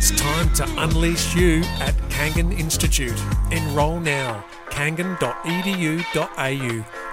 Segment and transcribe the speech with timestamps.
[0.00, 3.20] It's time to unleash you at Kangan Institute.
[3.50, 4.44] Enrol now.
[4.70, 5.24] kangan.edu.au.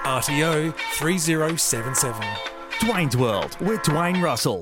[0.04, 2.22] RTO 3077.
[2.82, 4.62] Dwayne's World with Dwayne Russell.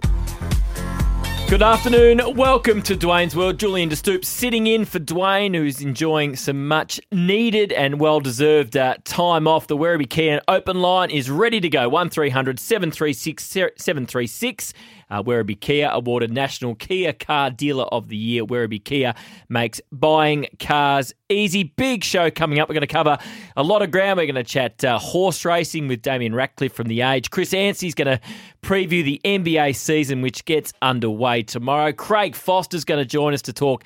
[1.50, 2.22] Good afternoon.
[2.36, 3.60] Welcome to Dwayne's World.
[3.60, 8.78] Julian De Stoop sitting in for Dwayne, who's enjoying some much needed and well deserved
[8.78, 9.68] uh, time off.
[9.68, 11.90] The Werribee Kia open line is ready to go.
[11.90, 14.74] 1300 736 736.
[15.14, 18.44] Uh, Werribee Kia awarded National Kia Car Dealer of the Year.
[18.44, 19.14] Werribee Kia
[19.48, 21.66] makes buying cars easy.
[21.66, 22.68] Big show coming up.
[22.68, 23.20] We're going to cover
[23.56, 24.18] a lot of ground.
[24.18, 27.30] We're going to chat uh, horse racing with Damien Ractliffe from The Age.
[27.30, 28.20] Chris Anstey's going to
[28.64, 31.92] preview the NBA season, which gets underway tomorrow.
[31.92, 33.84] Craig Foster's going to join us to talk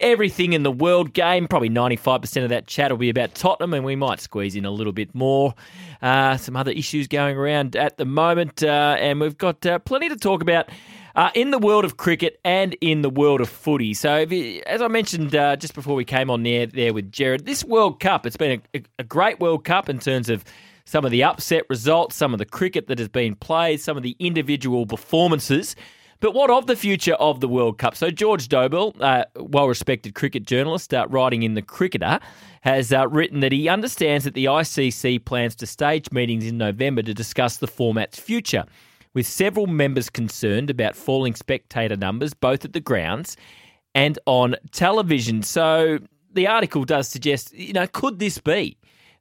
[0.00, 1.48] everything in the world game.
[1.48, 4.70] Probably 95% of that chat will be about Tottenham, and we might squeeze in a
[4.70, 5.54] little bit more.
[6.00, 10.08] Uh, some other issues going around at the moment, uh, and we've got uh, plenty
[10.08, 10.68] to talk about.
[11.16, 13.92] Uh, in the world of cricket and in the world of footy.
[13.92, 17.44] So, you, as I mentioned uh, just before we came on there, there with Jared,
[17.44, 20.44] this World Cup, it's been a, a great World Cup in terms of
[20.84, 24.02] some of the upset results, some of the cricket that has been played, some of
[24.02, 25.76] the individual performances.
[26.20, 27.94] But what of the future of the World Cup?
[27.94, 32.18] So, George Dobell, uh, well respected cricket journalist, uh, writing in The Cricketer,
[32.62, 37.02] has uh, written that he understands that the ICC plans to stage meetings in November
[37.02, 38.64] to discuss the format's future
[39.14, 43.36] with several members concerned about falling spectator numbers both at the grounds
[43.94, 45.42] and on television.
[45.42, 45.98] So
[46.32, 48.76] the article does suggest, you know, could this be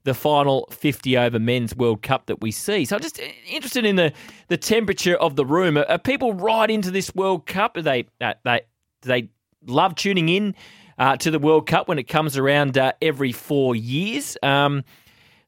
[0.08, 2.86] the final 50 over men's World Cup that we see?
[2.86, 3.20] So I'm just
[3.50, 4.14] interested in the,
[4.48, 5.78] the temperature of the room.
[5.78, 7.78] Are, are people right into this World Cup?
[7.78, 8.62] Are they, uh, they,
[9.02, 9.30] they
[9.66, 10.56] love tuning in
[10.98, 14.38] uh, to the World Cup when it comes around uh, every four years?
[14.42, 14.84] Um,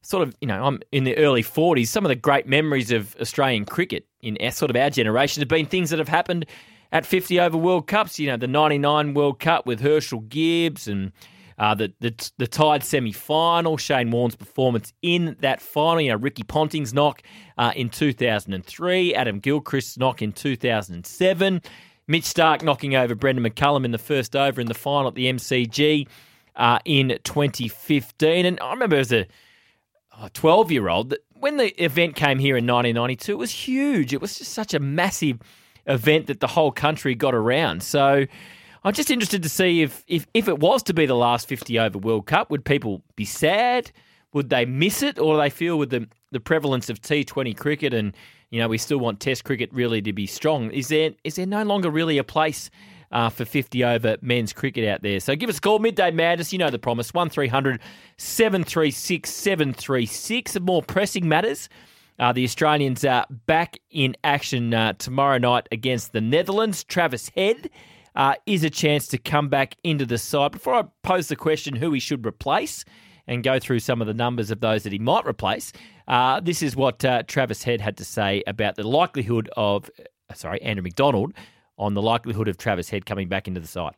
[0.01, 1.87] sort of, you know, I'm in the early 40s.
[1.87, 5.47] Some of the great memories of Australian cricket in our, sort of our generation have
[5.47, 6.45] been things that have happened
[6.91, 8.19] at 50 over World Cups.
[8.19, 11.13] You know, the 99 World Cup with Herschelle Gibbs and
[11.59, 16.01] uh, the, the the tied semi final, Shane Warne's performance in that final.
[16.01, 17.21] You know, Ricky Ponting's knock
[17.57, 21.61] uh, in 2003, Adam Gilchrist's knock in 2007,
[22.07, 25.25] Mitch Starc knocking over Brendon McCullum in the first over in the final at the
[25.25, 26.07] MCG
[26.55, 28.45] uh, in 2015.
[28.45, 29.27] And I remember as a
[30.33, 34.13] 12 year old that when the event came here in 1992, it was huge.
[34.13, 35.39] It was just such a massive
[35.85, 37.83] event that the whole country got around.
[37.83, 38.25] So
[38.83, 41.77] I'm just interested to see if, if, if it was to be the last 50
[41.79, 43.91] over World Cup, would people be sad?
[44.33, 45.19] Would they miss it?
[45.19, 48.15] Or do they feel with the, the prevalence of T20 cricket and,
[48.51, 50.71] you know, we still want Test cricket really to be strong?
[50.71, 52.69] Is there is there no longer really a place
[53.11, 55.19] uh, for 50 over men's cricket out there.
[55.19, 56.53] So give us a call, Midday Madness.
[56.53, 57.79] You know the promise 1300
[58.17, 60.59] 736 736.
[60.59, 61.69] More pressing matters.
[62.19, 66.83] Uh, the Australians are back in action uh, tomorrow night against the Netherlands.
[66.83, 67.69] Travis Head
[68.19, 70.51] uh, is a chance to come back into the side.
[70.51, 72.83] Before I pose the question who he should replace
[73.27, 75.71] and go through some of the numbers of those that he might replace,
[76.09, 79.89] uh, this is what uh, Travis Head had to say about the likelihood of,
[80.29, 81.33] uh, sorry, Andrew McDonald
[81.77, 83.95] on the likelihood of Travis Head coming back into the side?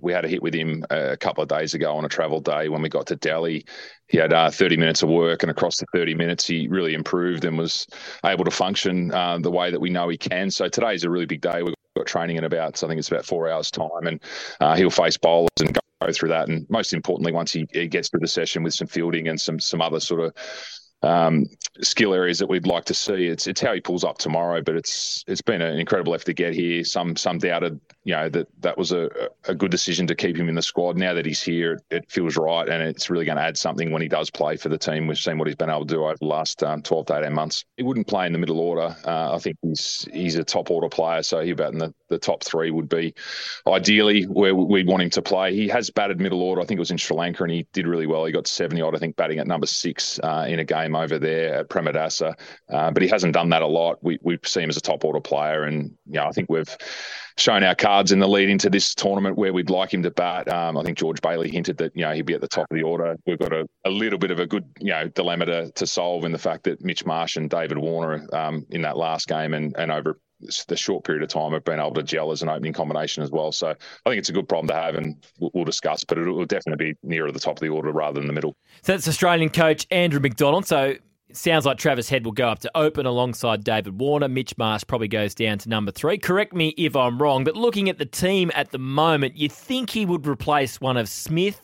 [0.00, 2.70] We had a hit with him a couple of days ago on a travel day
[2.70, 3.66] when we got to Delhi.
[4.06, 7.44] He had uh, 30 minutes of work, and across the 30 minutes, he really improved
[7.44, 7.86] and was
[8.24, 10.50] able to function uh, the way that we know he can.
[10.50, 11.62] So today is a really big day.
[11.62, 14.20] We've got training in about, I think it's about four hours' time, and
[14.60, 16.48] uh, he'll face bowlers and go through that.
[16.48, 19.58] And most importantly, once he, he gets through the session with some fielding and some
[19.58, 20.34] some other sort of
[21.02, 21.46] um,
[21.80, 23.26] skill areas that we'd like to see.
[23.26, 26.34] It's it's how he pulls up tomorrow, but it's it's been an incredible effort to
[26.34, 26.82] get here.
[26.84, 29.08] Some some doubted, you know, that that was a,
[29.44, 30.96] a good decision to keep him in the squad.
[30.96, 33.92] Now that he's here, it, it feels right, and it's really going to add something
[33.92, 35.06] when he does play for the team.
[35.06, 37.32] We've seen what he's been able to do over the last um, 12 to 18
[37.32, 37.64] months.
[37.76, 38.96] He wouldn't play in the middle order.
[39.04, 42.18] Uh, I think he's he's a top order player, so he about in the, the
[42.18, 43.14] top three would be
[43.66, 45.54] ideally where we'd want him to play.
[45.54, 46.60] He has batted middle order.
[46.60, 48.24] I think it was in Sri Lanka, and he did really well.
[48.24, 51.18] He got 70 odd, I think, batting at number six uh, in a game over
[51.18, 52.34] there at Premadasa,
[52.70, 53.98] uh, but he hasn't done that a lot.
[54.02, 56.76] We we see him as a top order player, and you know I think we've
[57.38, 60.52] shown our cards in the lead into this tournament where we'd like him to bat.
[60.52, 62.76] Um, I think George Bailey hinted that you know he'd be at the top of
[62.76, 63.16] the order.
[63.26, 66.24] We've got a, a little bit of a good you know dilemma to, to solve
[66.24, 69.74] in the fact that Mitch Marsh and David Warner um, in that last game and
[69.76, 70.18] and over
[70.68, 73.30] the short period of time have been able to gel as an opening combination as
[73.30, 73.52] well.
[73.52, 76.04] So I think it's a good problem to have, and we'll, discuss.
[76.04, 78.56] But it will definitely be nearer the top of the order rather than the middle.
[78.82, 80.66] So that's Australian coach Andrew McDonald.
[80.66, 80.94] So
[81.32, 84.28] sounds like Travis Head will go up to open alongside David Warner.
[84.28, 86.18] Mitch Marsh probably goes down to number three.
[86.18, 89.90] Correct me if I'm wrong, but looking at the team at the moment, you think
[89.90, 91.60] he would replace one of Smith,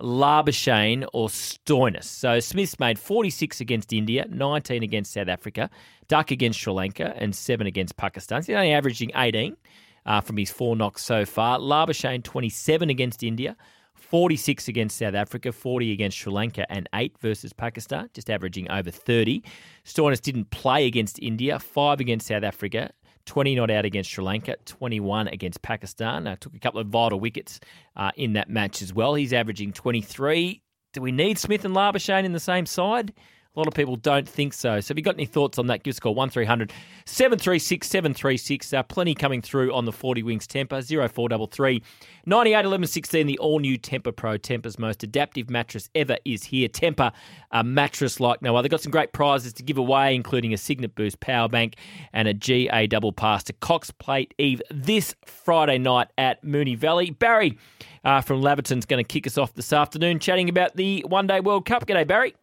[0.00, 2.04] Labuschagne, or Stoinis.
[2.04, 5.70] So Smith's made 46 against India, 19 against South Africa,
[6.08, 8.42] Duck against Sri Lanka, and seven against Pakistan.
[8.42, 9.56] So he's only averaging 18
[10.04, 11.58] uh, from his four knocks so far.
[11.58, 13.56] Labuschagne, 27 against India.
[13.96, 18.90] 46 against South Africa, 40 against Sri Lanka, and 8 versus Pakistan, just averaging over
[18.90, 19.42] 30.
[19.84, 22.90] Stoinis didn't play against India, 5 against South Africa,
[23.26, 26.26] 20 not out against Sri Lanka, 21 against Pakistan.
[26.26, 27.60] Uh, took a couple of vital wickets
[27.96, 29.14] uh, in that match as well.
[29.14, 30.62] He's averaging 23.
[30.92, 33.12] Do we need Smith and Labuschagne in the same side?
[33.56, 34.80] A lot of people don't think so.
[34.80, 36.72] So, if you've got any thoughts on that, give us a call 1300
[37.06, 38.72] 736 736.
[38.74, 41.82] Uh, plenty coming through on the 40 Winks Tempur 0433
[42.26, 43.26] 98 11 16.
[43.26, 46.68] The all new Tempur Pro, Tempur's most adaptive mattress ever, is here.
[46.68, 47.12] Tempur,
[47.50, 48.66] a mattress like no other.
[48.66, 51.76] They've got some great prizes to give away, including a Cygnett Boost power bank
[52.12, 57.08] and a GA double pass to Cox Plate Eve this Friday night at Moonee Valley.
[57.08, 57.56] Barry
[58.04, 61.40] uh, from Laverton's going to kick us off this afternoon, chatting about the One Day
[61.40, 61.86] World Cup.
[61.86, 62.34] G'day, Barry.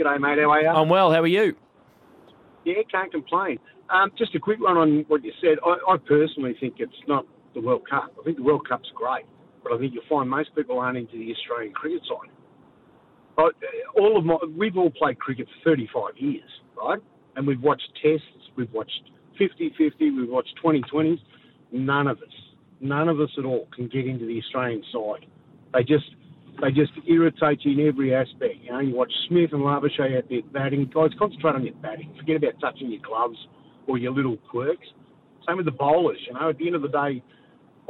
[0.00, 0.38] G'day, mate.
[0.38, 0.68] How are you?
[0.68, 1.12] I'm well.
[1.12, 1.54] How are you?
[2.64, 3.58] Yeah, can't complain.
[3.90, 5.58] Um, just a quick one on what you said.
[5.64, 8.10] I, I personally think it's not the World Cup.
[8.18, 9.26] I think the World Cup's great,
[9.62, 12.30] but I think you'll find most people aren't into the Australian cricket side.
[13.36, 16.48] But uh, all of my, we've all played cricket for 35 years,
[16.78, 17.00] right?
[17.36, 18.26] And we've watched tests,
[18.56, 21.18] we've watched 50-50, we've watched 2020s.
[21.72, 22.34] None of us,
[22.80, 25.26] none of us at all can get into the Australian side.
[25.74, 26.06] They just
[26.62, 28.56] they just irritate you in every aspect.
[28.62, 30.90] You know, you watch Smith and Labuschagne out there batting.
[30.92, 32.12] Guys, concentrate on your batting.
[32.18, 33.38] Forget about touching your gloves
[33.86, 34.86] or your little quirks.
[35.46, 36.18] Same with the bowlers.
[36.26, 37.22] You know, at the end of the day,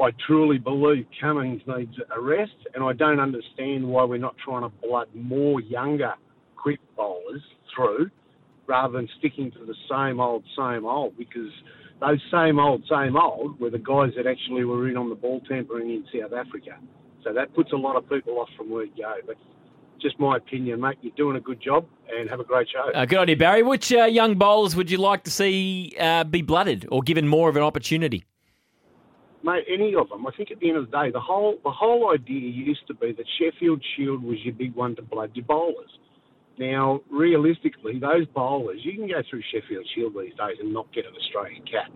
[0.00, 4.62] I truly believe Cummins needs a rest, and I don't understand why we're not trying
[4.62, 6.14] to blood more younger,
[6.56, 7.42] quick bowlers
[7.74, 8.10] through
[8.66, 11.18] rather than sticking to the same old, same old.
[11.18, 11.50] Because
[12.00, 15.40] those same old, same old were the guys that actually were in on the ball
[15.48, 16.78] tampering in South Africa.
[17.24, 19.14] So that puts a lot of people off from where you go.
[19.26, 19.36] But
[20.00, 20.98] just my opinion, mate.
[21.02, 22.90] You're doing a good job and have a great show.
[22.92, 23.62] Uh, good idea, Barry.
[23.62, 27.48] Which uh, young bowlers would you like to see uh, be blooded or given more
[27.48, 28.24] of an opportunity?
[29.42, 30.26] Mate, any of them.
[30.26, 32.94] I think at the end of the day, the whole the whole idea used to
[32.94, 35.90] be that Sheffield Shield was your big one to blood your bowlers.
[36.58, 41.06] Now, realistically, those bowlers, you can go through Sheffield Shield these days and not get
[41.06, 41.90] an Australian cap.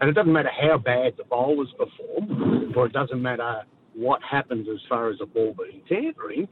[0.00, 4.68] And it doesn't matter how bad the bowlers perform, or it doesn't matter what happens
[4.72, 6.48] as far as a ball being tampering,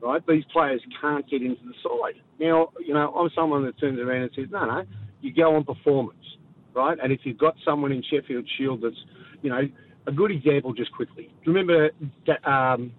[0.00, 0.22] right?
[0.26, 2.20] These players can't get into the side.
[2.40, 4.84] Now, you know, I'm someone that turns around and says, no, no,
[5.20, 6.36] you go on performance,
[6.74, 6.98] right?
[7.02, 8.96] And if you've got someone in Sheffield Shield that's,
[9.42, 9.62] you know,
[10.06, 11.30] a good example just quickly.
[11.46, 11.90] Remember
[12.26, 12.92] that, um,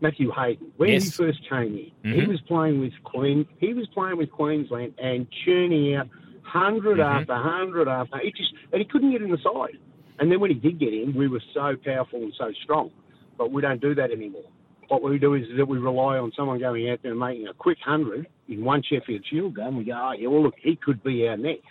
[0.00, 1.04] Matthew Hayden when Yes.
[1.04, 2.12] he first came in?
[2.12, 2.28] He Mhm.
[2.28, 3.46] was playing with Queen.
[3.58, 6.08] He was playing with Queensland and churning out
[6.42, 7.04] 100 Mhm.
[7.04, 8.18] after 100 after.
[8.18, 9.78] He just and he couldn't get in the side.
[10.22, 12.92] And then when he did get in, we were so powerful and so strong.
[13.36, 14.44] But we don't do that anymore.
[14.86, 17.54] What we do is that we rely on someone going out there and making a
[17.54, 19.76] quick hundred in one Sheffield Shield game.
[19.76, 21.66] We go, oh yeah, well look, he could be our next.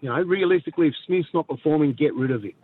[0.00, 2.54] You know, realistically, if Smith's not performing, get rid of him.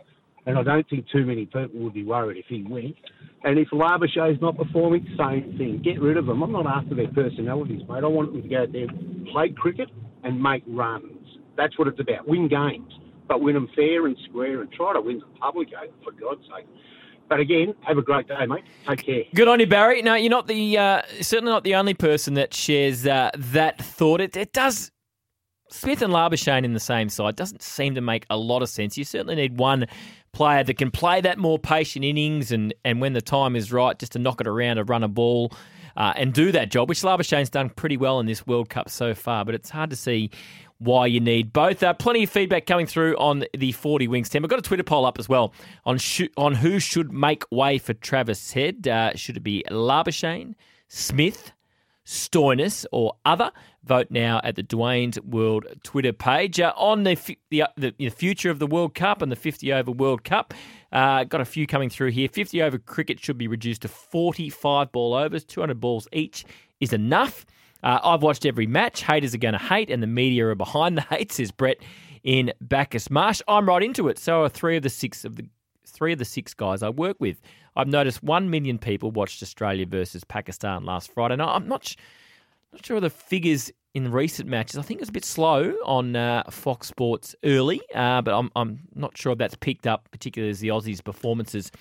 [0.47, 2.95] And I don't think too many people would be worried if he went.
[3.43, 5.79] And if Labuschagne's not performing, same thing.
[5.83, 6.41] Get rid of them.
[6.41, 8.03] I'm not after their personalities, mate.
[8.03, 8.87] I want them to go out there,
[9.31, 9.89] play cricket,
[10.23, 11.37] and make runs.
[11.55, 12.27] That's what it's about.
[12.27, 12.91] Win games,
[13.27, 16.41] but win them fair and square, and try to win the public over, for God's
[16.55, 16.67] sake.
[17.29, 18.63] But again, have a great day, mate.
[18.87, 19.23] Take care.
[19.33, 20.01] Good on you, Barry.
[20.01, 24.21] No, you're not the uh, certainly not the only person that shares uh, that thought.
[24.21, 24.91] It, it does.
[25.69, 28.95] Smith and Labuschagne in the same side doesn't seem to make a lot of sense.
[28.95, 29.87] You certainly need one
[30.31, 33.97] player that can play that more patient innings and, and when the time is right,
[33.97, 35.51] just to knock it around and run a ball
[35.95, 39.15] uh, and do that job, which Labuschagne's done pretty well in this World Cup so
[39.15, 39.45] far.
[39.45, 40.29] But it's hard to see
[40.83, 41.81] why you need both.
[41.81, 44.43] Uh, plenty of feedback coming through on the 40 Winks team.
[44.43, 45.53] I've got a Twitter poll up as well
[45.85, 48.87] on sh- on who should make way for Travis Head.
[48.87, 50.55] Uh, should it be Labuschagne,
[50.87, 51.51] Smith,
[52.05, 53.51] Stoinis, or other?
[53.85, 56.59] Vote now at the Dwayne's World Twitter page.
[56.59, 59.73] Uh, on the, f- the, the the future of the World Cup and the 50
[59.73, 60.53] over World Cup,
[60.91, 62.27] uh, got a few coming through here.
[62.29, 66.45] 50 over cricket should be reduced to 45 ball overs, 200 balls each
[66.79, 67.45] is enough.
[67.83, 69.03] Uh, I've watched every match.
[69.03, 71.77] Haters are going to hate, and the media are behind the hate, says Brett
[72.23, 73.41] in Bacchus Marsh.
[73.47, 74.17] I'm right into it.
[74.17, 75.45] So are three of the six of the
[75.85, 77.39] three of the six guys I work with.
[77.75, 81.35] I've noticed one million people watched Australia versus Pakistan last Friday.
[81.35, 81.95] Now I'm not
[82.71, 84.77] not sure of the figures in recent matches.
[84.77, 88.79] I think it's a bit slow on uh, Fox Sports early, uh, but I'm I'm
[88.95, 91.71] not sure if that's picked up, particularly as the Aussies' performances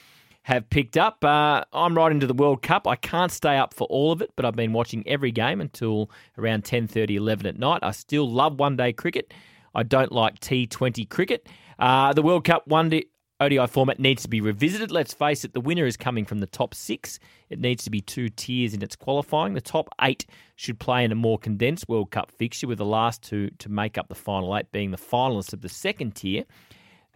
[0.45, 1.25] have picked up.
[1.25, 2.87] Uh, I'm right into the World Cup.
[2.87, 6.11] I can't stay up for all of it, but I've been watching every game until
[6.37, 7.81] around 10:30, 11 at night.
[7.83, 9.33] I still love one-day cricket.
[9.75, 11.49] I don't like T20 cricket.
[11.79, 13.05] Uh, the World Cup one day
[13.41, 14.93] ODI format needs to be revisited.
[14.93, 17.19] Let's face it, the winner is coming from the top six.
[17.51, 19.55] It needs to be two tiers in its qualifying.
[19.55, 23.23] The top eight should play in a more condensed World Cup fixture, with the last
[23.23, 26.45] two to make up the final eight being the finalists of the second tier.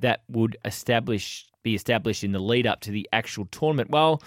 [0.00, 3.90] that would establish be established in the lead up to the actual tournament.
[3.90, 4.22] Well,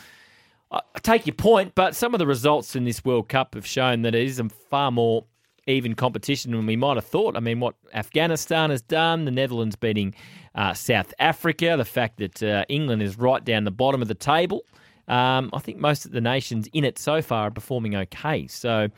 [0.72, 4.02] I take your point, but some of the results in this World Cup have shown
[4.02, 5.24] that it is a far more
[5.66, 7.38] even competition than we might have thought.
[7.38, 10.14] I mean, what Afghanistan has done, the Netherlands beating
[10.54, 14.16] uh, South Africa, the fact that uh, England is right down the bottom of the
[14.16, 14.66] table.
[15.08, 18.48] Um, I think most of the nations in it so far are performing okay.
[18.48, 18.90] So,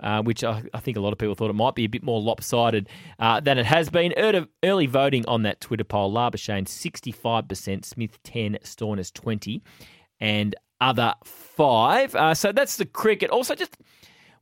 [0.00, 2.02] uh, which I, I, think a lot of people thought it might be a bit
[2.02, 2.88] more lopsided
[3.18, 4.14] uh, than it has been.
[4.62, 9.62] Early voting on that Twitter poll: Labuschagne 65%, Smith 10, Stoinis 20,
[10.20, 12.14] and other five.
[12.14, 13.30] Uh, so that's the cricket.
[13.30, 13.76] Also, just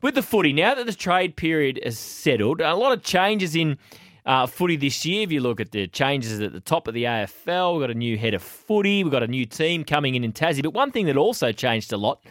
[0.02, 3.78] with the footy, now that the trade period has settled, a lot of changes in
[4.26, 5.22] uh, footy this year.
[5.22, 7.94] If you look at the changes at the top of the AFL, we've got a
[7.94, 10.62] new head of footy, we've got a new team coming in in Tassie.
[10.62, 12.22] But one thing that also changed a lot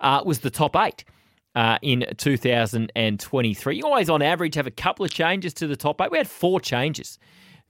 [0.00, 1.04] uh, was the top eight.
[1.56, 3.76] Uh, in 2023.
[3.78, 6.10] You always, on average, have a couple of changes to the top eight.
[6.10, 7.18] We had four changes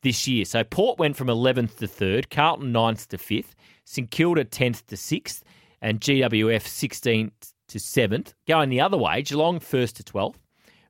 [0.02, 0.44] this year.
[0.44, 4.96] So Port went from 11th to 3rd, Carlton 9th to 5th, St Kilda 10th to
[4.96, 5.42] 6th,
[5.80, 8.34] and GWS 16th to 7th.
[8.48, 10.36] Going the other way, Geelong 1st to 12th,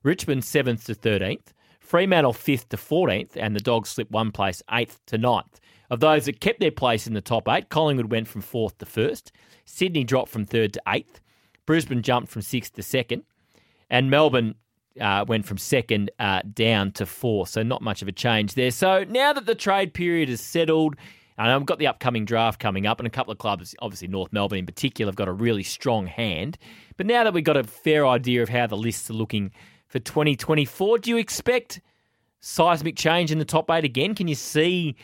[0.03, 4.97] Richmond 7th to 13th, Fremantle 5th to 14th, and the Dogs slipped one place 8th
[5.07, 5.59] to 9th.
[5.89, 8.85] Of those that kept their place in the top eight, Collingwood went from 4th to
[8.85, 9.31] 1st,
[9.65, 11.21] Sydney dropped from 3rd to 8th,
[11.67, 13.21] Brisbane jumped from 6th to 2nd,
[13.91, 14.55] and Melbourne
[14.99, 17.45] uh, went from second uh, down to four.
[17.45, 18.71] So not much of a change there.
[18.71, 20.95] So now that the trade period is settled,
[21.37, 24.33] and I've got the upcoming draft coming up, and a couple of clubs, obviously North
[24.33, 26.57] Melbourne in particular, have got a really strong hand.
[26.95, 29.51] But now that we've got a fair idea of how the lists are looking
[29.87, 31.79] for 2024, do you expect
[32.39, 34.15] seismic change in the top eight again?
[34.15, 34.95] Can you see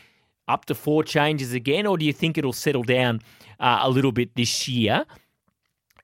[0.48, 3.22] up to four changes again, or do you think it'll settle down
[3.60, 5.06] uh, a little bit this year?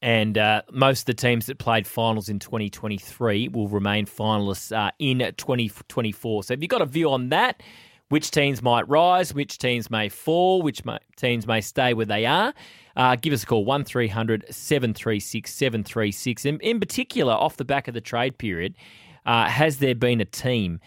[0.01, 4.91] And uh, most of the teams that played finals in 2023 will remain finalists uh,
[4.97, 6.43] in 2024.
[6.43, 7.61] So, have you've got a view on that?
[8.09, 12.25] which teams might rise, which teams may fall, which may, teams may stay where they
[12.25, 12.53] are.
[12.95, 16.45] Uh, give us a call, 1300 736 736.
[16.45, 18.75] In, in particular, off the back of the trade period,
[19.25, 20.79] uh, has there been a team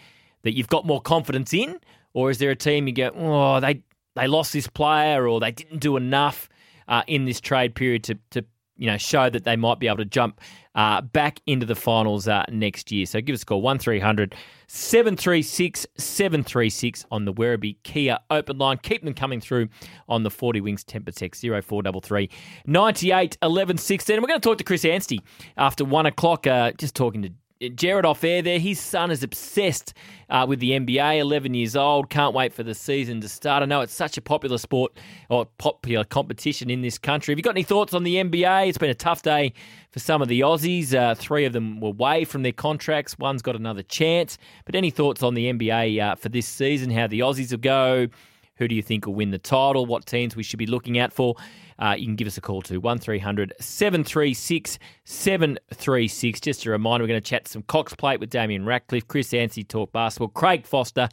[0.43, 1.79] that you've got more confidence in?
[2.13, 3.81] Or is there a team you go, oh, they,
[4.15, 6.49] they lost this player or they didn't do enough
[6.87, 8.45] uh, in this trade period to, to
[8.83, 10.41] you know, show that they might be able to jump
[10.75, 13.05] uh, back into the finals uh, next year.
[13.05, 14.35] So give us a call, 1300
[14.67, 18.77] 736 736 on the Werribee Kia open line.
[18.83, 19.69] Keep them coming through
[20.09, 22.29] on the 40 Winks Tempur Tech 0433
[22.65, 24.15] 98 11 16.
[24.15, 25.21] And we're going to talk to Chris Anstey
[25.55, 27.29] after one o'clock, uh, just talking to
[27.69, 28.59] Jared off air there.
[28.59, 29.93] His son is obsessed
[30.29, 32.09] uh, with the NBA, 11 years old.
[32.09, 33.63] Can't wait for the season to start.
[33.63, 34.97] I know it's such a popular sport
[35.29, 37.31] or popular competition in this country.
[37.31, 38.69] Have you got any thoughts on the NBA?
[38.69, 39.53] It's been a tough day
[39.91, 40.93] for some of the Aussies.
[40.93, 43.17] Uh, three of them were away from their contracts.
[43.17, 44.37] One's got another chance.
[44.65, 46.89] But any thoughts on the NBA uh, for this season?
[46.89, 48.07] How the Aussies will go?
[48.57, 49.85] Who do you think will win the title?
[49.85, 51.35] What teams we should be looking out for?
[51.79, 56.39] uh, you can give us a call to 1300 736 736.
[56.39, 59.63] Just a reminder, we're going to chat some Cox Plate with Damien Ractliffe, Chris Anstey
[59.63, 61.09] talk basketball, Craig Foster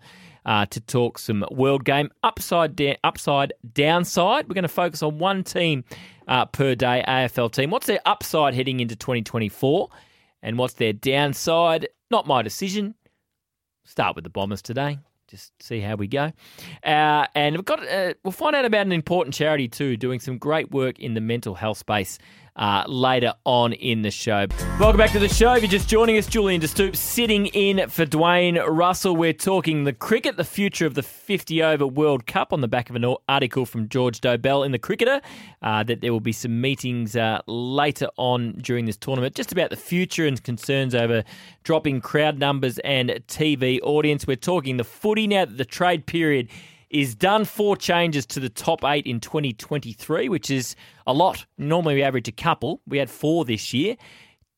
[0.47, 2.11] uh, to talk some world game.
[2.23, 5.85] Upside, da- upside, downside, we're going to focus on one team
[6.28, 7.70] uh, per day, AFL team.
[7.70, 9.88] What's their upside heading into 2024?
[10.42, 11.88] And what's their downside?
[12.11, 12.94] Not my decision.
[13.85, 14.99] Start with the Bombers today
[15.30, 16.32] just see how we go.
[16.84, 20.38] Uh, and we've got uh, we'll find out about an important charity too, doing some
[20.38, 22.18] great work in the mental health space
[22.57, 24.47] uh, later on in the show.
[24.78, 25.54] Welcome back to the show.
[25.54, 29.16] If you're just joining us, Julian De Stoop sitting in for Dwayne Russell.
[29.16, 32.90] We're talking the cricket, the future of the 50 over World Cup on the back
[32.90, 35.21] of an article from George Dobell in the Cricketer
[35.62, 39.71] uh, that there will be some meetings uh, later on during this tournament just about
[39.71, 41.25] the future and concerns over
[41.62, 44.26] dropping crowd numbers and TV audience.
[44.26, 46.49] We're talking the footy now that the trade period
[46.90, 50.75] is done four changes to the top eight in 2023, which is
[51.06, 51.47] a lot.
[51.56, 52.82] Normally we average a couple.
[52.87, 53.97] We had four this year.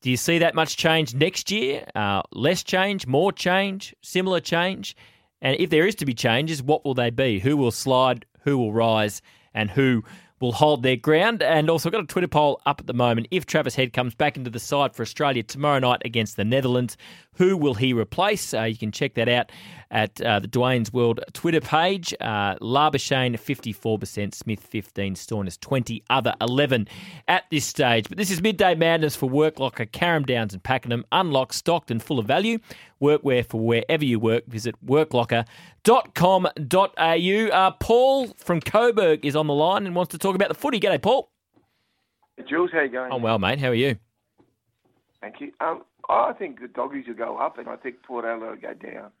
[0.01, 1.85] Do you see that much change next year?
[1.95, 4.97] Uh, less change, more change, similar change?
[5.41, 7.39] And if there is to be changes, what will they be?
[7.39, 8.25] Who will slide?
[8.41, 9.21] Who will rise?
[9.53, 10.03] And who
[10.43, 11.41] will hold their ground.
[11.41, 13.27] And also, I've got a Twitter poll up at the moment.
[13.31, 16.97] If Travis Head comes back into the side for Australia tomorrow night against the Netherlands,
[17.35, 18.53] who will he replace?
[18.53, 19.51] Uh, you can check that out
[19.91, 22.13] at uh, the Dwayne's World Twitter page.
[22.19, 26.87] Uh, Labuschagne, 54%, Smith, 15, Stoinis, 20, other 11
[27.27, 28.09] at this stage.
[28.09, 31.05] But this is Midday Madness for Worklocker, Carrum Downs and Pakenham.
[31.11, 32.59] Unlock, stocked and full of value.
[33.01, 34.45] Workwear for wherever you work.
[34.47, 37.57] Visit worklocker.com.au.
[37.57, 40.79] Uh, Paul from Coburg is on the line and wants to talk about the footy.
[40.79, 41.29] G'day, Paul.
[42.37, 43.11] Hey, Jules, how you going?
[43.11, 43.59] I'm well, mate.
[43.59, 43.97] How are you?
[45.23, 45.53] Thank you.
[45.61, 48.73] Um, I think the doggies will go up, and I think Port Adelaide will go
[48.73, 49.11] down.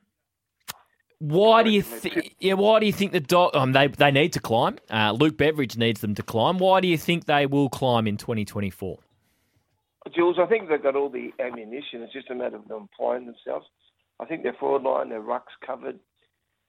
[1.19, 2.35] Why do you think?
[2.41, 3.55] Yeah, why do you think the dog?
[3.55, 4.79] Um, they they need to climb.
[4.91, 6.59] Uh, Luke Beveridge needs them to climb.
[6.59, 8.99] Why do you think they will climb in 2024?
[10.13, 12.01] Jules, I think they've got all the ammunition.
[12.01, 13.65] It's just a matter of them applying themselves.
[14.19, 15.99] I think their forward line, their rucks covered.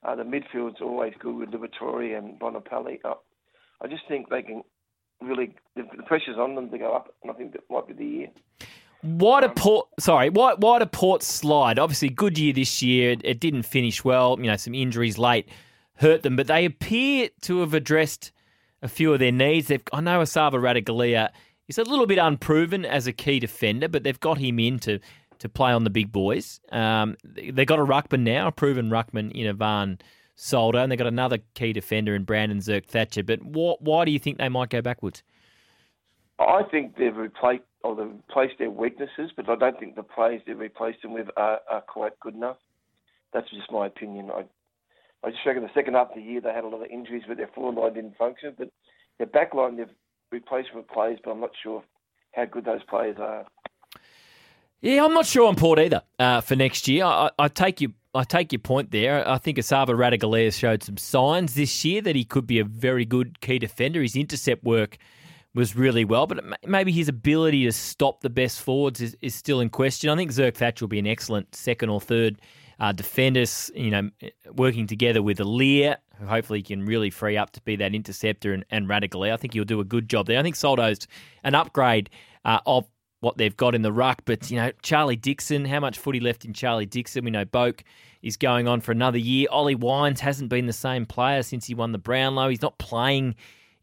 [0.01, 2.99] Uh, the midfield's always good with Liberatore and Bontempelli.
[3.03, 3.15] Uh,
[3.81, 4.63] I just think they can
[5.21, 7.93] really the, the pressure's on them to go up, and I think that might be
[7.93, 8.27] the year.
[9.01, 9.87] Why do Port?
[9.99, 11.77] Sorry, why why do Port slide?
[11.77, 13.15] Obviously, good year this year.
[13.23, 14.37] It, didn't finish well.
[14.39, 15.47] You know, some injuries late
[15.95, 18.31] hurt them, but they appear to have addressed
[18.81, 19.67] a few of their needs.
[19.67, 21.29] They've, I know Esava Ratugolea
[21.67, 24.99] is a little bit unproven as a key defender, but they've got him in to,
[25.39, 26.59] to play on the big boys.
[26.71, 29.99] Um, they've got a ruckman now, a proven ruckman in Ivan
[30.35, 33.23] Soldo, and they've got another key defender in Brandon Zerk-Thatcher.
[33.23, 35.23] But wh- why do you think they might go backwards?
[36.37, 40.41] I think they've replaced or they've replaced their weaknesses, but I don't think the players
[40.45, 42.57] they've replaced them with are, are quite good enough.
[43.31, 44.31] That's just my opinion.
[44.31, 44.43] I
[45.23, 47.23] I just reckon the second half of the year they had a lot of injuries,
[47.27, 48.53] but their forward line didn't function.
[48.57, 48.69] But
[49.17, 49.87] their back line they've
[50.31, 51.83] replaced with players, but I'm not sure
[52.33, 53.45] how good those players are.
[54.81, 57.05] Yeah, I'm not sure on Port either uh, for next year.
[57.05, 57.93] I, I, take you.
[58.13, 59.27] I take your point there.
[59.27, 63.05] I think Esava Ratugolea showed some signs this year that he could be a very
[63.05, 64.01] good key defender.
[64.01, 64.97] His intercept work
[65.55, 69.61] was really well, but maybe his ability to stop the best forwards is, is still
[69.61, 70.09] in question.
[70.09, 72.41] I think Zerk-Thatcher will be an excellent second or third
[72.79, 73.71] uh, defenders.
[73.73, 74.09] You know,
[74.53, 78.65] working together with Aliir, who hopefully can really free up to be that interceptor and,
[78.69, 79.31] and Ratugolea.
[79.33, 80.37] I think he'll do a good job there.
[80.37, 81.07] I think Soldo's
[81.43, 82.09] an upgrade
[82.43, 82.85] uh, of
[83.21, 84.23] what they've got in the ruck.
[84.25, 87.23] But, you know, Charlie Dixon, how much footy left in Charlie Dixon?
[87.23, 87.81] We know Boak
[88.21, 89.47] is going on for another year.
[89.49, 92.49] Ollie Wines hasn't been the same player since he won the Brownlow.
[92.49, 93.35] He's not playing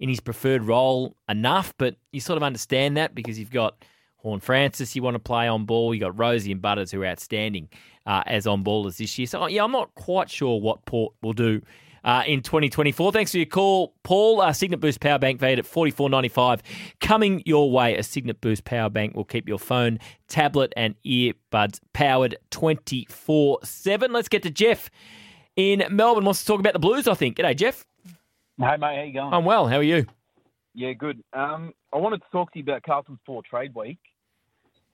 [0.02, 3.76] in his preferred role enough, but you sort of understand that because you've got
[4.16, 5.94] Horne-Francis you want to play on ball.
[5.94, 7.68] You've got Rozee and Butters who are outstanding
[8.04, 9.28] uh, as on ballers this year.
[9.28, 11.62] So, yeah, I'm not quite sure what Port will do
[12.02, 13.12] uh, in 2024.
[13.12, 14.40] Thanks for your call, Paul.
[14.40, 16.62] Uh, Cygnett Boost Power Bank valued at 44.95
[17.00, 17.96] coming your way.
[17.96, 24.12] A Cygnett Boost Power Bank will keep your phone, tablet, and earbuds powered 24 7.
[24.12, 24.90] Let's get to Jeff
[25.54, 26.24] in Melbourne.
[26.24, 27.36] Wants to talk about the Blues, I think.
[27.36, 27.86] G'day, Jeff.
[28.62, 28.96] Hey, mate.
[28.96, 29.34] How you going?
[29.34, 29.66] I'm well.
[29.66, 30.06] How are you?
[30.72, 31.20] Yeah, good.
[31.32, 33.98] Um, I wanted to talk to you about Carlton's poor trade week.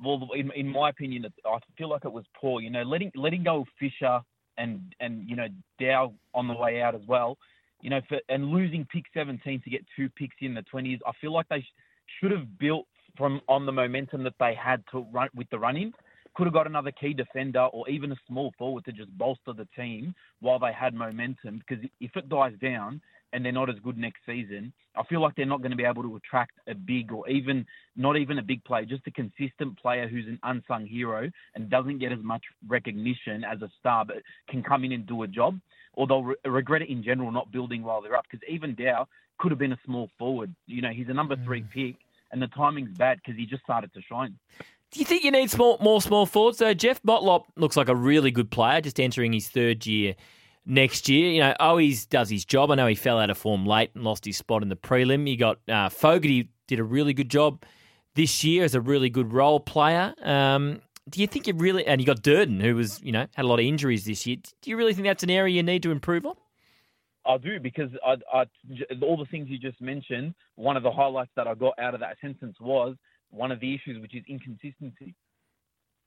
[0.02, 2.62] Well, in, in my opinion, I feel like it was poor.
[2.62, 4.20] You know, letting letting go of Fisher
[4.56, 7.36] and and you know Dow on the way out as well.
[7.82, 11.12] You know, for, and losing pick 17 to get two picks in the 20s, I
[11.20, 11.74] feel like they sh-
[12.18, 12.86] should have built
[13.18, 15.92] from on the momentum that they had to run with the run in.
[16.34, 19.68] Could have got another key defender or even a small forward to just bolster the
[19.76, 21.60] team while they had momentum.
[21.68, 23.00] Because if it dies down,
[23.32, 25.84] and they're not as good next season, I feel like they're not going to be
[25.84, 29.78] able to attract a big or even not even a big player, just a consistent
[29.80, 34.16] player who's an unsung hero and doesn't get as much recognition as a star, but
[34.48, 35.60] can come in and do a job.
[35.94, 39.06] Or they'll re- regret it in general not building while they're up because even Dow
[39.38, 40.54] could have been a small forward.
[40.66, 41.70] You know, he's a number three mm.
[41.70, 41.96] pick,
[42.32, 44.38] and the timing's bad because he just started to shine.
[44.90, 46.72] Do you think you need small, more small forwards though?
[46.72, 50.14] Jeff Motlop looks like a really good player, just entering his third year
[50.68, 51.30] next year.
[51.30, 52.70] You know, always does his job.
[52.70, 55.28] I know he fell out of form late and lost his spot in the prelim.
[55.28, 57.64] You got uh, Fogarty did a really good job
[58.14, 60.14] this year as a really good role player.
[60.22, 61.86] Um, do you think you really?
[61.86, 64.36] And you got Durdin, who was you know had a lot of injuries this year.
[64.62, 66.34] Do you really think that's an area you need to improve on?
[67.26, 68.44] I do because I, I,
[69.02, 70.34] all the things you just mentioned.
[70.54, 72.96] One of the highlights that I got out of that sentence was
[73.30, 75.14] one of the issues, which is inconsistency.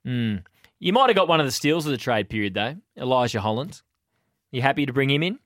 [0.06, 0.42] Mm.
[0.80, 3.84] You might have got one of the steals of the trade period though, Elijah Hollands.
[4.52, 5.38] You happy to bring him in?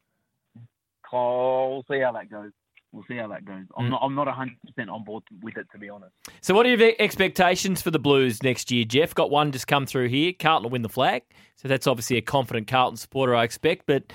[1.12, 2.50] Oh, we'll see how that goes.
[2.92, 3.64] We'll see how that goes.
[3.76, 3.90] I'm mm.
[3.90, 4.00] not.
[4.02, 6.12] I'm not 100 percent on board with it, to be honest.
[6.40, 9.14] So, what are your expectations for the Blues next year, Jeff?
[9.14, 10.32] Got one just come through here.
[10.38, 11.22] Carlton will win the flag,
[11.54, 13.86] so that's obviously a confident Carlton supporter, I expect.
[13.86, 14.12] But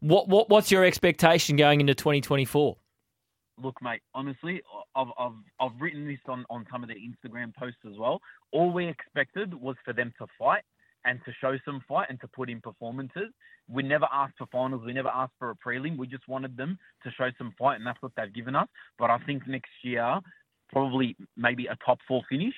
[0.00, 2.76] what, what what's your expectation going into 2024?
[3.62, 4.00] Look, mate.
[4.14, 4.62] Honestly,
[4.96, 8.20] I've I've I've written this on on some of the Instagram posts as well.
[8.50, 10.62] All we expected was for them to fight
[11.04, 13.28] and to show some fight and to put in performances.
[13.68, 14.82] We never asked for finals.
[14.84, 15.96] We never asked for a prelim.
[15.96, 18.68] We just wanted them to show some fight, and that's what they've given us.
[18.98, 20.20] But I think next year,
[20.70, 22.54] probably maybe a top four finish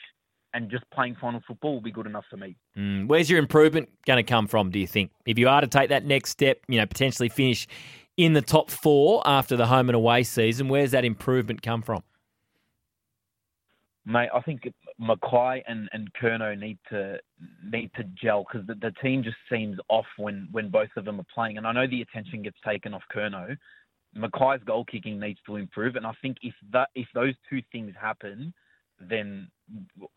[0.54, 2.56] and just playing final football will be good enough for me.
[2.78, 5.10] Mm, where's your improvement going to come from, do you think?
[5.26, 7.66] If you are to take that next step, you know, potentially finish
[8.16, 12.02] in the top four after the home and away season, where's that improvement come from?
[14.06, 14.62] Mate, I think
[15.00, 17.18] McKay and, and Curnow need to
[17.64, 21.20] need to gel because the, the team just seems off when, when both of them
[21.20, 21.58] are playing.
[21.58, 23.56] And I know the attention gets taken off Curnow.
[24.16, 27.92] McKay's goal kicking needs to improve, and I think if that if those two things
[28.00, 28.54] happen,
[29.00, 29.48] then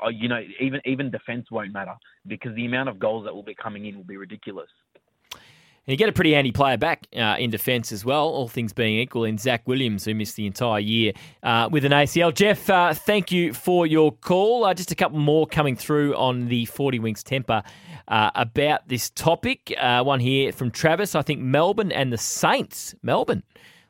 [0.06, 1.96] uh, you know even even defense won't matter
[2.28, 4.70] because the amount of goals that will be coming in will be ridiculous.
[5.88, 8.74] And you get a pretty handy player back uh, in defence as well, all things
[8.74, 12.34] being equal, in Zac Williams, who missed the entire year uh, with an ACL.
[12.34, 14.66] Jeff, uh, thank you for your call.
[14.66, 17.64] Uh, just a couple more coming through on the 40 Winks Tempur
[18.10, 19.74] uh, about this topic.
[19.80, 21.16] Uh, one here from Travis.
[21.16, 23.44] I think Melbourne and the Saints, Melbourne,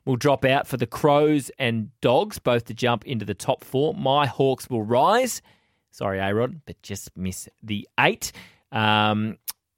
[0.05, 3.95] will drop out for the Crows and Dogs, both to jump into the top four.
[3.95, 5.41] My Hawks will rise.
[5.89, 8.31] Sorry, A Rod, but just miss the eight.
[8.71, 9.38] Um,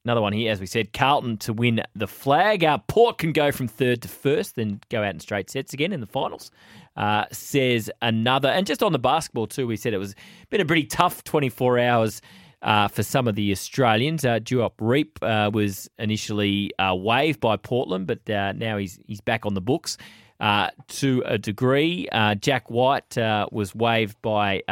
[0.10, 2.64] Another one here, as we said, Carlton to win the flag.
[2.64, 5.94] Uh, Port can go from third to first, then go out in straight sets again
[5.94, 6.50] in the finals.
[6.98, 8.50] Uh, says another.
[8.50, 10.16] And just on the basketball, too, we said it was
[10.50, 12.24] been a pretty tough 24 hours
[12.64, 14.26] uh, for some of the Australians.
[14.26, 19.22] Uh, Duop Reath uh, was initially uh, waived by Portland, but uh, now he's he's
[19.22, 19.96] back on the books
[20.40, 22.10] uh, to a degree.
[22.12, 23.16] Uh, Jack White
[23.52, 24.64] was waived by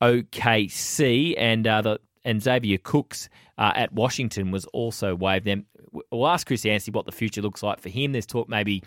[0.00, 5.44] OKC, and the and Xavier Cooks uh, at Washington was also waived.
[5.44, 5.66] Then
[6.10, 8.12] we'll ask Chris Anstey what the future looks like for him.
[8.12, 8.82] There's talk maybe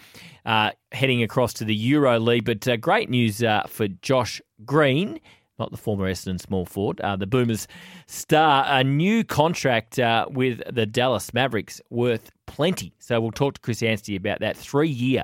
[0.46, 5.20] uh, heading across to the Euro League, but uh, great news uh, for Josh Green.
[5.60, 7.68] Not the former Essendon small forward, uh, the Boomers
[8.06, 12.94] star, a new contract uh, with the Dallas Mavericks worth plenty.
[13.00, 15.24] So we'll talk to Chris Anstey about that three year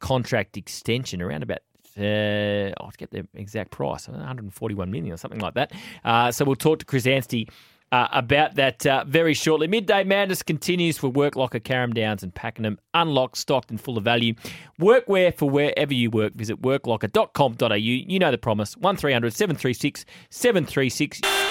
[0.00, 1.60] contract extension around about
[1.98, 5.72] uh, I'll get the exact price, 141 million or something like that.
[6.04, 7.48] Uh, so we'll talk to Chris Anstey
[7.92, 9.66] uh, about that uh, very shortly.
[9.66, 12.78] Midday Madness continues for Worklocker, Carrum Downs and Pakenham.
[12.94, 14.34] Unlocked, stocked and full of value.
[14.80, 16.34] Workwear for wherever you work.
[16.34, 17.74] Visit worklocker.com.au.
[17.74, 18.76] You know the promise.
[18.76, 21.47] 1300 736 736.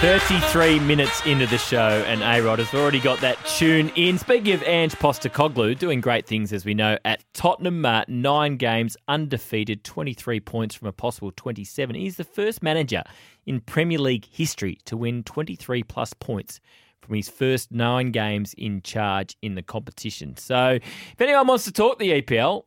[0.00, 4.16] 33 minutes into the show, and A Rod has already got that tune in.
[4.16, 8.96] Speaking of Ange Postecoglou, doing great things, as we know, at Tottenham, uh, nine games,
[9.08, 11.96] undefeated, 23 points from a possible 27.
[11.96, 13.02] He's the first manager
[13.44, 16.60] in Premier League history to win 23 plus points
[17.02, 20.36] from his first nine games in charge in the competition.
[20.36, 22.62] So, if anyone wants to talk the EPL,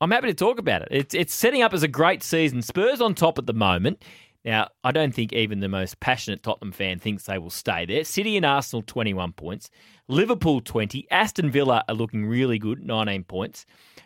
[0.00, 0.88] I'm happy to talk about it.
[0.90, 2.62] It's, it's setting up as a great season.
[2.62, 4.02] Spurs on top at the moment.
[4.44, 8.04] Now, I don't think even the most passionate Tottenham fan thinks they will stay there.
[8.04, 9.70] City and Arsenal, 21 points.
[10.06, 11.06] Liverpool, 20.
[11.10, 13.64] Aston Villa are looking really good, 19 points.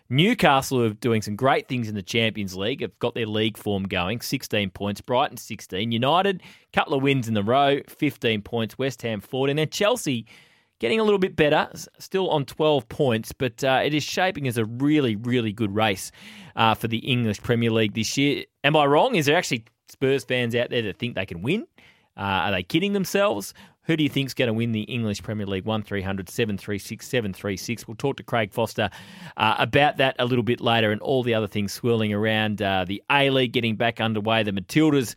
[0.08, 3.82] Newcastle are doing some great things in the Champions League, have got their league form
[3.82, 5.00] going, 16 points.
[5.00, 5.90] Brighton, 16.
[5.90, 8.78] United, couple of wins in the row, 15 points.
[8.78, 9.50] West Ham, 14.
[9.50, 10.24] And then Chelsea,
[10.78, 14.56] getting a little bit better, still on 12 points, but uh, it is shaping as
[14.56, 16.12] a really, really good race
[16.54, 18.44] uh, for the English Premier League this year.
[18.62, 19.16] Am I wrong?
[19.16, 21.66] Is there actually Spurs fans out there that think they can win?
[22.16, 23.54] Uh, are they kidding themselves?
[23.84, 25.64] Who do you think's going to win the English Premier League?
[25.64, 27.88] 1300 736 736.
[27.88, 28.90] We'll talk to Craig Foster
[29.38, 32.84] uh, about that a little bit later and all the other things swirling around uh,
[32.86, 34.42] the A League getting back underway.
[34.42, 35.14] The Matildas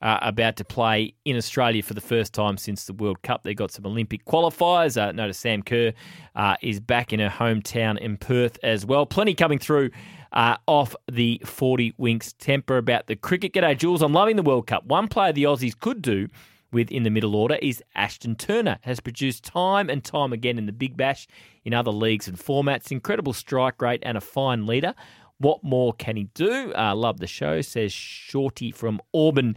[0.00, 3.42] uh, about to play in Australia for the first time since the World Cup.
[3.42, 5.00] They've got some Olympic qualifiers.
[5.00, 5.92] Uh, notice Sam Kerr
[6.34, 9.06] uh, is back in her hometown in Perth as well.
[9.06, 9.90] Plenty coming through
[10.34, 13.52] uh, off the 40 Winks Tempur about the cricket.
[13.52, 14.02] G'day, Jules.
[14.02, 14.84] I'm loving the World Cup.
[14.84, 16.28] One player the Aussies could do
[16.72, 18.78] with in the middle order is Ashton Turner.
[18.82, 21.28] Has produced time and time again in the Big Bash
[21.64, 22.90] in other leagues and formats.
[22.90, 24.94] Incredible strike rate and a fine leader.
[25.38, 26.72] What more can he do?
[26.76, 29.56] Uh, love the show, says Shorty from Auburn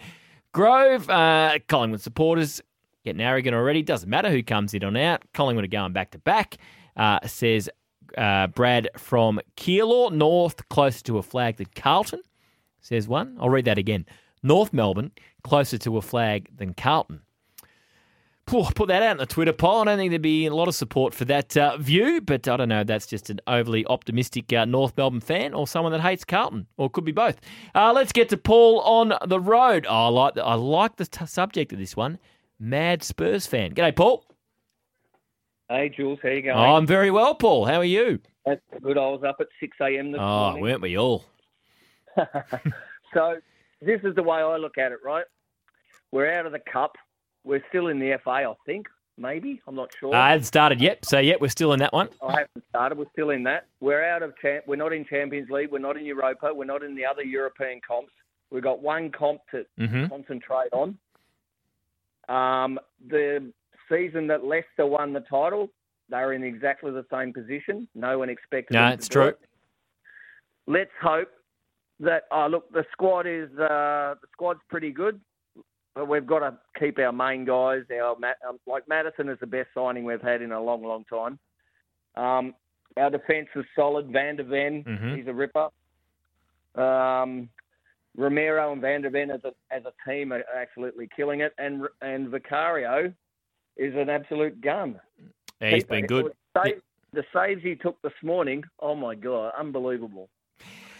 [0.51, 1.09] Grove.
[1.09, 2.61] Uh, Collingwood supporters
[3.03, 3.81] getting arrogant already.
[3.81, 5.23] Doesn't matter who comes in on out.
[5.33, 6.57] Collingwood are going back to back,
[6.95, 7.69] uh, says
[8.17, 10.11] uh, Brad from Keilor.
[10.11, 12.21] North, closer to a flag than Carlton,
[12.81, 13.37] says one.
[13.39, 14.05] I'll read that again.
[14.43, 15.11] North Melbourne,
[15.43, 17.21] closer to a flag than Carlton.
[18.45, 19.81] Put that out in the Twitter poll.
[19.81, 22.55] I don't think there'd be a lot of support for that uh, view, but I
[22.55, 22.85] don't know.
[22.85, 26.89] That's just an overly optimistic uh, North Melbourne fan or someone that hates Carlton, or
[26.89, 27.41] could be both.
[27.75, 29.85] Uh, let's get to Paul on the road.
[29.89, 32.19] Oh, I like the, I like the subject of this one.
[32.57, 33.73] Mad Spurs fan.
[33.73, 34.23] G'day, Paul.
[35.69, 36.19] Hey, Jules.
[36.23, 36.55] How you going?
[36.55, 37.65] Oh, I'm very well, Paul.
[37.65, 38.19] How are you?
[38.45, 38.97] That's good.
[38.97, 40.13] I was up at 6 a.m.
[40.13, 40.19] this morning.
[40.19, 40.63] oh, morning.
[40.63, 41.25] weren't we all?
[43.13, 43.35] so
[43.81, 45.25] this is the way I look at it, right?
[46.13, 46.95] We're out of the cup.
[47.43, 48.87] We're still in the FA, I think.
[49.17, 50.15] Maybe I'm not sure.
[50.15, 52.09] I uh, hadn't started yet, so yet we're still in that one.
[52.25, 52.97] I haven't started.
[52.97, 53.65] We're still in that.
[53.81, 54.63] We're out of champ.
[54.67, 55.71] We're not in Champions League.
[55.71, 56.53] We're not in Europa.
[56.53, 58.13] We're not in the other European comps.
[58.51, 60.05] We've got one comp to mm-hmm.
[60.05, 60.97] concentrate on.
[62.29, 63.51] Um, the
[63.89, 65.69] season that Leicester won the title,
[66.09, 67.87] they were in exactly the same position.
[67.95, 68.75] No one expected.
[68.75, 68.87] That.
[68.87, 69.27] No, it's true.
[69.27, 69.39] It.
[70.67, 71.29] Let's hope
[71.99, 72.23] that.
[72.31, 75.19] Oh, look, the squad is uh, the squad's pretty good,
[75.95, 77.83] but we've got to keep our main guys.
[77.91, 78.15] Our
[78.47, 81.39] um, like Maddison is the best signing we've had in a long, long time.
[82.15, 82.55] Um,
[82.97, 84.11] our defence is solid.
[84.11, 85.15] Van der Ven, mm-hmm.
[85.15, 85.67] he's a ripper.
[86.75, 87.49] Um,
[88.15, 91.83] Romero and Van der Ven as a as a team are absolutely killing it, and
[92.01, 93.13] and Vicario
[93.77, 94.99] is an absolute gun.
[95.61, 96.33] Yeah, he's been good.
[97.13, 100.29] The saves he took this morning, oh my god, unbelievable.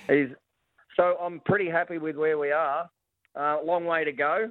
[0.08, 0.30] He's
[0.96, 2.90] so I'm pretty happy with where we are.
[3.36, 4.50] Uh, long way to go,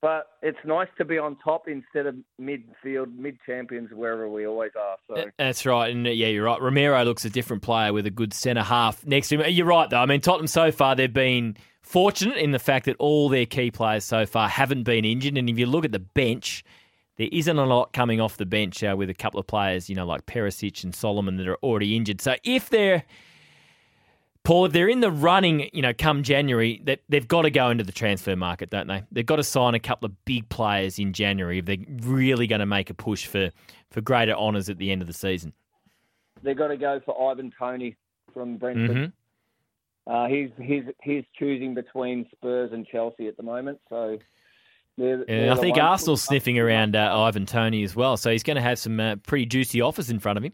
[0.00, 4.72] but it's nice to be on top instead of midfield, mid champions, wherever we always
[4.80, 4.96] are.
[5.06, 6.60] So That's right, and uh, yeah, you're right.
[6.60, 9.52] Romero looks a different player with a good centre half next to him.
[9.52, 10.00] You're right, though.
[10.00, 13.70] I mean, Tottenham so far they've been fortunate in the fact that all their key
[13.70, 16.64] players so far haven't been injured, and if you look at the bench,
[17.22, 19.94] there isn't a lot coming off the bench uh, with a couple of players, you
[19.94, 22.20] know, like Perisic and Solomon that are already injured.
[22.20, 23.04] So if they're
[24.42, 27.70] Paul, if they're in the running, you know, come January, that they've got to go
[27.70, 29.04] into the transfer market, don't they?
[29.12, 32.58] They've got to sign a couple of big players in January if they're really going
[32.58, 33.52] to make a push for,
[33.92, 35.52] for greater honours at the end of the season.
[36.42, 37.94] they've got to go for Ivan Toney
[38.34, 38.96] from Brentford.
[38.96, 39.12] Mhm.
[40.08, 43.78] Uh, he's he's he's choosing between Spurs and Chelsea at the moment.
[43.88, 44.18] So
[44.98, 48.42] they're, And they're I think Arsenal's sniffing around uh, Ivan Toney as well, so he's
[48.42, 50.52] going to have some uh, pretty juicy offers in front of him.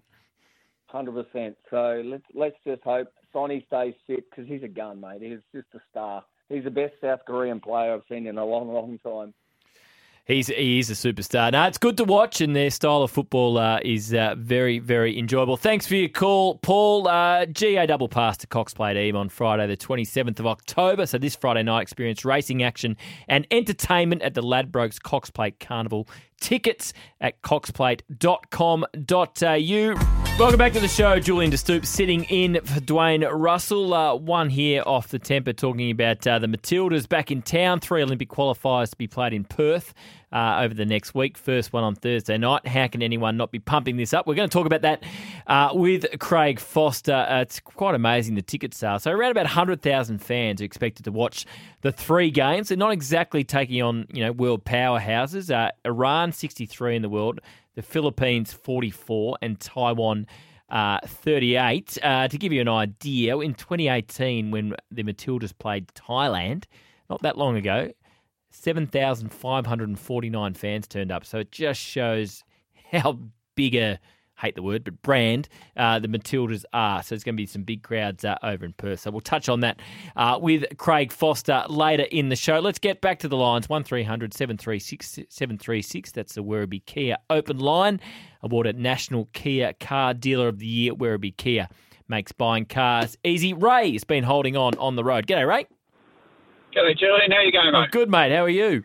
[0.86, 1.56] Hundred percent.
[1.70, 5.20] So let's let's just hope Sonny stays fit because he's a gun, mate.
[5.20, 6.24] He's just a star.
[6.48, 9.34] He's the best South Korean player I've seen in a long, long time.
[10.28, 11.50] He's he is a superstar.
[11.50, 15.18] Now it's good to watch, and their style of football uh, is uh, very very
[15.18, 15.56] enjoyable.
[15.56, 17.08] Thanks for your call, Paul.
[17.08, 21.06] Uh, GA double pass to Cox Plate Eve on Friday, the twenty seventh of October.
[21.06, 26.06] So this Friday night, experience racing action and entertainment at the Ladbrokes Cox Plate Carnival.
[26.40, 30.17] Tickets at coxplate.com.au.
[30.38, 31.18] Welcome back to the show.
[31.18, 33.92] Julian De Stoop sitting in for Dwayne Russell.
[33.92, 37.80] Uh, one here off the Tempur talking about uh, the Matildas back in town.
[37.80, 39.94] Three Olympic qualifiers to be played in Perth
[40.32, 41.36] uh, over the next week.
[41.36, 42.68] First one on Thursday night.
[42.68, 44.28] How can anyone not be pumping this up?
[44.28, 45.02] We're going to talk about that
[45.48, 47.26] uh, with Craig Foster.
[47.28, 49.00] Uh, it's quite amazing the ticket sale.
[49.00, 51.46] So around about 100,000 fans are expected to watch
[51.80, 52.68] the three games.
[52.68, 55.52] They're not exactly taking on you know world powerhouses.
[55.52, 57.40] Uh, Iran 63 in the world,
[57.78, 60.26] the Philippines 44, and Taiwan.
[60.68, 61.96] Uh, 38.
[62.02, 66.64] Uh, to give you an idea, in 2018, when the Matildas played Thailand,
[67.08, 67.90] not that long ago,
[68.50, 71.24] 7,549 fans turned up.
[71.24, 72.44] So it just shows
[72.92, 73.18] how
[73.54, 73.98] big a,
[74.38, 77.02] hate the word, but brand uh, the Matildas are.
[77.02, 79.00] So there's going to be some big crowds uh, over in Perth.
[79.00, 79.80] So we'll touch on that
[80.16, 82.58] uh, with Craig Foster later in the show.
[82.60, 86.12] Let's get back to the lines 1300 736 736.
[86.12, 88.00] That's the Werribee Kia open line.
[88.42, 90.94] Awarded National Kia Car Dealer of the Year.
[90.94, 91.68] Werribee Kia
[92.08, 93.52] makes buying cars easy.
[93.52, 95.26] Ray has been holding on on the road.
[95.26, 95.66] G'day, Ray.
[96.74, 97.30] G'day, Julian.
[97.30, 97.90] How you going, mate?
[97.90, 98.32] good, mate.
[98.32, 98.84] How are you?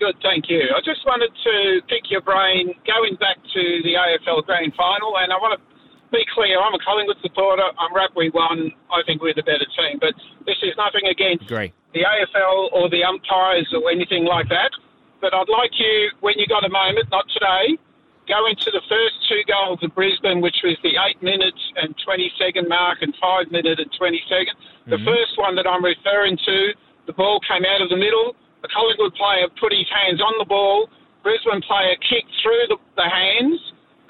[0.00, 0.64] Good, thank you.
[0.72, 5.28] I just wanted to pick your brain going back to the AFL Grand Final, and
[5.28, 5.62] I want to
[6.08, 6.56] be clear.
[6.56, 7.68] I'm a Collingwood supporter.
[7.76, 8.72] I'm rugby one.
[8.88, 10.16] I think we're the better team, but
[10.48, 11.76] this is nothing against Agree.
[11.92, 14.72] the AFL or the umpires or anything like that.
[15.20, 17.76] But I'd like you, when you got a moment, not today,
[18.24, 22.32] go into the first two goals of Brisbane, which was the eight minutes and 20
[22.40, 24.56] second mark and five minute and 20 second.
[24.88, 25.12] The mm-hmm.
[25.12, 26.58] first one that I'm referring to,
[27.04, 28.32] the ball came out of the middle.
[28.62, 30.88] The Collingwood player put his hands on the ball.
[31.22, 33.60] Brisbane player kicked through the, the hands,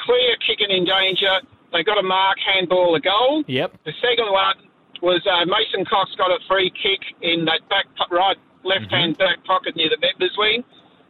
[0.00, 1.42] clear kicking in danger.
[1.72, 3.44] They got a mark, handball, a goal.
[3.46, 3.78] Yep.
[3.84, 4.56] The second one
[5.02, 9.42] was uh, Mason Cox got a free kick in that back right left hand back
[9.44, 10.62] pocket near the members wing,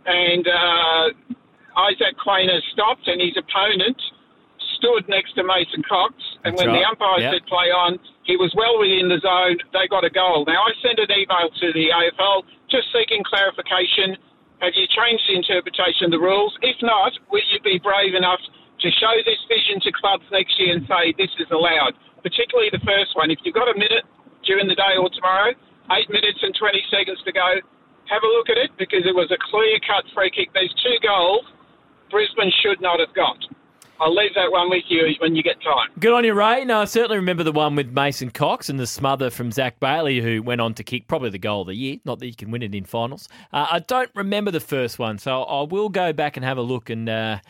[0.07, 1.05] and uh,
[1.77, 3.97] Isaac Quaynor stopped, and his opponent
[4.77, 6.15] stood next to Mason Cox.
[6.45, 6.89] And That's when the right.
[6.91, 7.33] umpire Yep.
[7.35, 7.99] said play on,
[8.31, 9.59] he was well within the zone.
[9.75, 10.47] They got a goal.
[10.47, 14.15] Now I sent an email to the AFL just seeking clarification.
[14.63, 16.55] Have you changed the interpretation of the rules?
[16.63, 20.79] If not, will you be brave enough to show this vision to clubs next year
[20.79, 21.99] and say this is allowed?
[22.23, 23.35] Particularly the first one.
[23.35, 24.07] If you've got a minute
[24.47, 25.51] during the day or tomorrow,
[25.99, 27.59] eight minutes and 20 seconds to go,
[28.07, 30.55] have a look at it because it was a clear cut free kick.
[30.55, 31.43] There's two goals
[32.15, 33.39] Brisbane should not have got.
[34.01, 35.89] I'll leave that one with you when you get time.
[35.99, 36.65] Good on you, Ray.
[36.65, 40.21] No, I certainly remember the one with Mason Cox and the smother from Zac Bailey,
[40.21, 41.99] who went on to kick probably the goal of the year.
[42.07, 43.29] Not that you can win it in finals.
[43.53, 46.63] Uh, I don't remember the first one, so I will go back and have a
[46.63, 46.89] look.
[46.89, 47.41] And uh,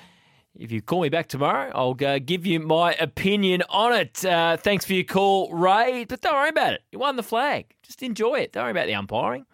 [0.59, 4.25] if you call me back tomorrow, I'll uh, give you my opinion on it.
[4.25, 6.05] Uh, thanks for your call, Ray.
[6.05, 6.83] But don't worry about it.
[6.91, 7.67] You won the flag.
[7.85, 8.53] Just enjoy it.
[8.53, 9.47] Don't worry about the umpiring.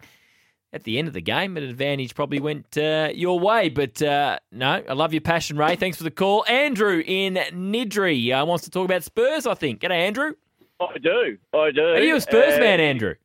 [0.77, 3.69] At the end of the game, an advantage probably went uh, your way.
[3.69, 5.75] But uh, no, I love your passion, Ray.
[5.75, 6.45] Thanks for the call.
[6.47, 9.81] Andrew in Niddrie uh, wants to talk about Spurs, I think.
[9.81, 10.33] G'day, Andrew.
[10.79, 11.39] I do.
[11.51, 11.81] I do.
[11.81, 13.15] Are you a Spurs man, Andrew?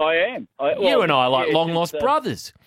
[0.00, 0.48] I am.
[0.58, 2.52] I, you and I are like yeah, long lost uh, brothers.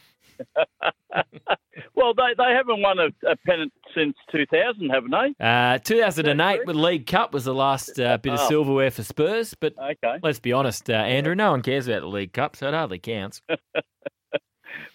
[1.93, 5.43] Well, they, they haven't won a, a pennant since 2000, haven't they?
[5.43, 8.47] Uh, 2008 with League Cup was the last uh, bit of Oh.
[8.47, 10.17] silverware for Spurs, but Okay.
[10.23, 12.99] let's be honest, uh, Andrew, no one cares about the League Cup, so it hardly
[12.99, 13.41] counts.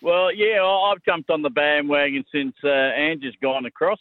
[0.02, 4.00] Well, yeah, I've jumped on the bandwagon since uh, Angie's gone across,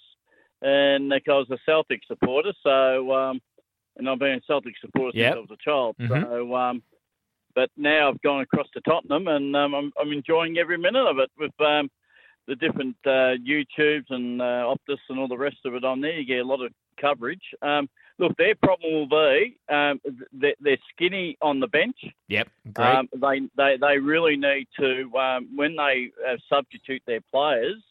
[0.63, 3.39] and like, I was a Celtic supporter, so um,
[3.97, 5.33] and I've been a Celtic supporter Yep.
[5.33, 5.95] since I was a child.
[5.99, 6.23] Mhm.
[6.23, 6.83] So, um,
[7.53, 11.19] but now I've gone across to Tottenham, and um, I'm, I'm enjoying every minute of
[11.19, 11.89] it with um,
[12.47, 16.17] the different uh, YouTubes and uh, Optus and all the rest of it on there.
[16.17, 17.43] You get a lot of coverage.
[17.61, 17.87] Um,
[18.19, 19.99] look, their problem will be um,
[20.33, 21.97] they're, they're skinny on the bench.
[22.27, 22.87] Yep, great.
[22.87, 27.81] Um, they, they they really need to um, when they uh, substitute their players,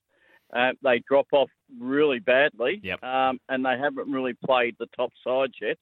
[0.55, 2.81] uh, they drop off really badly.
[2.83, 3.03] Yep.
[3.03, 5.79] Um, and they haven't really played the top sides yet.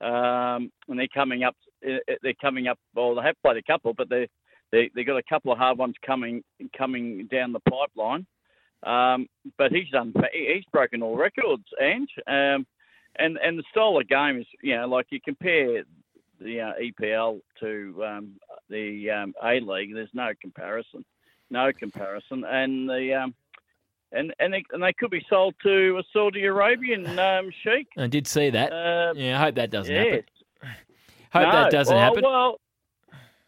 [0.00, 1.56] Um, and they're coming up.
[1.84, 2.78] uh, They're coming up.
[2.94, 4.28] Well, they have played a couple, but they
[4.70, 6.42] they they got a couple of hard ones coming
[6.76, 8.26] coming down the pipeline.
[8.84, 10.14] Um, but he's done.
[10.32, 12.10] He's broken all records, Ange.
[13.18, 15.84] And and the style of game is, you know, like you compare
[16.40, 18.32] the uh, EPL to um,
[18.68, 19.94] the um, A League.
[19.94, 21.04] There's no comparison,
[21.50, 22.44] no comparison.
[22.44, 23.34] And the um,
[24.12, 27.88] and and they, and they could be sold to a Saudi Arabian um, sheikh.
[27.96, 28.72] I did see that.
[28.72, 30.04] Uh, yeah, I hope that doesn't yes.
[30.04, 30.24] happen.
[31.30, 32.22] Hope No, that doesn't well, happen.
[32.24, 32.60] Well,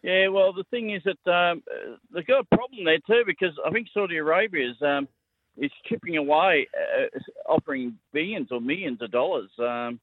[0.02, 0.28] yeah.
[0.28, 3.70] Well, the thing is that um, uh, they've got a problem there too because I
[3.70, 5.08] think Saudi Arabia is um,
[5.56, 10.00] is chipping away, uh, offering billions or millions of dollars um,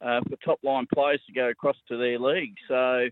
[0.00, 2.54] uh, for top line players to go across to their league.
[2.68, 3.08] So.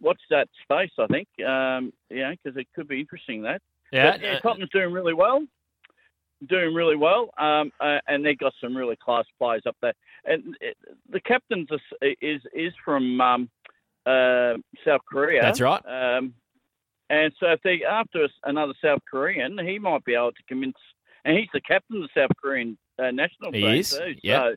[0.00, 1.28] Watch that space, I think.
[1.46, 3.60] Um, yeah, because it could be interesting that.
[3.92, 5.44] Yeah, But, yeah, uh, Tottenham's doing really well.
[6.48, 9.92] Doing really well, um, uh, and they've got some really class players up there.
[10.24, 10.72] And uh,
[11.10, 11.66] the captain
[12.20, 13.50] is is from um,
[14.06, 15.42] uh, South Korea.
[15.42, 15.82] That's right.
[15.86, 16.34] Um,
[17.10, 20.76] and so if they after another South Korean, he might be able to convince.
[21.24, 24.14] And he's the captain of the South Korean uh, national He team is, too.
[24.22, 24.42] yep.
[24.42, 24.54] So,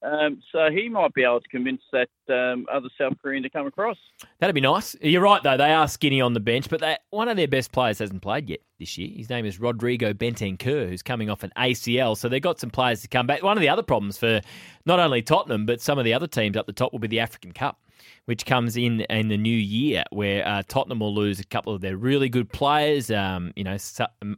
[0.00, 3.66] um, so he might be able to convince that um, other South Korean to come
[3.66, 3.96] across.
[4.38, 4.94] That'd be nice.
[5.02, 5.56] You're right, though.
[5.56, 8.48] They are skinny on the bench, but they, one of their best players hasn't played
[8.48, 9.10] yet this year.
[9.16, 12.16] His name is Rodrigo Bentancur, who's coming off an ACL.
[12.16, 13.42] So they've got some players to come back.
[13.42, 14.40] One of the other problems for
[14.86, 17.20] not only Tottenham, but some of the other teams up the top will be the
[17.20, 17.80] African Cup,
[18.28, 21.80] which comes in in the new year, where uh, Tottenham will lose a couple of
[21.80, 23.10] their really good players.
[23.10, 23.78] Um, you know,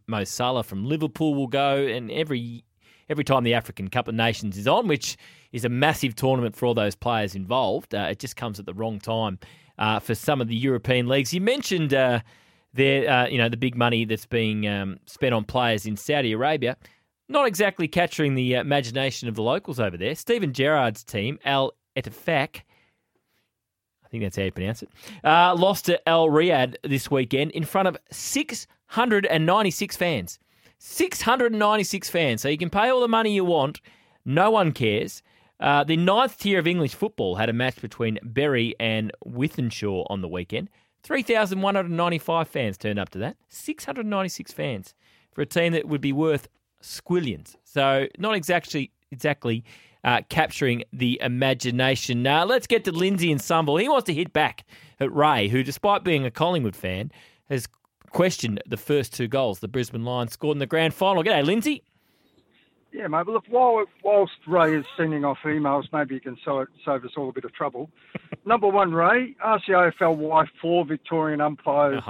[0.06, 2.62] Mo Salah from Liverpool will go, and every
[3.08, 5.16] every time the African Cup of Nations is on, which
[5.50, 7.92] is a massive tournament for all those players involved.
[7.92, 9.40] Uh, it just comes at the wrong time
[9.76, 11.34] uh, for some of the European leagues.
[11.34, 12.20] You mentioned uh,
[12.72, 16.30] there, uh, you know, the big money that's being um, spent on players in Saudi
[16.30, 16.76] Arabia.
[17.28, 20.14] Not exactly capturing the uh, imagination of the locals over there.
[20.14, 22.62] Steven Gerrard's team, Al Ettifaq, I
[24.10, 24.90] think that's how you pronounce it,
[25.24, 30.38] uh, lost to Al Riyadh this weekend in front of 696 fans.
[30.78, 32.42] 696 fans.
[32.42, 33.80] So you can pay all the money you want.
[34.24, 35.22] No one cares.
[35.60, 40.22] Uh, the ninth tier of English football had a match between Bury and Wythenshawe on
[40.22, 40.70] the weekend.
[41.02, 43.36] 3,195 fans turned up to that.
[43.48, 44.94] 696 fans
[45.32, 46.48] for a team that would be worth
[46.82, 47.56] squillions.
[47.64, 49.64] So not exactly exactly
[50.04, 52.22] uh, capturing the imagination.
[52.22, 53.76] Now let's get to Lindsay and Sumble.
[53.76, 54.64] He wants to hit back
[54.98, 57.10] at Ray, who, despite being a Collingwood fan,
[57.48, 57.66] has
[58.10, 61.22] questioned the first two goals the Brisbane Lions scored in the grand final.
[61.22, 61.82] G'day, Lindsay.
[62.92, 63.24] Yeah, mate.
[63.26, 67.12] But look, while, whilst Ray is sending off emails, maybe you can so, save us
[67.16, 67.88] all a bit of trouble.
[68.44, 72.02] Number one, Ray, RCAFL why four Victorian umpires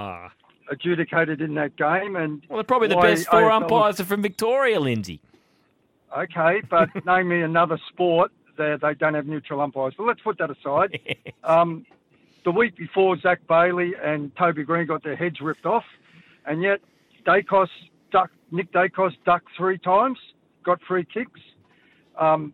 [0.71, 4.23] adjudicated in that game, and Well, they're probably the best four AFL umpires are from
[4.23, 5.21] Victoria, Lindsay.
[6.17, 9.95] Okay, but name me another sport that they don't have neutral umpires.
[9.97, 10.99] But let's put that aside.
[11.45, 11.87] um,
[12.45, 15.85] the week before, Zac Bailey and Toby Greene got their heads ripped off,
[16.47, 16.81] and yet
[17.27, 17.69] Daicos
[18.11, 20.19] duck, Nick Daicos ducked three times,
[20.65, 21.41] got free kicks.
[22.19, 22.53] Um,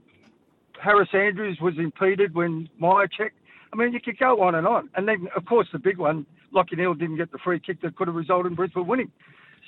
[0.80, 3.38] Harris Andrews was impeded when Meyer checked.
[3.72, 4.90] I mean, you could go on and on.
[4.94, 7.96] And then, of course, the big one, Lachie Neale didn't get the free kick that
[7.96, 9.10] could have resulted in Brisbane winning.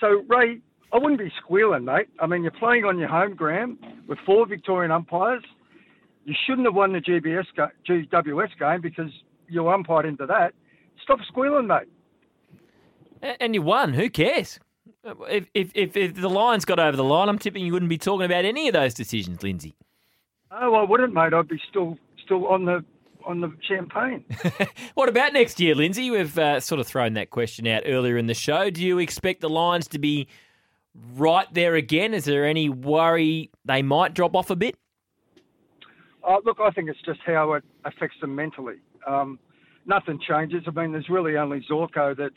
[0.00, 0.60] So, Ray,
[0.92, 2.08] I wouldn't be squealing, mate.
[2.18, 5.42] I mean, you're playing on your home ground with four Victorian umpires.
[6.24, 7.46] You shouldn't have won the GBS
[7.86, 9.10] GWS game because
[9.48, 10.52] you umpired into that.
[11.02, 11.88] Stop squealing, mate.
[13.40, 13.94] And you won.
[13.94, 14.58] Who cares?
[15.04, 17.98] If, if, if, if the Lions got over the line, I'm tipping you wouldn't be
[17.98, 19.74] talking about any of those decisions, Lindsay.
[20.50, 21.34] Oh, I wouldn't, mate.
[21.34, 22.84] I'd be still still on the
[23.24, 24.24] on the champagne.
[24.94, 26.10] What about next year, Lindsay?
[26.10, 28.68] We've uh, sort of thrown that question out earlier in the show.
[28.68, 30.26] Do you expect the Lions to be
[31.14, 32.14] right there again?
[32.14, 34.76] Is there any worry they might drop off a bit?
[36.26, 38.76] Uh, look, I think it's just how it affects them mentally.
[39.06, 39.38] Um,
[39.86, 40.64] nothing changes.
[40.66, 42.34] I mean, there's really only Zorko that's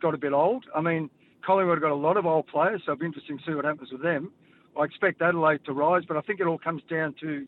[0.00, 0.64] got a bit old.
[0.74, 1.10] I mean,
[1.44, 3.64] Collingwood have got a lot of old players, so it'll be interesting to see what
[3.64, 4.32] happens with them.
[4.78, 7.46] I expect Adelaide to rise, but I think it all comes down to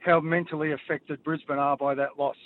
[0.00, 2.36] how mentally affected Brisbane are by that loss.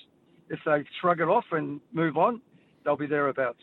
[0.48, 2.40] If they shrug it off and move on,
[2.84, 3.62] they'll be thereabouts.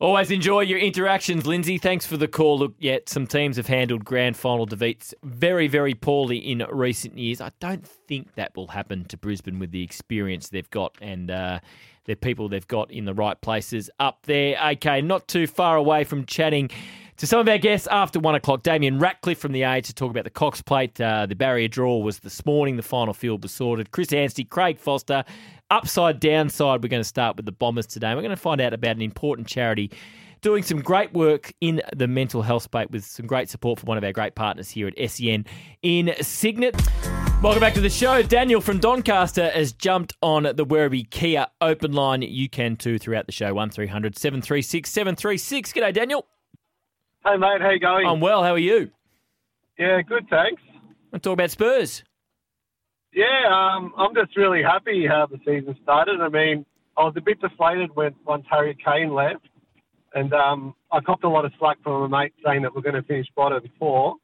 [0.00, 1.76] Always enjoy your interactions, Lindsay.
[1.76, 2.58] Thanks for the call.
[2.58, 7.42] Look, yet some teams have handled grand final defeats very, very poorly in recent years.
[7.42, 11.60] I don't think that will happen to Brisbane with the experience they've got and uh,
[12.06, 14.56] the people they've got in the right places up there.
[14.72, 16.70] Okay, not too far away from chatting
[17.18, 18.62] to some of our guests after one o'clock.
[18.62, 20.98] Damien Ractliffe from the Age to talk about the Cox Plate.
[20.98, 22.76] Uh, the barrier draw was this morning.
[22.76, 23.90] The final field was sorted.
[23.90, 25.24] Chris Anstey, Craig Foster.
[25.70, 28.12] Upside downside, we're going to start with the Bombers today.
[28.12, 29.92] We're going to find out about an important charity
[30.40, 33.96] doing some great work in the mental health space with some great support from one
[33.96, 35.46] of our great partners here at SEN
[35.82, 36.74] in Cygnett.
[37.40, 38.20] Welcome back to the show.
[38.20, 42.22] Daniel from Doncaster has jumped on the Werribee Kia open line.
[42.22, 43.54] You can too throughout the show.
[43.54, 45.72] 1300 736 736.
[45.72, 46.26] G'day, Daniel.
[47.24, 47.60] Hey, mate.
[47.60, 48.06] How you going?
[48.08, 48.42] I'm well.
[48.42, 48.90] How are you?
[49.78, 50.60] Yeah, good, thanks.
[51.12, 52.02] Let's talk about Spurs.
[53.12, 56.20] Yeah, um, I'm just really happy how the season started.
[56.20, 56.64] I mean,
[56.96, 59.48] I was a bit deflated when once Harry Kane left,
[60.14, 62.94] and um, I copped a lot of slack from a mate saying that we're going
[62.94, 64.14] to finish bottom four.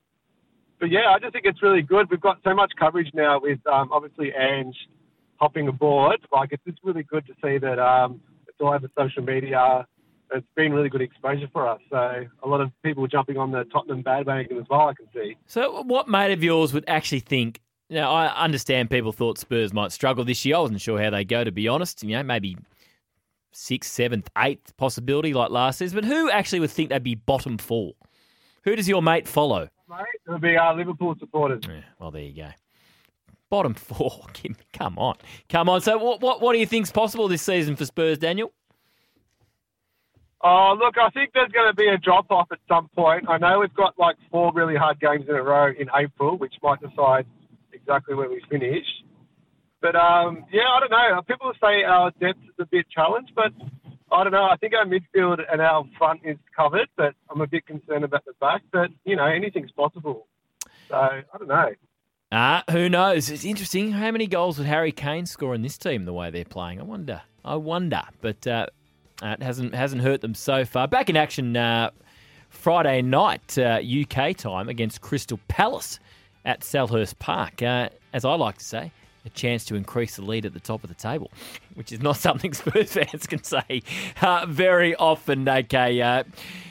[0.79, 2.11] But yeah, I just think it's really good.
[2.11, 4.77] We've got so much coverage now with um, obviously Ange
[5.37, 6.19] hopping aboard.
[6.33, 9.87] Like it's just really good to see that um, it's all over social media.
[10.33, 11.81] It's been really good exposure for us.
[11.89, 14.89] So a lot of people jumping on the Tottenham bandwagon as well.
[14.89, 15.37] I can see.
[15.47, 17.61] So, what mate of yours would actually think?
[17.89, 20.57] Now, I understand people thought Spurs might struggle this year.
[20.57, 22.03] I wasn't sure how they go, to be honest.
[22.03, 22.57] You know, maybe
[23.53, 25.97] sixth, seventh, eighth possibility like last season.
[25.97, 27.93] But who actually would think they'd be bottom four?
[28.65, 29.69] Who does your mate follow?
[29.89, 31.63] Mate, it'll be our Liverpool supporters.
[31.69, 32.49] Yeah, well, there you go.
[33.49, 34.25] Bottom four.
[34.73, 35.15] Come on,
[35.49, 35.81] come on.
[35.81, 38.53] So, what what what do you think's possible this season for Spurs, Daniel?
[40.43, 43.25] Oh, look, I think there's going to be a drop off at some point.
[43.29, 46.55] I know we've got like four really hard games in a row in April, which
[46.63, 47.27] might decide
[47.87, 48.85] exactly when we finish.
[49.81, 51.23] But um, yeah, I don't know.
[51.23, 53.53] People say our depth is a bit challenged, but
[54.11, 54.45] I don't know.
[54.45, 58.25] I think our midfield and our front is covered, but I'm a bit concerned about
[58.25, 58.63] the back.
[58.73, 60.27] But you know, anything's possible.
[60.89, 61.71] So I don't know.
[62.33, 63.31] Ah, who knows?
[63.31, 63.93] It's interesting.
[63.93, 66.81] How many goals would Harry Kane score in this team the way they're playing?
[66.81, 67.23] I wonder.
[67.45, 68.03] I wonder.
[68.21, 68.67] But uh,
[69.23, 70.89] it hasn't hasn't hurt them so far.
[70.89, 71.91] Back in action uh,
[72.49, 76.01] Friday night uh, UK time against Crystal Palace
[76.47, 77.63] at Selhurst Park.
[77.63, 78.93] Uh, as I like to say,
[79.27, 81.31] a chance to increase the lead at the top of the table,
[81.75, 83.83] which is not something Spurs fans can say
[84.23, 85.47] uh, very often.
[85.47, 86.23] Okay, uh,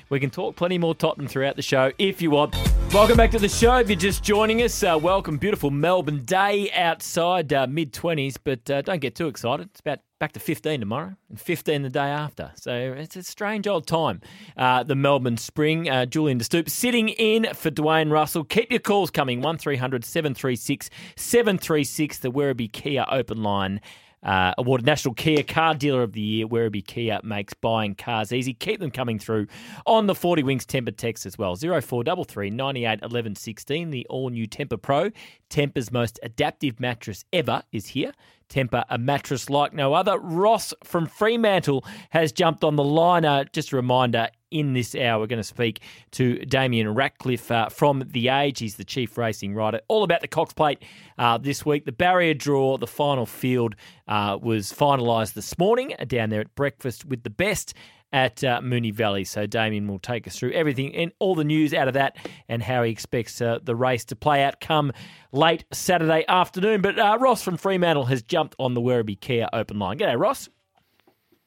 [0.10, 2.56] we can talk plenty more Tottenham throughout the show if you want.
[2.94, 3.78] Welcome back to the show.
[3.78, 5.38] If you're just joining us, uh, welcome.
[5.38, 9.68] Beautiful Melbourne day outside, uh, mid 20s, but uh, don't get too excited.
[9.72, 12.52] It's about back to 15 tomorrow and 15 the day after.
[12.56, 14.22] So it's a strange old time.
[14.56, 15.90] Uh, the Melbourne Spring.
[15.90, 18.46] Uh, Julian De Stoop sitting in for Dwayne Russell.
[18.46, 23.82] Keep your calls coming 1300 736 736, the Werribee Kia open line.
[24.26, 26.48] Uh, awarded National Kia Car Dealer of the Year.
[26.48, 28.54] Werribee Kia makes buying cars easy.
[28.54, 29.48] Keep them coming through
[29.86, 31.56] on the 40 Winks Tempur text as well.
[31.56, 33.92] 0433 98 11 16.
[33.92, 35.12] The all new Tempur Pro,
[35.56, 38.12] Tempur's most adaptive mattress ever, is here.
[38.50, 40.20] Tempur, a mattress like no other.
[40.20, 43.46] Ross from Fremantle has jumped on the liner.
[43.54, 45.80] Just a reminder, in this hour, we're going to speak
[46.12, 48.60] to Damien Ractliffe uh, from The Age.
[48.60, 49.80] He's the chief racing writer.
[49.88, 50.84] All about the Cox Plate
[51.18, 51.86] uh, this week.
[51.86, 53.76] The barrier draw, the final field
[54.10, 57.74] uh, was finalised this morning down there at breakfast with the best
[58.14, 59.24] at uh, Moonee Valley.
[59.26, 62.16] So Damien will take us through everything and all the news out of that
[62.48, 64.92] and how he expects uh, the race to play out come
[65.32, 66.82] late Saturday afternoon.
[66.82, 69.98] But uh, Ross from Fremantle has jumped on the Werribee Kia open line.
[69.98, 70.48] G'day, Ross.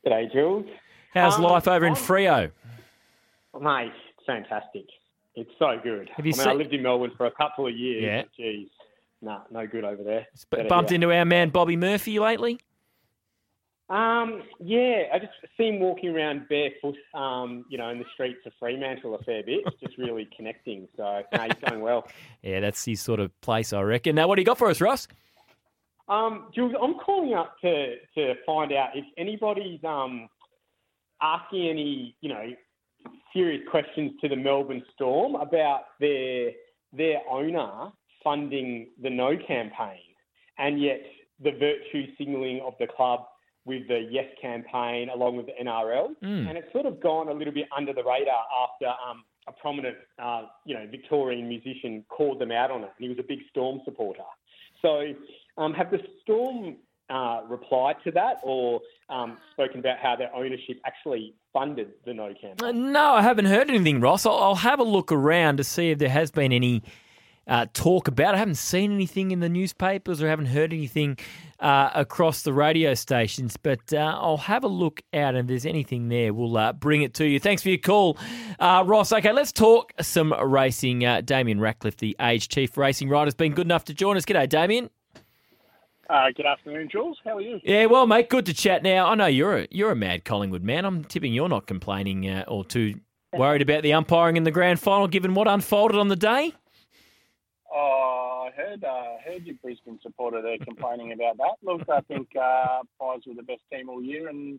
[0.07, 0.67] G'day, Jules.
[1.15, 2.51] How's Um, life over in I'm- Freo?
[3.61, 4.85] Mate, it's fantastic.
[5.35, 6.11] It's so good.
[6.17, 8.03] Have you I mean, I lived in Melbourne for a couple of years.
[8.05, 8.23] Yeah.
[8.37, 8.69] Geez,
[9.23, 10.27] nah, no good over there.
[10.51, 12.59] Better bumped into our man Bobby Murphy lately?
[13.91, 18.41] Um, yeah, I just see him walking around barefoot, um, you know, in the streets
[18.45, 19.65] of Fremantle a fair bit.
[19.81, 20.89] Just really connecting.
[20.97, 22.07] So, no, he's going well.
[22.43, 24.15] Yeah, that's his sort of place, I reckon.
[24.15, 25.09] Now, what do you got for us, Ross?
[26.09, 30.29] Um, Jules, I'm calling up to, to find out if anybody's um,
[31.21, 32.45] asking any, you know,
[33.33, 36.51] serious questions to the Melbourne Storm about their
[36.93, 37.91] their owner
[38.25, 40.01] funding the No campaign,
[40.59, 41.01] and yet
[41.43, 43.27] the virtue signalling of the club
[43.69, 46.49] with the Yes campaign along with the NRL, Mm.
[46.49, 49.97] and it's sort of gone a little bit under the radar after um, a prominent,
[50.19, 53.41] uh, you know, Victorian musician called them out on it, and he was a big
[53.51, 54.25] Storm supporter.
[54.83, 55.13] So,
[55.57, 56.77] um, have the Storm
[57.11, 62.35] uh, replied to that, or um, spoken about how their ownership actually funded the No
[62.35, 62.57] campaign?
[62.63, 64.27] Uh, no, I haven't heard anything, Ross.
[64.27, 66.83] I'll, I'll have a look around to see if there has been any
[67.49, 68.35] uh, talk about.
[68.35, 71.19] I haven't seen anything in the newspapers or haven't heard anything
[71.61, 75.67] uh, across the radio stations, but uh, I'll have a look out and if there's
[75.67, 77.41] anything there, we'll uh, bring it to you.
[77.41, 78.19] Thanks for your call,
[78.61, 79.13] uh, Ross.
[79.13, 81.05] Okay, let's talk some racing.
[81.05, 84.25] Uh, Damien Ractliffe, the age chief racing rider, has been good enough to join us.
[84.25, 84.91] G'day, Damien.
[86.11, 87.19] Uh, good afternoon, Jules.
[87.23, 87.61] How are you?
[87.63, 88.83] Yeah, well, mate, good to chat.
[88.83, 90.87] Now, I know you're a you're a mad Collingwood man.
[90.87, 93.01] I'm tipping you're not complaining uh, or too
[93.35, 96.55] worried about the umpiring in the grand final, given what unfolded on the day.
[97.73, 101.57] Oh, I heard uh, heard your Brisbane supporter there complaining about that.
[101.63, 104.59] Look, I think uh, Pies were the best team all year, and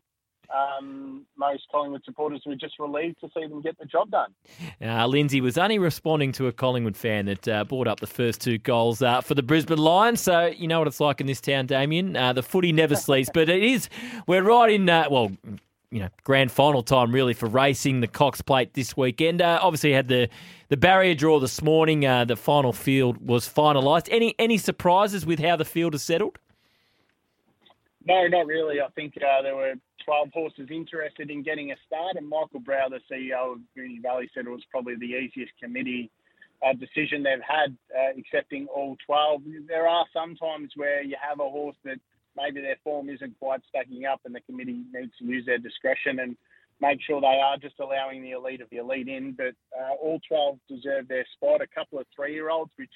[0.54, 4.34] um, most Collingwood supporters were just relieved to see them get the job done.
[4.82, 8.42] Uh, Lindsay was only responding to a Collingwood fan that uh, brought up the first
[8.42, 10.22] two goals uh, for the Brisbane Lions.
[10.22, 12.16] So you know what it's like in this town, Damien.
[12.16, 13.90] Uh, the footy never sleeps, but it is.
[14.28, 14.90] We're right in.
[14.90, 15.32] Uh, well,
[15.92, 18.02] you know, grand final time really for racing.
[18.02, 19.42] The Cox Plate this weekend.
[19.42, 20.30] Uh, obviously, had the
[20.70, 22.02] the barrier draw this morning.
[22.02, 24.08] the final field was finalised.
[24.12, 26.38] Any any surprises with how the field has settled?
[28.06, 28.82] No, not really.
[28.82, 29.74] I think there were
[30.06, 34.30] 12 horses interested in getting a start, and Michael Browell, the CEO of Moonee Valley,
[34.34, 36.10] said it was probably the easiest committee
[36.66, 39.44] uh, decision they've had, uh, accepting all 12.
[39.68, 42.00] There are some times where you have a horse that
[42.42, 46.20] maybe their form isn't quite stacking up, and the committee needs to use their discretion
[46.20, 46.38] and
[46.82, 49.34] make sure they are just allowing the elite of the elite in.
[49.34, 51.62] But uh, all 12 deserve their spot.
[51.62, 52.92] A couple of three-year-olds, which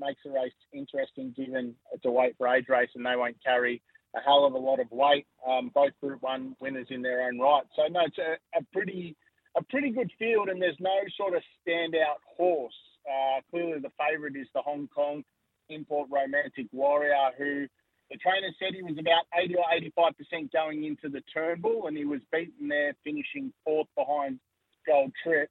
[0.00, 3.82] makes the race interesting, given it's a weight for age race, and they won't carry
[4.16, 5.26] a hell of a lot of weight.
[5.46, 7.64] Um, both Group One winners in their own right.
[7.76, 9.16] So no, it's a, a pretty
[9.56, 12.74] a pretty good field, and there's no sort of standout horse.
[13.06, 15.24] Uh, clearly, the favourite is the Hong Kong
[15.68, 17.66] Import Romantic Warrior, who
[18.10, 21.96] the trainer said he was about 80 or 85 percent going into the Turnbull, and
[21.96, 24.40] he was beaten there, finishing fourth behind
[24.86, 25.50] Gold Trip.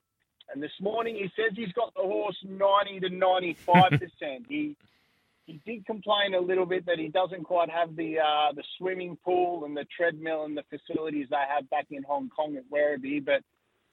[0.52, 4.46] And this morning he says he's got the horse 90 to 95 percent.
[4.48, 4.76] He
[5.46, 9.18] he did complain a little bit that he doesn't quite have the uh, the swimming
[9.24, 13.24] pool and the treadmill and the facilities they have back in Hong Kong at Werribee.
[13.24, 13.44] But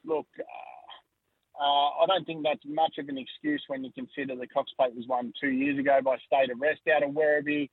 [0.03, 4.47] look, uh, uh, I don't think that's much of an excuse when you consider the
[4.47, 7.69] Cox Plate was won two years ago by State of Rest out of Werribee.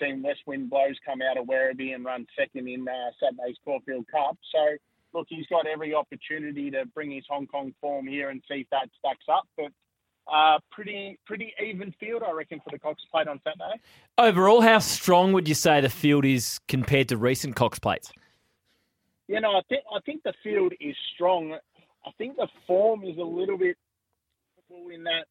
[0.00, 4.06] Seen West Wind Blows come out of Werribee and run second in uh, Saturday's Caulfield
[4.10, 4.38] Cup.
[4.52, 4.76] So
[5.14, 8.66] look, he's got every opportunity to bring his Hong Kong form here and see if
[8.70, 9.46] that stacks up.
[9.56, 9.72] But
[10.32, 13.80] uh, pretty pretty even field, I reckon, for the Cox Plate on Saturday.
[14.18, 18.12] Overall, how strong would you say the field is compared to recent Cox Plates?
[19.28, 21.56] You know, I think I think the field is strong.
[22.06, 23.76] I think the form is a little bit
[24.92, 25.26] in that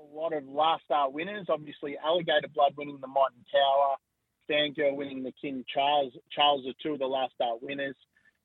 [0.00, 1.46] a lot of last start winners.
[1.48, 3.96] Obviously, Alligator Blood winning the Might And Power,
[4.50, 6.12] Fangirl winning the King Charles.
[6.30, 7.96] Charles are two of the last start winners.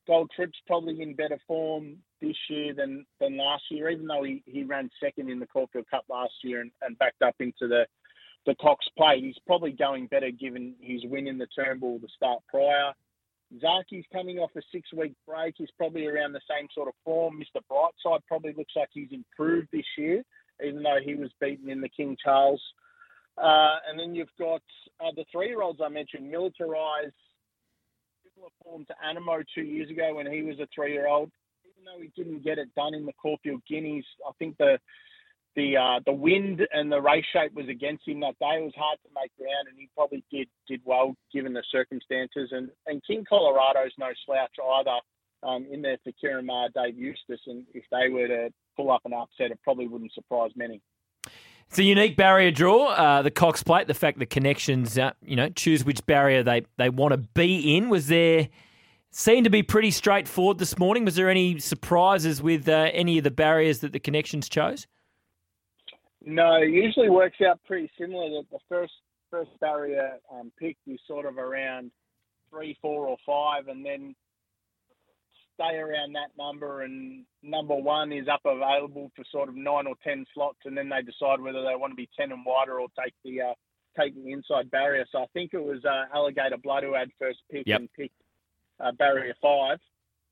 [0.08, 4.44] Gold Trip's probably in better form this year than, than last year, even though he,
[4.46, 7.86] he ran second in the Caulfield Cup last year and, and backed up into the,
[8.46, 9.24] the Cox Plate.
[9.24, 12.92] He's probably going better given his win in the Turnbull the start prior.
[13.62, 15.56] Zaaki's coming off a six week break.
[15.58, 17.40] He's probably around the same sort of form.
[17.40, 17.62] Mr.
[17.72, 20.24] Brightside probably looks like he's improved this year,
[20.64, 22.62] even though he was beaten in the King Charles.
[23.38, 24.62] Uh, and then you've got
[25.04, 27.12] uh, the three year olds I mentioned, Militarize
[28.36, 31.32] similar form to Animo two years ago when he was a three-year-old.
[31.64, 34.78] Even though he didn't get it done in the Caulfield Guineas, I think the
[35.56, 38.58] the uh, the wind and the race shape was against him that day.
[38.60, 42.50] It was hard to make ground, and he probably did did well given the circumstances.
[42.52, 45.00] And and King Colorado's no slouch either.
[45.44, 49.14] Um, in there for Maher, Dave Eustace, and if they were to pull up an
[49.14, 50.82] upset, it probably wouldn't surprise many.
[51.68, 53.88] It's a unique barrier draw, uh, the Cox Plate.
[53.88, 57.76] The fact that connections, uh, you know, choose which barrier they, they want to be
[57.76, 57.90] in.
[57.90, 58.50] Was there
[59.12, 61.06] seemed to be pretty straightforward this morning?
[61.06, 64.88] Was there any surprises with uh, any of the barriers that the connections chose?
[66.24, 68.30] No, it usually works out pretty similar.
[68.30, 68.94] That the first
[69.32, 71.92] first barrier um, picked is sort of around
[72.50, 74.16] three, four, or five, and then
[75.56, 79.96] stay around that number and number one is up available for sort of nine or
[80.04, 82.88] ten slots and then they decide whether they want to be ten and wider or
[83.02, 83.54] take the uh,
[84.00, 85.06] take the inside barrier.
[85.12, 87.80] So I think it was uh, Alligator Blood who had first pick yep.
[87.80, 88.22] and picked
[88.80, 89.80] uh, barrier five.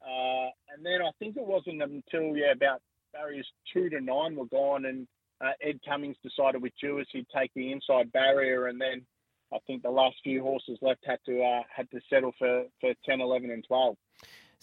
[0.05, 2.81] Uh, and then I think it wasn't until yeah about
[3.13, 5.07] barriers two to nine were gone and
[5.41, 9.05] uh, Ed Cummings decided with Jewis he'd take the inside barrier and then
[9.53, 12.93] I think the last few horses left had to uh, had to settle for, for
[13.05, 13.95] 10, 11 and 12.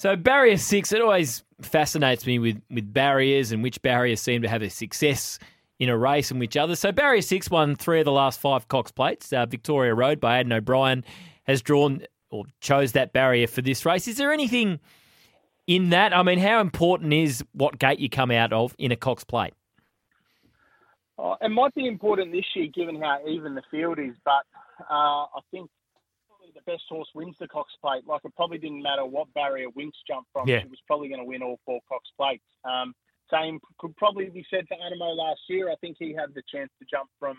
[0.00, 4.48] So barrier six, it always fascinates me with, with barriers and which barriers seem to
[4.48, 5.38] have a success
[5.78, 6.78] in a race and which others.
[6.78, 9.30] So barrier six won three of the last five Cox plates.
[9.30, 11.04] Uh, Victoria Road by Aidan O'Brien
[11.44, 14.08] has drawn or chose that barrier for this race.
[14.08, 14.80] Is there anything
[15.66, 16.16] in that?
[16.16, 19.52] I mean, how important is what gate you come out of in a Cox plate?
[21.18, 24.14] Oh, it might be important this year, given how even the field is.
[24.24, 24.46] But
[24.80, 25.68] uh, I think
[26.54, 28.06] the best horse wins the Cox Plate.
[28.06, 30.48] Like it probably didn't matter what barrier Winks jumped from.
[30.48, 30.62] Yeah.
[30.62, 32.44] She was probably going to win all four Cox Plates.
[32.64, 32.94] Um,
[33.32, 35.70] same could probably be said for Animo last year.
[35.70, 37.38] I think he had the chance to jump from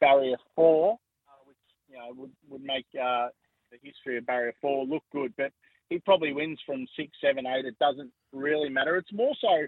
[0.00, 0.98] barrier four,
[1.28, 1.56] uh, which
[1.88, 3.28] you know would would make uh,
[3.70, 5.32] the history of barrier four look good.
[5.36, 5.52] But
[5.88, 7.64] he probably wins from six, seven, eight.
[7.64, 8.96] It doesn't really matter.
[8.96, 9.66] It's more so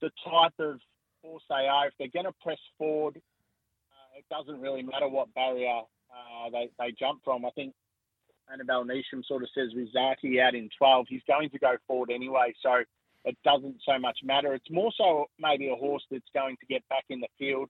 [0.00, 0.78] the type of
[1.22, 1.88] horse they are.
[1.88, 5.80] If they're going to press forward, uh, it doesn't really matter what barrier
[6.10, 7.44] uh, they they jump from.
[7.44, 7.74] I think
[8.52, 12.54] Annabel Neasham sort of says with out in 12, he's going to go forward anyway.
[12.62, 12.82] So
[13.24, 14.54] it doesn't so much matter.
[14.54, 17.68] It's more so maybe a horse that's going to get back in the field.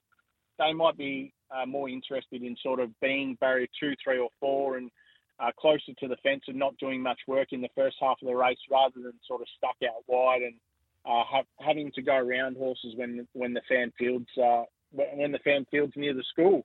[0.59, 4.77] They might be uh, more interested in sort of being barrier two, three, or four
[4.77, 4.91] and
[5.39, 8.29] uh, closer to the fence and not doing much work in the first half of
[8.29, 10.55] the race rather than sort of stuck out wide and
[11.05, 15.39] uh, have, having to go around horses when when the fan fields uh, when the
[15.41, 16.64] fan fields near the school.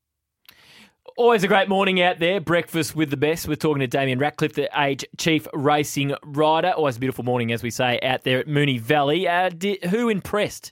[1.18, 2.40] Always a great morning out there.
[2.40, 3.48] Breakfast with the best.
[3.48, 6.70] We're talking to Damien Ractliffe, the age chief racing rider.
[6.70, 9.28] Always a beautiful morning, as we say, out there at Moonee Valley.
[9.28, 10.72] Uh, did, who impressed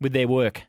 [0.00, 0.64] with their work?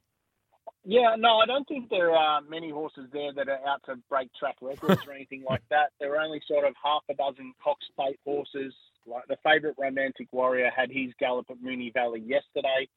[0.84, 4.30] Yeah, no, I don't think there are many horses there that are out to break
[4.34, 5.91] track records or anything like that.
[5.99, 8.74] There are only sort of half a dozen Cox Plate horses.
[9.06, 12.88] Like the favourite Romantic Warrior had his gallop at Moonee Valley yesterday.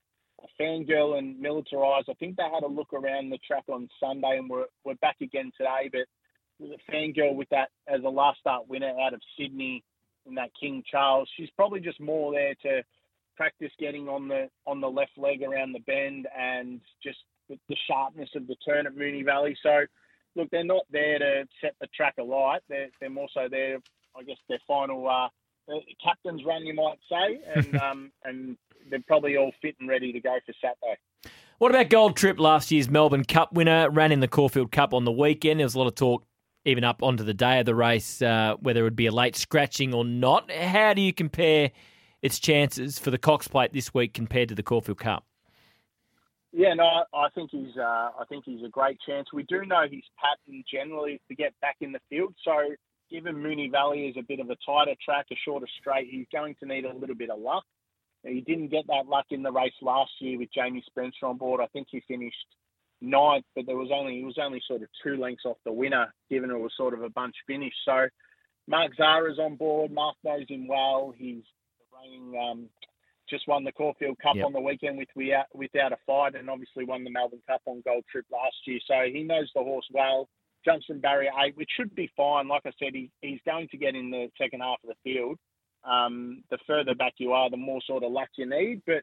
[0.43, 4.39] A fangirl and Militarized, I think they had a look around the track on Sunday
[4.39, 5.89] and we're, we're back again today.
[5.91, 6.07] But
[6.61, 9.83] the Fangirl with that as a last start winner out of Sydney
[10.27, 12.83] in that King Charles, she's probably just more there to
[13.37, 17.19] practice getting on the on the left leg around the bend and just
[17.49, 19.57] the, the sharpness of the turn at Moonee Valley.
[19.63, 19.85] So,
[20.37, 22.63] look, they're not there to set the track alight.
[22.69, 23.79] They're, they're more so there,
[24.17, 25.29] I guess, their final uh,
[25.69, 28.57] uh, captain's run, you might say, and um, and
[28.91, 30.99] they're probably all fit and ready to go for Saturday.
[31.59, 33.89] What about Gold Trip, last year's Melbourne Cup winner?
[33.89, 35.61] Ran in the Caulfield Cup on the weekend.
[35.61, 36.25] There was a lot of talk,
[36.65, 39.37] even up onto the day of the race, uh, whether it would be a late
[39.37, 40.51] scratching or not.
[40.51, 41.71] How do you compare
[42.23, 45.25] its chances for the Cox Plate this week compared to the Caulfield Cup?
[46.57, 49.33] Yeah, no, I think he's uh, I think he's a great chance.
[49.33, 52.33] We do know his pattern generally is to get back in the field.
[52.45, 52.53] So
[53.15, 56.57] given Moonee Valley is a bit of a tighter track, a shorter straight, he's going
[56.61, 57.65] to need a little bit of luck.
[58.25, 61.61] He didn't get that luck in the race last year with Jamie Spencer on board.
[61.61, 62.37] I think he finished
[63.01, 66.13] ninth, but there was only he was only sort of two lengths off the winner,
[66.29, 67.75] given it was sort of a bunch finish.
[67.85, 68.09] So
[68.67, 69.93] Mark Zahra's on board.
[69.93, 71.13] Mark knows him well.
[71.17, 71.45] He's
[71.93, 72.69] reigning um,
[73.29, 74.47] just won the Caulfield Cup Yep.
[74.47, 77.83] on the weekend with without, without a fight, and obviously won the Melbourne Cup on
[77.85, 78.81] Gold Trip last year.
[78.87, 80.29] So he knows the horse well.
[80.65, 82.49] From barrier eight, which should be fine.
[82.49, 85.39] Like I said, he, he's going to get in the second half of the field.
[85.85, 88.83] Um, the further back you are, the more sort of luck you need.
[88.87, 89.03] But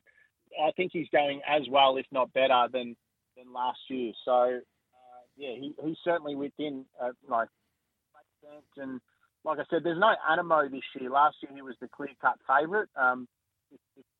[0.61, 2.95] I think he's going as well, if not better, than
[3.37, 4.11] than last year.
[4.25, 7.49] So uh, yeah, he, he's certainly within uh, like.
[8.77, 8.99] And
[9.45, 11.11] like I said, there's no Animo this year.
[11.11, 12.89] Last year he was the clear cut favourite.
[12.95, 13.27] Um,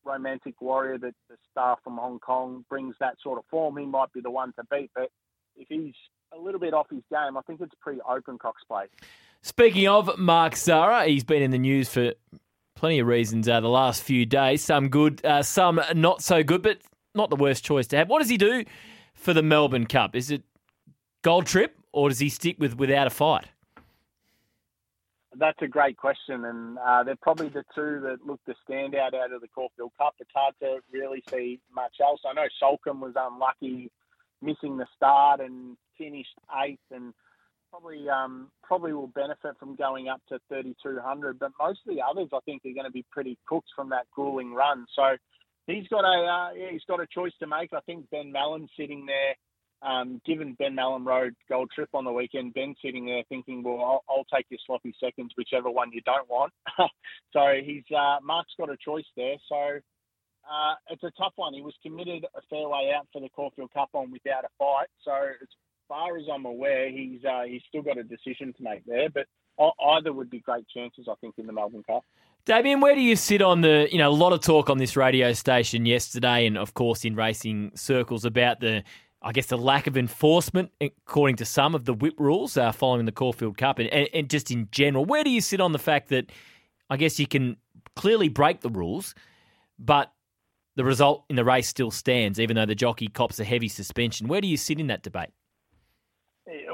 [0.04, 4.12] Romantic Warrior, that the star from Hong Kong, brings that sort of form, he might
[4.12, 4.90] be the one to beat.
[4.94, 5.10] But
[5.56, 5.94] if he's
[6.34, 8.88] a little bit off his game, I think it's pretty open Cox Plate.
[9.42, 12.12] Speaking of Mark Zahra, he's been in the news for
[12.74, 14.62] plenty of reasons uh, the last few days.
[14.62, 16.78] Some good, uh, some not so good, but
[17.14, 18.08] not the worst choice to have.
[18.08, 18.64] What does he do
[19.14, 20.16] for the Melbourne Cup?
[20.16, 20.42] Is it
[21.22, 23.46] gold trip or does he stick with without a fight?
[25.34, 29.14] That's a great question, and uh, they're probably the two that look to stand out
[29.14, 30.14] out of the Caulfield Cup.
[30.20, 32.20] It's hard to really see much else.
[32.28, 33.90] I know Soulcombe was unlucky,
[34.42, 36.34] missing the start and finished
[36.64, 37.14] eighth, and
[37.70, 41.38] probably um, probably will benefit from going up to 3,200.
[41.38, 44.06] But most of the others, I think, are going to be pretty cooked from that
[44.14, 44.84] grueling run.
[44.94, 45.16] So
[45.66, 47.72] he's got a uh, yeah, he's got a choice to make.
[47.72, 49.34] I think Ben Melham's sitting there.
[49.82, 53.80] Um, given Ben Mallon rode Gold Trip on the weekend, Ben sitting there thinking, well,
[53.80, 56.52] I'll, I'll take your sloppy seconds, whichever one you don't want.
[57.32, 59.34] so he's uh, Mark's got a choice there.
[59.48, 59.80] So
[60.50, 61.54] uh, it's a tough one.
[61.54, 64.88] He was committed a fair way out for the Caulfield Cup on without a fight.
[65.04, 65.48] So as
[65.88, 69.08] far as I'm aware, he's uh, he's still got a decision to make there.
[69.10, 69.26] But
[69.86, 72.04] either would be great chances, I think, in the Melbourne Cup.
[72.44, 74.96] Damien, where do you sit on the, you know, a lot of talk on this
[74.96, 78.82] radio station yesterday and, of course, in racing circles about the,
[79.22, 83.06] I guess, the lack of enforcement, according to some of the whip rules uh, following
[83.06, 85.04] the Caulfield Cup and, and, and just in general.
[85.04, 86.32] Where do you sit on the fact that
[86.90, 87.58] I guess you can
[87.94, 89.14] clearly break the rules,
[89.78, 90.12] but
[90.76, 94.28] the result in the race still stands, even though the jockey cops a heavy suspension?
[94.28, 95.30] Where do you sit in that debate?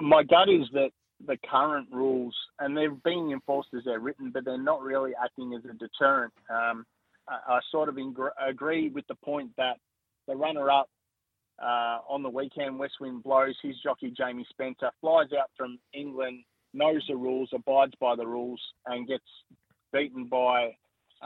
[0.00, 0.90] My gut is that
[1.26, 5.52] the current rules, and they're being enforced as they're written, but they're not really acting
[5.54, 6.32] as a deterrent.
[6.48, 6.86] Um,
[7.28, 7.98] I, I sort of
[8.46, 9.78] agree with the point that
[10.26, 10.88] the runner-up
[11.60, 12.78] uh, on the weekend.
[12.78, 13.56] West Wind blows.
[13.62, 18.60] His jockey Jamie Spencer flies out from England, knows the rules, abides by the rules,
[18.86, 19.24] and gets
[19.92, 20.76] beaten by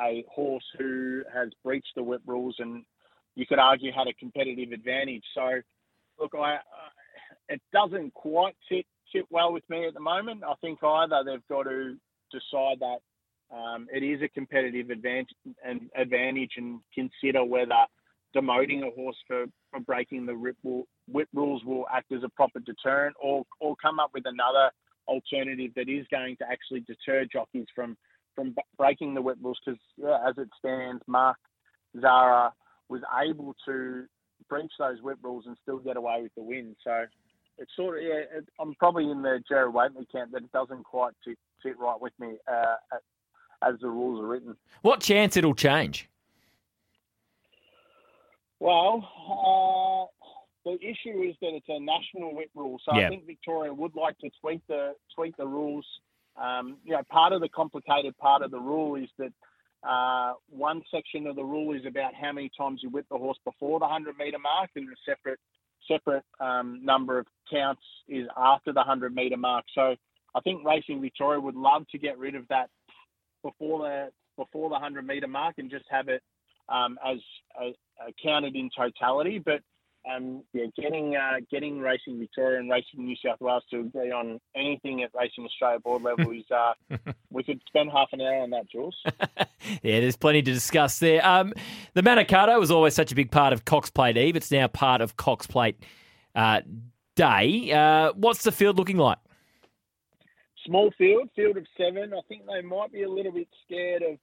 [0.01, 2.85] a horse who has breached the whip rules and
[3.35, 5.25] you could argue had a competitive advantage.
[5.35, 5.61] So,
[6.21, 6.59] look, I, uh,
[7.49, 10.43] it doesn't quite sit sit well with me at the moment.
[10.43, 11.97] I think either they've got to
[12.31, 12.99] decide that
[13.55, 15.29] um, it is a competitive advantage
[15.65, 17.75] and advantage and consider whether
[18.35, 23.15] demoting a horse for, for breaking the whip rules will act as a proper deterrent
[23.21, 24.71] or, or come up with another
[25.07, 27.97] alternative that is going to actually deter jockeys from
[28.35, 31.37] from breaking the whip rules because yeah, as it stands, Mark
[32.01, 32.53] Zahra
[32.89, 34.05] was able to
[34.49, 36.77] breach those whip rules and still get away with the win.
[36.85, 37.05] So
[37.59, 38.39] it's sort of yeah.
[38.39, 42.01] It, I'm probably in the Gerard Whateley camp that it doesn't quite sit, sit right
[42.01, 42.77] with me uh,
[43.63, 44.57] as the rules are written.
[44.83, 46.09] What chance it'll change?
[48.61, 53.07] Well, uh, the issue is that it's a national whip rule, so Yeah.
[53.07, 55.87] I think Victoria would like to tweak the tweak the rules.
[56.41, 59.33] Um, you know, part of the complicated part of the rule is that
[59.87, 63.39] uh, one section of the rule is about how many times you whip the horse
[63.45, 65.39] before the hundred meter mark, and a separate
[65.89, 69.65] separate um, number of counts is after the hundred meter mark.
[69.75, 69.97] So
[70.35, 72.71] I think Racing Victoria would love to get rid of that
[73.43, 76.23] before the before the hundred meter mark and just have it
[76.69, 77.19] um, as
[77.61, 77.71] uh,
[78.23, 79.39] counted in totality.
[79.39, 79.61] But
[80.11, 84.41] um, yeah, getting uh, getting Racing Victoria and Racing New South Wales to agree on
[84.55, 86.73] anything at Racing Australia board level is uh,
[87.31, 88.97] we could spend half an hour on that, Jules.
[89.85, 91.25] Yeah, there's plenty to discuss there.
[91.25, 91.53] Um,
[91.95, 94.35] the Manikato was always such a big part of Cox Plate Eve.
[94.35, 95.81] It's now part of Cox Plate
[96.35, 96.63] uh,
[97.15, 97.71] Day.
[97.71, 99.19] Uh, what's the field looking like?
[100.67, 102.13] Small field, field of seven.
[102.13, 104.19] I think they might be a little bit scared of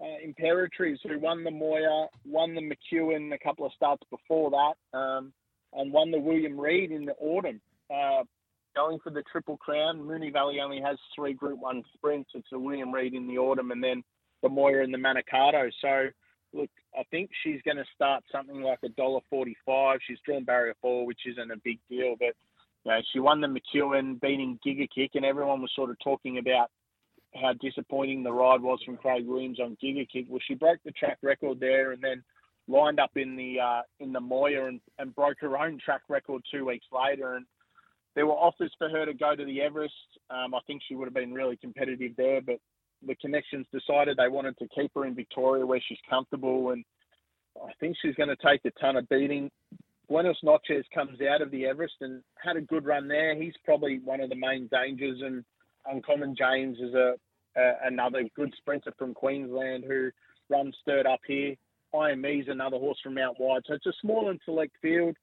[0.00, 4.98] uh, Imperatriz, who won the Moir, won the McEwen a couple of starts before that,
[4.98, 5.32] um,
[5.72, 7.60] and won the William Reid in the autumn.
[7.90, 8.22] Uh,
[8.76, 12.30] going for the Triple Crown, Moonee Valley only has three Group One sprints.
[12.34, 14.04] It's the William Reid in the autumn, and then
[14.42, 15.70] the Moir and the Manikato.
[15.80, 16.08] So,
[16.52, 19.98] look, I think she's going to start something like a dollar forty-five.
[20.06, 22.34] She's drawn barrier four, which isn't a big deal, but
[22.84, 26.38] you know, she won the McEwen, beating Giga Kick, and everyone was sort of talking
[26.38, 26.70] about
[27.34, 30.26] how disappointing the ride was from Craig Williams on Giga Kick.
[30.28, 32.22] Well, she broke the track record there, and then
[32.68, 36.42] lined up in the uh, in the Moir and, and broke her own track record
[36.52, 37.36] two weeks later.
[37.36, 37.46] And
[38.14, 39.94] there were offers for her to go to the Everest.
[40.30, 42.56] Um, I think she would have been really competitive there, but
[43.06, 46.84] the connections decided they wanted to keep her in Victoria where she's comfortable, and
[47.56, 49.50] I think she's going to take a ton of beating.
[50.08, 53.40] Buenos Noches comes out of the Everest and had a good run there.
[53.40, 55.44] He's probably one of the main dangers, and
[55.90, 57.14] Uncommon James is a,
[57.56, 60.10] a another good sprinter from Queensland who
[60.48, 61.54] runs third up here.
[61.94, 65.16] IME is another horse from Mount wide, so it's a small and select field.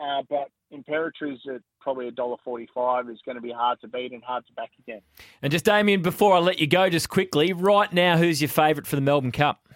[0.00, 4.12] Uh, but Imperatriz at probably a dollar forty-five is going to be hard to beat
[4.12, 5.00] and hard to back again.
[5.42, 8.86] And just Damien, before I let you go, just quickly, right now, who's your favourite
[8.86, 9.68] for the Melbourne Cup?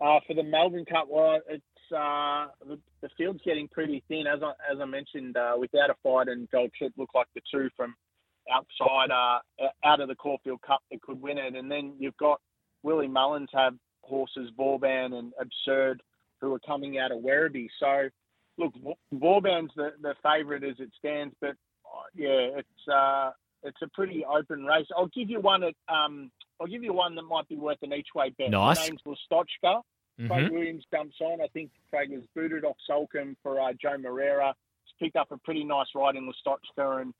[0.00, 4.26] Uh, for the Melbourne Cup, well, it's uh, the, the field's getting pretty thin.
[4.26, 7.40] As I, as I mentioned, uh, without a fight and Gold Trip look like the
[7.50, 7.94] two from
[8.52, 9.38] outside, uh,
[9.84, 11.54] out of the Caulfield Cup that could win it.
[11.54, 12.40] And then you've got
[12.82, 16.02] Willie Mullins have horses Vauban and Absurd
[16.40, 17.68] who are coming out of Werribee.
[17.80, 18.08] So,
[18.58, 18.72] look,
[19.12, 23.30] Vauban's the, the favourite as it stands, but uh, yeah, it's uh,
[23.62, 24.86] it's a pretty open race.
[24.96, 26.30] I'll give you one at um,
[26.60, 28.50] I'll give you one that might be worth an each way bet.
[28.50, 28.78] Nice.
[28.86, 29.80] The name's Lastotchka.
[30.18, 30.50] Craig Mhm.
[30.52, 31.42] Williams jumps on.
[31.42, 34.54] I think Craig has booted off Soulcombe for uh, Joao Moreira.
[34.84, 37.12] He's picked up a pretty nice ride in Lastotchka, and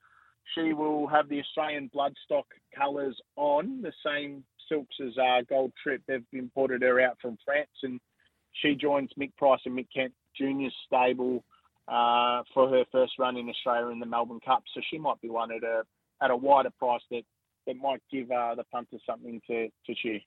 [0.55, 2.43] she will have the Australian bloodstock
[2.75, 6.01] colours on, the same silks as uh, Gold Trip.
[6.07, 7.99] They've imported her out from France, and
[8.61, 11.43] she joins Mick Price and Mick Kent Jr.'s stable
[11.87, 14.63] uh, for her first run in Australia in the Melbourne Cup.
[14.73, 15.83] So she might be one at a
[16.21, 17.21] at a wider price that,
[17.67, 20.19] that might give uh, the punters something to, to cheer.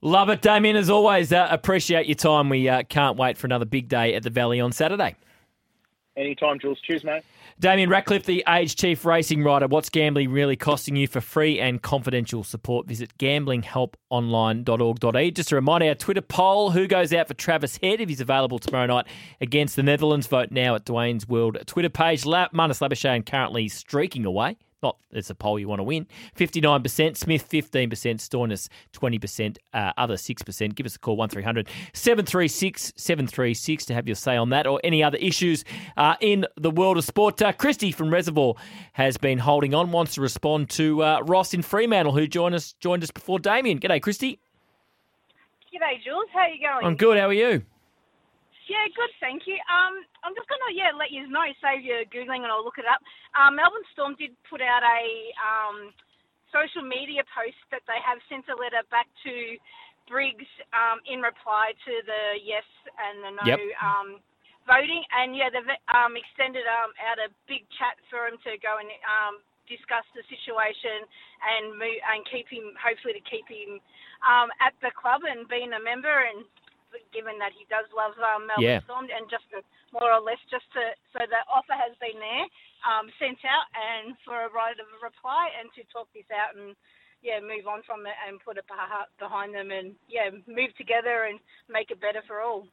[0.00, 1.32] Love it, Damien, as always.
[1.32, 2.48] Uh, appreciate your time.
[2.48, 5.16] We uh, can't wait for another big day at the Valley on Saturday.
[6.16, 6.80] Anytime, Jules.
[6.80, 7.22] Cheers, mate.
[7.60, 9.66] Damien Ractliffe, the Age Chief Racing Rider.
[9.66, 11.06] What's gambling really costing you?
[11.06, 15.30] For free and confidential support, visit gamblinghelponline.org.au.
[15.30, 18.58] Just a reminder, our Twitter poll, who goes out for Travis Head if he's available
[18.58, 19.06] tomorrow night
[19.40, 20.26] against the Netherlands?
[20.26, 22.24] Vote now at Dwayne's World Twitter page.
[22.24, 24.56] La- Marnus Labuschagne currently streaking away.
[24.82, 26.06] Not it's a poll you want to win.
[26.36, 30.74] 59%, Smith 15%, Stoinis 20%, uh, other 6%.
[30.74, 35.02] Give us a call, 1300 736 736 to have your say on that or any
[35.02, 35.64] other issues
[35.96, 37.40] uh, in the world of sport.
[37.40, 38.54] Uh, Christy from Reservoir
[38.92, 42.74] has been holding on, wants to respond to uh, Ross in Fremantle, who joined us
[42.74, 43.80] joined us before Damien.
[43.80, 44.40] G'day, Christy.
[45.72, 46.26] G'day, Jules.
[46.32, 46.86] How are you going?
[46.86, 47.16] I'm good.
[47.16, 47.62] How are you?
[48.66, 49.54] Yeah, good, thank you.
[49.70, 52.82] Um, I'm just going to yeah let you know, save you googling and I'll look
[52.82, 52.98] it up.
[53.38, 55.02] Um, Melbourne Storm did put out a
[55.38, 55.94] um,
[56.50, 59.34] social media post that they have sent a letter back to
[60.10, 62.66] Briggs um, in reply to the yes
[62.98, 63.58] and the no Yep.
[63.82, 64.08] um,
[64.66, 68.78] voting, and yeah, they've um, extended um, out a big chat for him to go
[68.82, 71.06] and um, discuss the situation
[71.42, 73.78] and move, and keep him hopefully to keep him
[74.22, 76.46] um, at the club and being a member and
[77.12, 79.16] given that he does love um, Melbourne Yeah.
[79.16, 80.82] And just to, more or less just to
[81.12, 82.46] so the offer has been there
[82.84, 86.56] um, sent out and for a right of a reply and to talk this out
[86.56, 86.76] and
[87.22, 91.40] yeah move on from it and put it behind them and yeah move together and
[91.68, 92.68] make it better for all.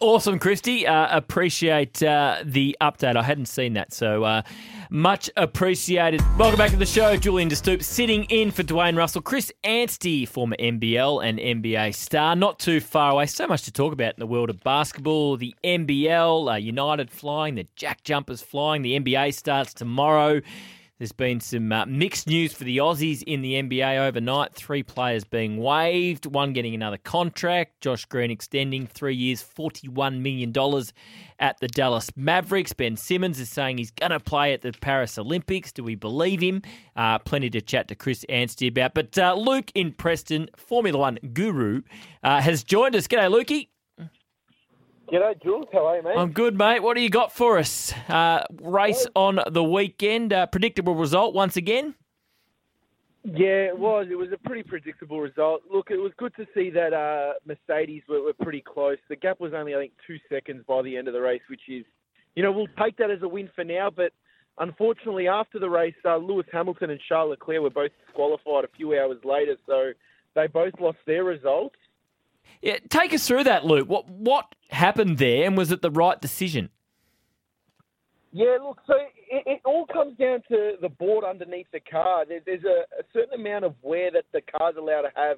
[0.00, 0.86] Awesome, Christy.
[0.86, 3.14] Uh, appreciate uh, the update.
[3.14, 4.42] I hadn't seen that, so uh,
[4.88, 6.22] much appreciated.
[6.38, 7.14] Welcome back to the show.
[7.16, 9.20] Julian De Stoop sitting in for Dwayne Russell.
[9.20, 13.26] Chris Anstey, former NBL and NBA star, not too far away.
[13.26, 15.36] So much to talk about in the world of basketball.
[15.36, 18.80] The NBL, uh, United flying, the Jack Jumpers flying.
[18.80, 20.40] The NBA starts tomorrow.
[21.02, 24.54] There's been some uh, mixed news for the Aussies in the NBA overnight.
[24.54, 27.80] Three players being waived, one getting another contract.
[27.80, 30.52] Josh Green extending three years, $41 million
[31.40, 32.72] at the Dallas Mavericks.
[32.72, 35.72] Ben Simmons is saying he's going to play at the Paris Olympics.
[35.72, 36.62] Do we believe him?
[36.94, 38.94] Uh, plenty to chat to Chris Anstey about.
[38.94, 41.82] But uh, Luke in Preston, Formula One guru,
[42.22, 43.08] uh, has joined us.
[43.08, 43.66] G'day, Lukey.
[45.12, 45.66] G'day, Jules.
[45.70, 46.16] How are you, mate?
[46.16, 46.82] I'm good, mate.
[46.82, 47.92] What do you got for us?
[48.08, 50.32] Uh, race on the weekend.
[50.32, 51.94] Uh, predictable result once again.
[53.22, 54.06] Yeah, it was.
[54.10, 55.64] It was a pretty predictable result.
[55.70, 58.96] Look, it was good to see that uh, Mercedes were, were pretty close.
[59.10, 61.68] The gap was only, I think, two seconds by the end of the race, which
[61.68, 61.84] is,
[62.34, 63.90] you know, we'll take that as a win for now.
[63.94, 64.12] But
[64.60, 68.98] unfortunately, after the race, uh, Lewis Hamilton and Charles Leclerc were both disqualified a few
[68.98, 69.92] hours later, so
[70.34, 71.76] they both lost their results.
[72.60, 73.88] Yeah, take us through that, Luke.
[73.88, 76.70] What what happened there, and was it the right decision?
[78.32, 78.94] Yeah, look, so
[79.30, 82.24] it, it all comes down to the board underneath the car.
[82.26, 85.36] There, there's a, a certain amount of wear that the car's allowed to have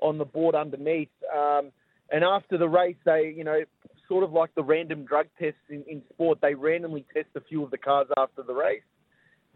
[0.00, 1.08] on the board underneath.
[1.34, 1.72] Um,
[2.10, 3.62] and after the race, they, you know,
[4.06, 7.64] sort of like the random drug tests in, in sport, they randomly test a few
[7.64, 8.82] of the cars after the race.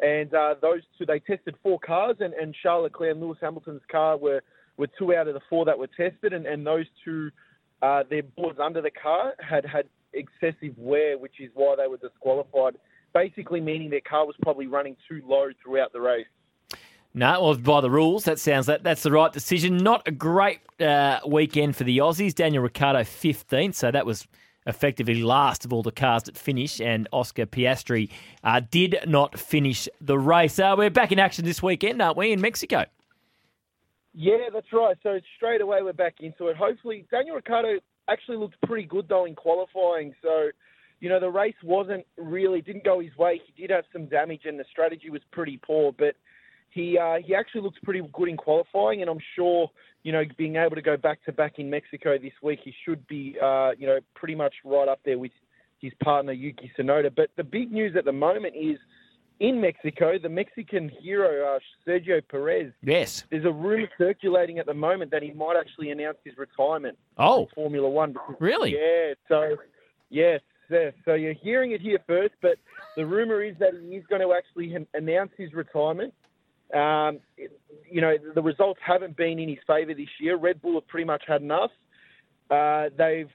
[0.00, 3.82] And uh, those two, they tested four cars, and, and Charles Leclerc and Lewis Hamilton's
[3.90, 4.42] car were,
[4.80, 7.30] were two out of the four that were tested, and, and those two,
[7.82, 11.98] uh, their boards under the car had had excessive wear, which is why they were
[11.98, 12.76] disqualified.
[13.12, 16.26] Basically, meaning their car was probably running too low throughout the race.
[17.12, 19.76] No, well, by the rules, that sounds that that's the right decision.
[19.76, 22.34] Not a great uh, weekend for the Aussies.
[22.34, 24.26] Daniel Ricciardo 15th, so that was
[24.66, 28.10] effectively last of all the cars that finished, and Oscar Piastri
[28.44, 30.58] uh, did not finish the race.
[30.58, 32.86] Uh, we're back in action this weekend, aren't we, in Mexico?
[34.12, 34.96] Yeah, that's right.
[35.02, 36.56] So straight away we're back into it.
[36.56, 40.14] Hopefully, Daniel Ricciardo actually looked pretty good though in qualifying.
[40.22, 40.50] So,
[41.00, 43.40] you know, the race wasn't really didn't go his way.
[43.46, 45.92] He did have some damage, and the strategy was pretty poor.
[45.96, 46.16] But
[46.70, 49.70] he uh, he actually looks pretty good in qualifying, and I'm sure
[50.02, 53.06] you know being able to go back to back in Mexico this week, he should
[53.06, 55.32] be uh, you know pretty much right up there with
[55.80, 57.14] his partner Yuki Tsunoda.
[57.14, 58.76] But the big news at the moment is
[59.40, 62.72] in Mexico, the Mexican hero uh, Sergio Perez.
[62.82, 63.24] Yes.
[63.30, 66.96] There's a rumor circulating at the moment that he might actually announce his retirement.
[67.16, 67.48] Oh.
[67.54, 68.14] Formula One.
[68.38, 68.74] Really?
[68.74, 69.14] Yeah.
[69.28, 69.56] So,
[70.10, 70.92] yes, yes.
[71.06, 72.56] So you're hearing it here first, but
[72.96, 76.12] the rumor is that he is going to actually announce his retirement.
[76.74, 77.18] Um,
[77.90, 80.36] you know, the results haven't been in his favour this year.
[80.36, 81.70] Red Bull have pretty much had enough.
[82.50, 83.30] Uh, they've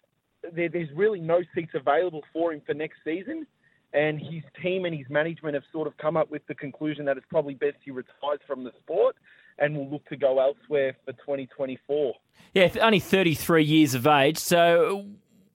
[0.53, 3.47] there, there's really no seats available for him for next season,
[3.95, 7.17] and his team and his management have sort of come up with the conclusion that
[7.17, 9.15] it's probably best he retires from the sport
[9.57, 12.13] and will look to go elsewhere for 2024.
[12.53, 14.37] Yeah, only 33 years of age.
[14.37, 15.05] So,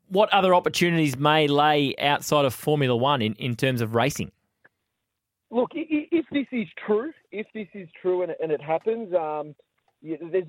[0.09, 4.33] what other opportunities may lay outside of Formula One in, in terms of racing?
[5.51, 9.55] Look, if this is true, if this is true and, and it happens, um,
[10.01, 10.49] yeah, there's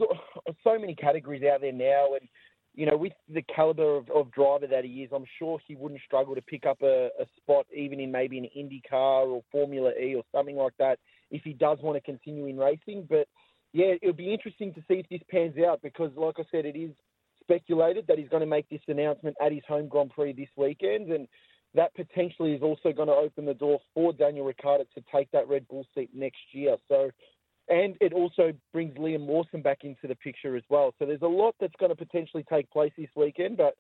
[0.64, 2.28] so many categories out there now, and
[2.74, 6.01] you know, with the caliber of, of driver that he is, I'm sure he wouldn't
[6.05, 9.91] struggle to pick up a, a spot even in maybe an Indy car or Formula
[9.91, 10.97] E or something like that
[11.32, 13.07] if he does want to continue in racing.
[13.09, 13.28] But
[13.74, 16.78] yeah, it'll be interesting to see if this pans out because, like I said, it
[16.78, 16.91] is
[17.41, 21.11] speculated that he's going to make this announcement at his home Grand Prix this weekend,
[21.11, 21.28] and
[21.74, 25.47] that potentially is also going to open the door for Daniel Ricciardo to take that
[25.47, 26.78] Red Bull seat next year.
[26.88, 27.11] So,
[27.72, 30.93] and it also brings Liam Lawson back into the picture as well.
[30.99, 33.76] So there's a lot that's going to potentially take place this weekend, but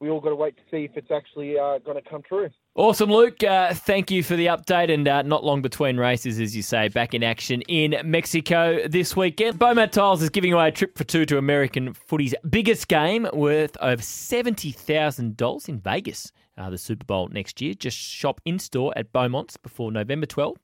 [0.00, 2.48] we all got to wait to see if it's actually uh, going to come true.
[2.74, 3.42] Awesome, Luke.
[3.42, 6.88] Uh, thank you for the update, and uh, not long between races, as you say,
[6.88, 9.58] back in action in Mexico this weekend.
[9.58, 13.76] Beaumont Tiles is giving away a trip for two to American footy's biggest game, worth
[13.80, 16.32] over seventy thousand dollars in Vegas.
[16.56, 17.74] Uh, the Super Bowl next year.
[17.74, 20.56] Just shop in store at Beaumont's before November 12th,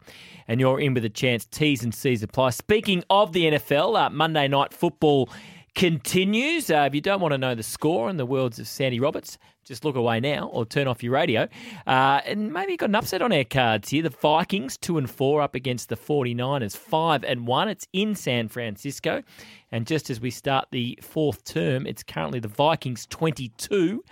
[0.46, 1.44] and you're in with a chance.
[1.44, 2.50] T's and C's apply.
[2.50, 5.28] Speaking of the NFL, uh, Monday night football
[5.74, 6.70] continues.
[6.70, 9.38] Uh, if you don't want to know the score in the worlds of Sandy Roberts,
[9.64, 11.48] just look away now or turn off your radio.
[11.86, 14.02] Uh, and maybe you've got an upset on our cards here.
[14.02, 17.68] The Vikings, 2 and 4, up against the 49ers, 5 and 1.
[17.68, 19.22] It's in San Francisco.
[19.70, 24.02] And just as we start the fourth term, it's currently the Vikings 22.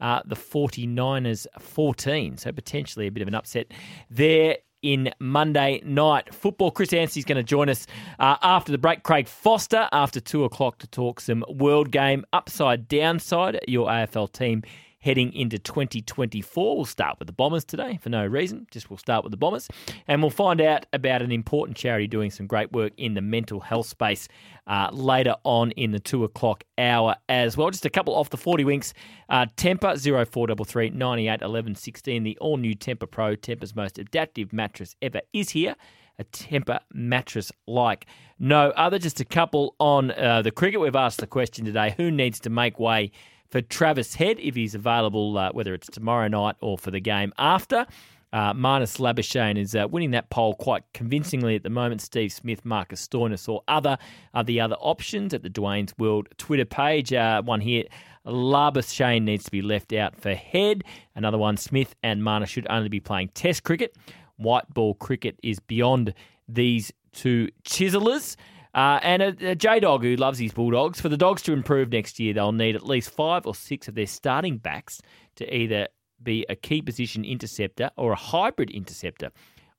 [0.00, 2.36] Uh, the 49ers 14.
[2.36, 3.68] So potentially a bit of an upset
[4.10, 6.70] there in Monday night football.
[6.70, 7.86] Chris Anstey is going to join us
[8.18, 9.02] uh, after the break.
[9.02, 13.58] Craig Foster after two o'clock to talk some world game upside downside.
[13.66, 14.62] Your AFL team
[15.04, 16.76] heading into 2024.
[16.76, 18.66] We'll start with the Bombers today for no reason.
[18.70, 19.68] Just we'll start with the Bombers.
[20.08, 23.60] And we'll find out about an important charity doing some great work in the mental
[23.60, 24.28] health space
[24.66, 27.70] uh, later on in the two o'clock hour as well.
[27.70, 28.94] Just a couple off the 40 winks.
[29.28, 32.22] Uh, Tempur 0433 98 11 16.
[32.22, 35.76] The all new Tempur Pro, Tempur's most adaptive mattress ever, is here
[36.18, 38.06] a Tempur mattress like
[38.38, 38.98] no other.
[38.98, 40.80] Just a couple on uh, the cricket.
[40.80, 43.12] We've asked the question today who needs to make way
[43.54, 47.32] for Travis Head if he's available, uh, whether it's tomorrow night or for the game
[47.38, 47.86] after.
[48.32, 52.00] Uh, Marnus Labuschagne is uh, winning that poll quite convincingly at the moment.
[52.00, 53.96] Steve Smith, Marcus Stoinis, or other
[54.34, 57.12] are the other options at the Dwayne's World Twitter page.
[57.12, 57.84] Uh, one here,
[58.26, 60.82] Labuschagne needs to be left out for head.
[61.14, 63.96] Another one, Smith and Marnus should only be playing Test cricket.
[64.34, 66.12] White ball cricket is beyond
[66.48, 68.34] these two chiselers.
[68.74, 71.00] Uh, and a, a J Dog who loves his Bulldogs.
[71.00, 73.94] For the Dogs to improve next year, they'll need at least five or six of
[73.94, 75.00] their starting backs
[75.36, 75.88] to either
[76.22, 79.30] be a key position interceptor or a hybrid interceptor,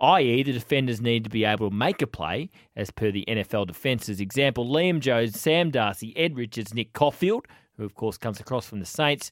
[0.01, 3.67] i.e., the defenders need to be able to make a play as per the NFL
[3.67, 4.21] defences.
[4.21, 8.79] Example Liam Jones, Sam Darcy, Ed Richards, Nick Coffield, who of course comes across from
[8.79, 9.31] the Saints,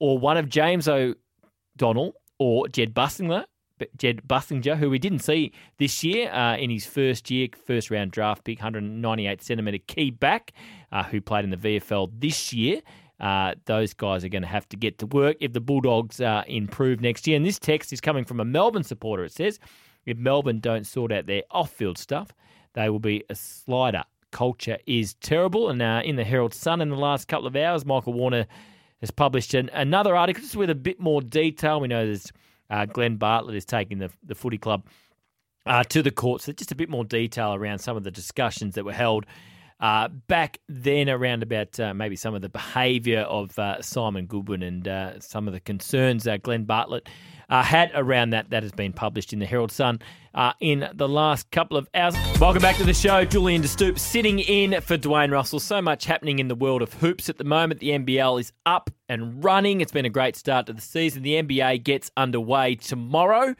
[0.00, 3.44] or one of James O'Donnell or Jed Busslinger,
[3.96, 8.12] Jed Busslinger, who we didn't see this year uh, in his first year, first round
[8.12, 10.52] draft pick, 198 centimetre key back,
[10.92, 12.80] uh, who played in the VFL this year.
[13.20, 16.42] Uh, those guys are going to have to get to work if the Bulldogs uh,
[16.46, 17.36] improve next year.
[17.36, 19.24] And this text is coming from a Melbourne supporter.
[19.24, 19.58] It says,
[20.04, 22.32] if Melbourne don't sort out their off field stuff,
[22.74, 24.02] they will be a slider.
[24.32, 25.70] Culture is terrible.
[25.70, 28.46] And uh, in the Herald Sun in the last couple of hours, Michael Warner
[29.00, 31.80] has published an, another article just with a bit more detail.
[31.80, 32.32] We know there's
[32.70, 34.86] uh, Glen Bartlett is taking the, the footy club
[35.66, 36.44] uh, to the courts.
[36.44, 39.26] So just a bit more detail around some of the discussions that were held
[39.80, 44.62] uh, back then around about uh, maybe some of the behaviour of uh, Simon Goodwin
[44.62, 47.08] and uh, some of the concerns Glen Bartlett
[47.54, 48.50] uh, had around that.
[48.50, 50.00] That has been published in the Herald Sun
[50.34, 52.16] uh, in the last couple of hours.
[52.40, 53.24] Welcome back to the show.
[53.24, 55.60] Julian De Stoop sitting in for Dwayne Russell.
[55.60, 57.78] So much happening in the world of hoops at the moment.
[57.78, 59.80] The NBL is up and running.
[59.80, 61.22] It's been a great start to the season.
[61.22, 63.54] The NBA gets underway tomorrow.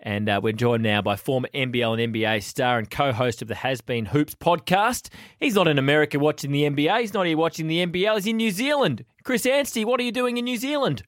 [0.00, 3.48] And uh, we're joined now by former NBL and NBA star and co host of
[3.48, 5.08] the Has Been Hoops podcast.
[5.38, 7.00] He's not in America watching the NBA.
[7.00, 8.16] He's not here watching the NBL.
[8.16, 9.06] He's in New Zealand.
[9.24, 11.04] Chris Anstey, what are you doing in New Zealand?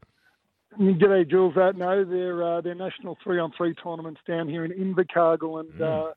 [0.78, 1.56] G'day, Jules.
[1.56, 5.72] Uh, no, they're uh, they're national three on three tournaments down here in Invercargill, and
[5.72, 6.12] mm.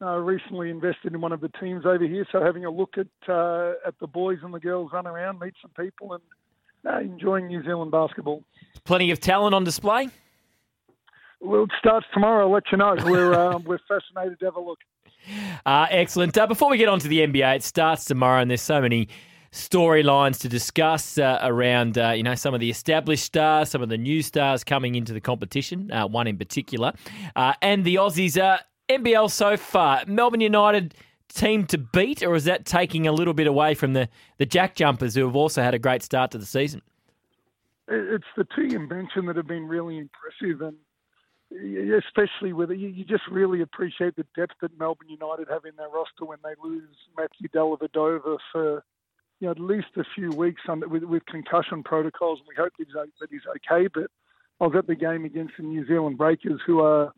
[0.00, 2.26] uh, recently invested in one of the teams over here.
[2.32, 5.54] So having a look at uh, at the boys and the girls run around, meet
[5.60, 6.22] some people, and
[6.86, 8.42] uh, enjoying New Zealand basketball.
[8.84, 10.08] Plenty of talent on display.
[11.40, 12.46] Well, it starts tomorrow.
[12.46, 12.96] I'll let you know.
[13.04, 14.78] We're uh, we're fascinated to have a look.
[15.66, 16.36] Uh, excellent.
[16.36, 19.08] Uh, before we get on to the NBA, it starts tomorrow, and there's so many
[19.52, 23.88] storylines to discuss uh, around uh, you know some of the established stars, some of
[23.88, 25.92] the new stars coming into the competition.
[25.92, 26.92] Uh, one in particular,
[27.36, 28.38] uh, and the Aussies.
[28.88, 30.94] NBL so far, Melbourne United
[31.28, 34.74] team to beat, or is that taking a little bit away from the the Jack
[34.74, 36.82] Jumpers who have also had a great start to the season?
[37.88, 40.76] It's the two you mentioned that have been really impressive, and
[41.94, 45.88] especially with it, you, just really appreciate the depth that Melbourne United have in their
[45.88, 48.84] roster when they lose Matthew Dellavedova for
[49.42, 52.72] you know at least a few weeks under, with, with concussion protocols, and we hope
[52.78, 53.88] that he's, that he's okay.
[53.92, 54.08] But
[54.60, 57.12] I was at the game against the New Zealand Breakers, who are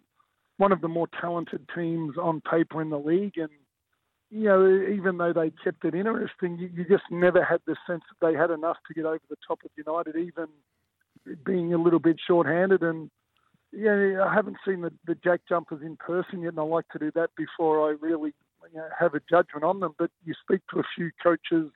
[0.57, 3.51] one of the more talented teams on paper in the league, and
[4.31, 8.03] you know even though they kept it interesting, you, you just never had the sense
[8.09, 10.47] that they had enough to get over the top of United, even
[11.45, 13.11] being a little bit short-handed and
[13.72, 16.99] yeah, I haven't seen the, the jack jumpers in person yet, and I like to
[16.99, 18.33] do that before I really
[18.72, 19.95] you know, have a judgment on them.
[19.99, 21.72] But you speak to a few coaches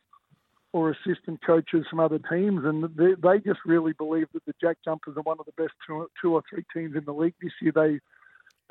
[0.73, 4.77] or assistant coaches from other teams, and they, they just really believe that the Jack
[4.85, 7.53] Jumpers are one of the best two, two or three teams in the league this
[7.63, 7.73] year.
[7.75, 8.01] They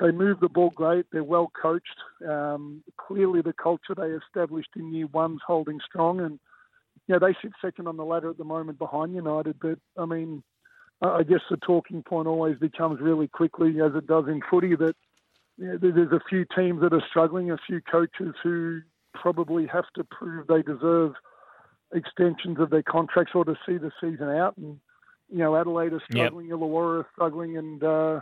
[0.00, 1.06] they move the ball great.
[1.10, 1.86] They're well coached.
[2.24, 6.38] Um, clearly, the culture they established in year one's holding strong, and
[7.08, 9.56] know, they sit second on the ladder at the moment behind United.
[9.60, 10.42] But I mean,
[11.02, 14.94] I guess the talking point always becomes really quickly, as it does in footy, that
[15.58, 18.80] there's a few teams that are struggling, a few coaches who
[19.14, 21.14] probably have to prove they deserve
[21.92, 24.56] extensions of their contracts or to see the season out.
[24.56, 24.78] And
[25.30, 26.58] you know, Adelaide are struggling, yep.
[26.58, 28.20] Illawarra are struggling, and uh,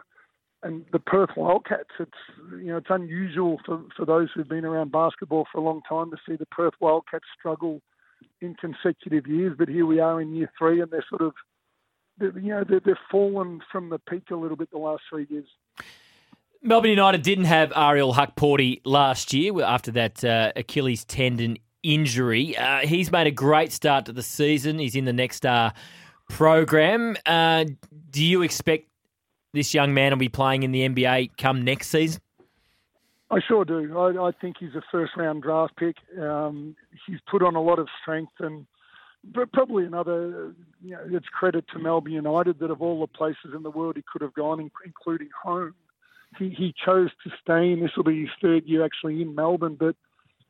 [0.63, 1.91] and the Perth Wildcats.
[2.01, 2.11] It's
[2.51, 6.11] you know it's unusual for, for those who've been around basketball for a long time
[6.11, 7.81] to see the Perth Wildcats struggle
[8.41, 9.55] in consecutive years.
[9.57, 11.35] But here we are in year three, and they're sort of
[12.21, 15.49] you know they're, they're fallen from the peak a little bit the last three years.
[16.63, 21.59] Melbourne United didn't have Ariel Hukporti last year after that uh, Achilles tendon
[21.95, 22.57] injury.
[22.57, 24.79] Uh, he's made a great start to the season.
[24.79, 25.73] He's in the Next Star
[26.29, 27.17] program.
[27.25, 27.65] Uh,
[28.11, 28.89] do you expect
[29.53, 32.21] this young man will be playing in the NBA come next season?
[33.31, 33.99] I sure do.
[33.99, 35.97] I, I think he's a first round draft pick.
[36.21, 36.77] Um,
[37.07, 38.67] he's put on a lot of strength and
[39.53, 43.63] probably another, you know, it's credit to Melbourne United that of all the places in
[43.63, 45.75] the world he could have gone, including home,
[46.39, 47.73] he, he chose to stay.
[47.73, 49.97] And this will be his third year actually in Melbourne, but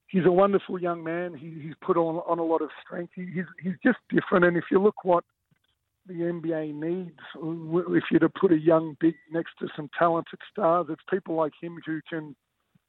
[0.08, 1.34] he's a wonderful young man.
[1.34, 3.12] He, he's put on, on a lot of strength.
[3.14, 4.44] He, he's, he's just different.
[4.44, 5.24] And if you look what
[6.06, 10.86] the NBA needs, if you're to put a young big next to some talented stars,
[10.88, 12.36] it's people like him who can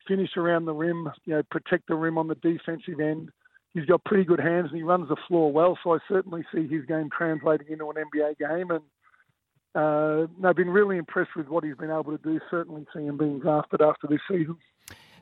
[0.08, 3.30] finish around the rim, you know, protect the rim on the defensive end.
[3.74, 5.78] He's got pretty good hands and he runs the floor well.
[5.84, 8.72] So I certainly see his game translating into an NBA game.
[8.72, 8.84] And
[9.76, 12.40] uh, I've been really impressed with what he's been able to do.
[12.50, 14.58] Certainly see him being drafted after this season.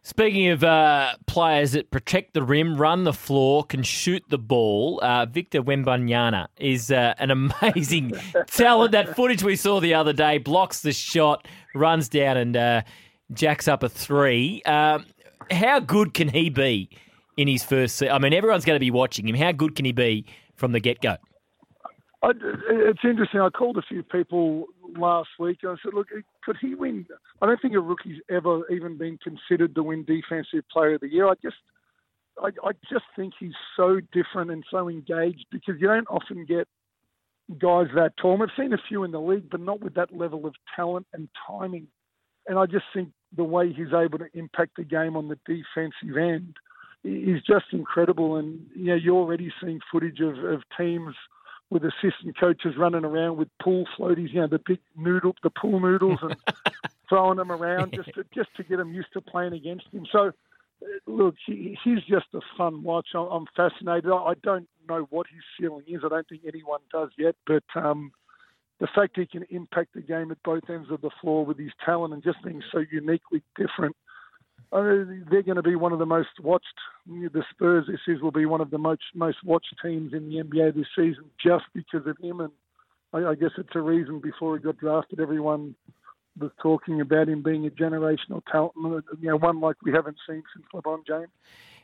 [0.05, 4.99] Speaking of uh, players that protect the rim, run the floor, can shoot the ball,
[5.01, 7.31] uh, Victor Wembanyama is uh, an
[7.63, 8.11] amazing
[8.45, 8.91] talent.
[8.91, 12.81] That footage we saw the other day blocks the shot, runs down and uh,
[13.33, 14.61] jacks up a three.
[14.67, 15.07] Um,
[15.49, 16.87] how good can he be
[17.35, 18.03] in his first?
[18.03, 19.35] I mean, everyone's going to be watching him.
[19.35, 21.17] How good can he be from the get go?
[22.27, 23.39] It's interesting.
[23.39, 24.65] I called a few people
[24.97, 25.59] last week.
[25.63, 26.07] And I said, look,
[26.43, 27.05] could he win?
[27.41, 31.09] I don't think a rookie's ever even been considered to win Defensive Player of the
[31.09, 31.27] Year.
[31.27, 31.57] I just,
[32.41, 36.67] I, I just think he's so different and so engaged because you don't often get
[37.59, 38.41] guys that tall.
[38.41, 41.29] I've seen a few in the league, but not with that level of talent and
[41.47, 41.87] timing.
[42.47, 46.17] And I just think the way he's able to impact the game on the defensive
[46.17, 46.55] end
[47.03, 48.37] is just incredible.
[48.37, 51.13] And you know, you're already seeing footage of, of teams–
[51.69, 55.79] with assistant coaches running around with pool floaties, you know, the big noodle, the pool
[55.79, 56.35] noodles, and
[57.09, 60.05] throwing them around just to, just to get them used to playing against him.
[60.11, 63.07] So, uh, look, he, he's just a fun watch.
[63.15, 64.11] I'm fascinated.
[64.11, 66.01] I don't know what his ceiling is.
[66.05, 68.11] I don't think anyone does yet, but um,
[68.79, 71.71] the fact he can impact the game at both ends of the floor with his
[71.83, 73.95] talent and just being so uniquely different
[74.71, 76.65] uh, they're going to be one of the most watched.
[77.07, 80.43] The Spurs this is will be one of the most most watched teams in the
[80.43, 82.39] NBA this season just because of him.
[82.41, 82.51] And
[83.13, 85.75] I, I guess it's a reason before he got drafted, everyone
[86.37, 88.73] was talking about him being a generational talent,
[89.21, 91.29] you know, one like we haven't seen since LeBron James.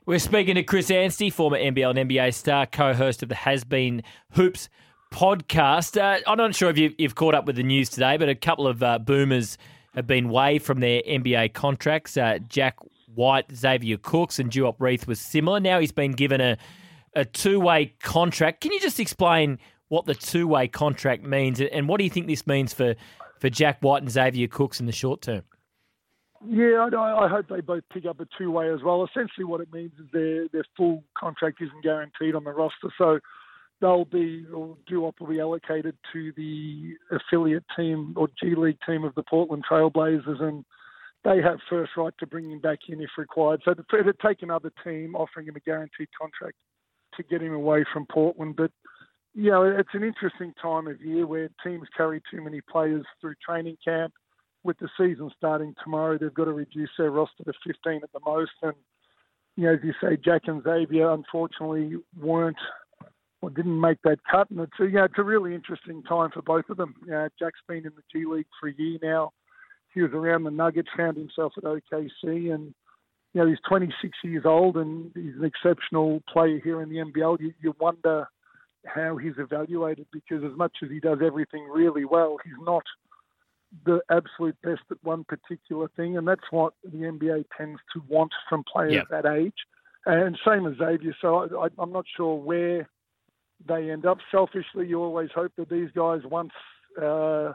[0.05, 4.03] We're speaking to Chris Anstey, former NBL and NBA star, co-host of the Has Been
[4.31, 4.67] Hoops
[5.13, 6.01] podcast.
[6.01, 8.35] Uh, I'm not sure if you've, you've, caught up with the news today, but a
[8.35, 9.57] couple of uh, boomers
[9.93, 12.17] have been waived from their NBA contracts.
[12.17, 12.77] Uh, Jack
[13.13, 15.59] White, Xavier Cooks, and Duop Reath was similar.
[15.59, 16.57] Now he's been given a,
[17.15, 18.61] a two way contract.
[18.61, 22.27] Can you just explain what the two way contract means and what do you think
[22.27, 22.95] this means for,
[23.39, 25.43] for Jack White and Xavier Cooks in the short term?
[26.47, 29.05] Yeah, I, I hope they both pick up a two way as well.
[29.05, 33.19] Essentially, what it means is their their full contract isn't guaranteed on the roster, so
[33.81, 39.03] they'll be or Duop will be allocated to the affiliate team or G League team
[39.03, 40.63] of the Portland Trailblazers, and
[41.23, 43.61] they have first right to bring him back in if required.
[43.65, 46.57] So it'd take another team offering him a guaranteed contract
[47.15, 48.55] to get him away from Portland.
[48.55, 48.71] But
[49.33, 53.35] you know, it's an interesting time of year where teams carry too many players through
[53.45, 54.13] training camp.
[54.63, 58.19] With the season starting tomorrow, they've got to reduce their roster to 15 at the
[58.23, 58.51] most.
[58.61, 58.73] And
[59.57, 62.57] you know, as you say, Jack and Xavier unfortunately weren't
[63.49, 64.49] didn't make that cut.
[64.49, 66.95] And it's a, you know, it's a really interesting time for both of them.
[67.05, 69.31] You know, Jack's been in the G League for a year now.
[69.93, 72.73] He was around the Nuggets, found himself at OKC, and
[73.33, 77.39] you know he's 26 years old and he's an exceptional player here in the NBL.
[77.41, 78.27] You, you wonder
[78.85, 82.83] how he's evaluated because as much as he does everything really well, he's not
[83.85, 88.31] the absolute best at one particular thing, and that's what the NBA tends to want
[88.49, 89.07] from players yep.
[89.09, 89.53] that age.
[90.05, 91.15] And same as Xavier.
[91.21, 92.89] So I, am not sure where
[93.67, 94.19] they end up.
[94.31, 96.51] Selfishly, you always hope that these guys, once
[97.01, 97.53] uh,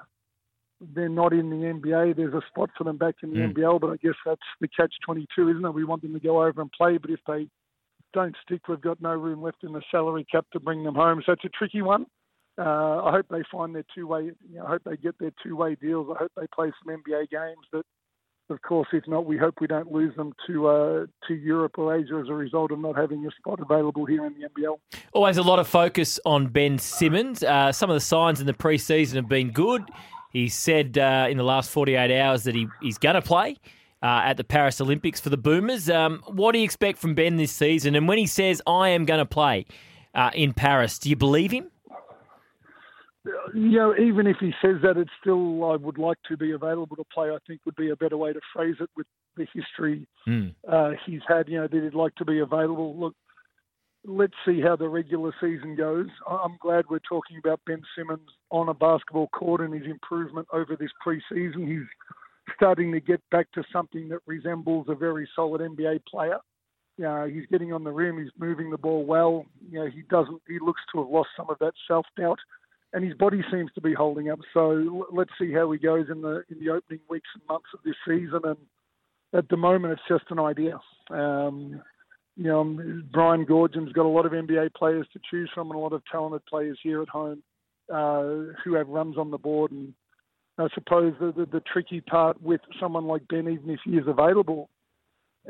[0.80, 3.54] they're not in the NBA, there's a spot for them back in the Mm.
[3.54, 3.80] NBL.
[3.80, 5.70] But I guess that's the catch 22, isn't it?
[5.74, 7.48] We want them to go over and play, but if they
[8.12, 11.22] don't stick, we've got no room left in the salary cap to bring them home.
[11.24, 12.06] So it's a tricky one.
[12.58, 14.24] Uh, I hope they find their two-way.
[14.48, 16.08] You know, I hope they get their two-way deals.
[16.14, 17.66] I hope they play some NBA games.
[17.70, 17.84] But
[18.50, 21.96] of course, if not, we hope we don't lose them to uh, to Europe or
[21.96, 24.78] Asia as a result of not having a spot available here in the NBL.
[25.12, 27.42] Always a lot of focus on Ben Simmons.
[27.42, 29.82] Uh, some of the signs in the preseason have been good.
[30.32, 33.56] He said uh, in the last 48 hours that he, he's going to play
[34.02, 35.88] uh, at the Paris Olympics for the Boomers.
[35.88, 37.94] Um, what do you expect from Ben this season?
[37.94, 39.66] And when he says, I am going to play
[40.14, 41.70] uh, in Paris, do you believe him?
[43.54, 46.96] You know, even if he says that, it's still I would like to be available
[46.96, 47.28] to play.
[47.30, 50.06] I think would be a better way to phrase it with the history
[50.70, 51.48] uh, he's had.
[51.48, 52.96] You know, that he'd like to be available.
[52.98, 53.14] Look,
[54.04, 56.08] let's see how the regular season goes.
[56.28, 60.76] I'm glad we're talking about Ben Simmons on a basketball court and his improvement over
[60.76, 61.66] this preseason.
[61.68, 61.86] He's
[62.56, 66.38] starting to get back to something that resembles a very solid NBA player.
[66.96, 68.18] You know, he's getting on the rim.
[68.18, 69.44] He's moving the ball well.
[69.70, 70.40] You know, he doesn't.
[70.48, 72.38] He looks to have lost some of that self doubt
[72.92, 74.38] and his body seems to be holding up.
[74.54, 77.80] So let's see how he goes in the in the opening weeks and months of
[77.84, 78.40] this season.
[78.44, 78.56] And
[79.34, 80.78] at the moment, it's just an idea.
[81.10, 81.82] Um,
[82.36, 82.64] you know,
[83.12, 86.02] Brian Goorjian's got a lot of NBA players to choose from, and a lot of
[86.10, 87.42] talented players here at home
[87.92, 89.72] uh, who have runs on the board.
[89.72, 89.94] And
[90.58, 94.06] I suppose the, the the tricky part with someone like Ben, even if he is
[94.06, 94.68] available,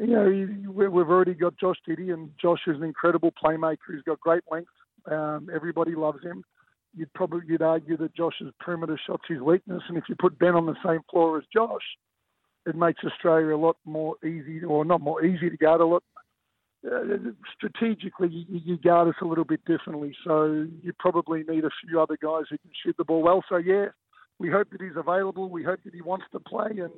[0.01, 3.93] you know, we- we've already got Josh Giddey, and Josh is an incredible playmaker.
[3.93, 4.71] He's got great length.
[5.11, 6.43] Um, everybody loves him
[6.97, 10.55] you'd probably you'd argue that Josh's perimeter shot's his weakness, and if you put Ben
[10.55, 11.83] on the same floor as Josh,
[12.67, 15.81] it makes Australia a lot more easy, or not more easy to guard.
[15.81, 16.03] A lot
[16.87, 17.01] uh,
[17.55, 20.15] strategically, you, you guard us a little bit differently.
[20.25, 23.45] So you probably need a few other guys who can shoot the ball well.
[23.49, 23.87] So yeah,
[24.39, 25.49] we hope that he's available.
[25.49, 26.93] We hope that he wants to play, and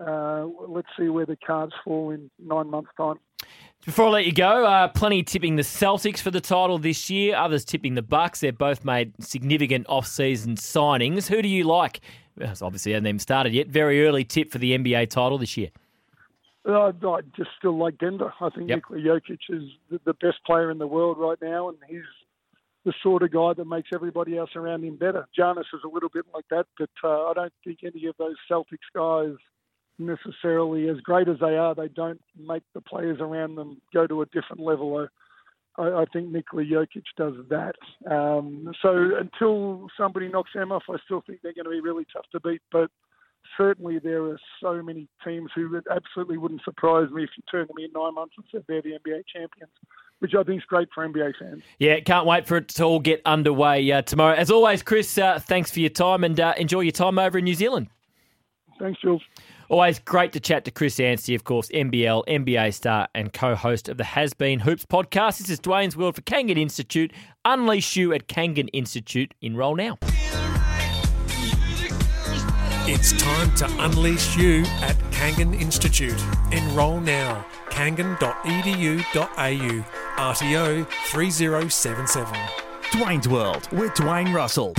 [0.00, 3.16] uh, let's see where the cards fall in nine months' time.
[3.84, 7.36] Before I let you go, uh, plenty tipping the Celtics for the title this year.
[7.36, 8.40] Others tipping the Bucks.
[8.40, 11.28] They've both made significant off-season signings.
[11.28, 12.00] Who do you like?
[12.36, 13.68] Well, obviously hasn't even started yet.
[13.68, 15.70] Very early tip for the NBA title this year.
[16.68, 18.32] Uh, I just still like Denver.
[18.40, 18.76] I think Yep.
[18.90, 22.02] Nikola Jokic is the, the best player in the world right now, and he's
[22.84, 25.26] the sort of guy that makes everybody else around him better.
[25.38, 28.36] Giannis is a little bit like that, but uh, I don't think any of those
[28.50, 29.36] Celtics guys
[29.98, 34.22] necessarily, as great as they are, they don't make the players around them go to
[34.22, 35.08] a different level.
[35.76, 37.74] I, I, think Nikola Jokic does that.
[38.10, 42.06] Um, so until somebody knocks them off, I still think they're going to be really
[42.12, 42.62] tough to beat.
[42.70, 42.90] But
[43.56, 47.68] certainly there are so many teams who it absolutely wouldn't surprise me if you turned
[47.68, 49.72] them in nine months and said they're the NBA champions,
[50.18, 51.62] which I think is great for NBA fans.
[51.78, 54.34] Yeah, can't wait for it to all get underway uh, tomorrow.
[54.34, 57.44] As always, Chris, uh, thanks for your time and uh, enjoy your time over in
[57.44, 57.88] New Zealand.
[58.78, 59.22] Thanks, Jules.
[59.70, 63.90] Always great to chat to Chris Anstey, of course, NBL, NBA star, and co host
[63.90, 65.38] of the Has Been Hoops podcast.
[65.38, 67.12] This is Dwayne's World for Kangan Institute.
[67.44, 69.34] Unleash you at Kangan Institute.
[69.42, 69.98] Enroll now.
[72.90, 76.16] It's time to unleash you at Kangan Institute.
[76.50, 77.44] Enrol now.
[77.68, 78.24] kangan.edu.au.
[80.16, 82.34] RTO 3077.
[82.92, 84.72] Dwayne's World with Dwayne Russell.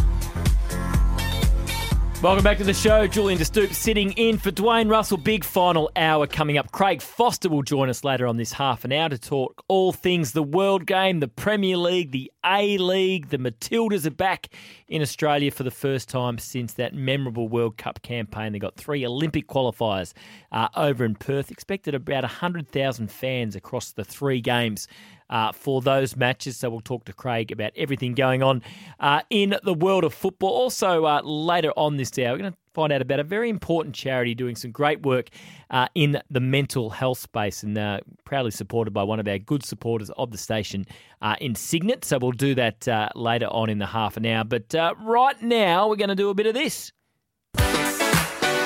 [2.21, 3.07] Welcome back to the show.
[3.07, 5.15] Julian De Stoop sitting in for Dwayne Russell.
[5.15, 6.69] Big final hour coming up.
[6.73, 10.33] Craig Foster will join us later on this half an hour to talk all things
[10.33, 13.29] the World Game, the Premier League, the A League.
[13.29, 14.49] The Matildas are back
[14.89, 18.51] in Australia for the first time since that memorable World Cup campaign.
[18.51, 20.11] They got three Olympic qualifiers
[20.51, 21.49] uh, over in Perth.
[21.49, 24.89] Expected about 100,000 fans across the three games
[25.29, 26.57] uh, for those matches.
[26.57, 28.61] So we'll talk to Craig about everything going on
[28.99, 30.49] uh, in the world of football.
[30.49, 33.95] Also, uh, later on this hour, we're going to find out about a very important
[33.95, 35.29] charity doing some great work
[35.69, 39.63] uh, in the mental health space and uh, proudly supported by one of our good
[39.63, 40.85] supporters of the station
[41.21, 42.05] uh, in Cygnett.
[42.05, 44.43] So we'll do that later on in the half an hour.
[44.43, 46.91] But right now, we're going to do a bit of this.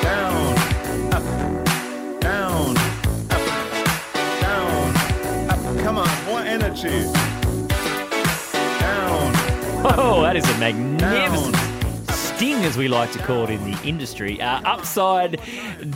[0.01, 0.55] Down,
[6.81, 7.13] more.
[8.79, 9.31] Down.
[9.85, 11.55] Oh, that is a magnificent
[12.43, 14.41] sting, as we like to call it in the industry.
[14.41, 15.39] Uh, upside,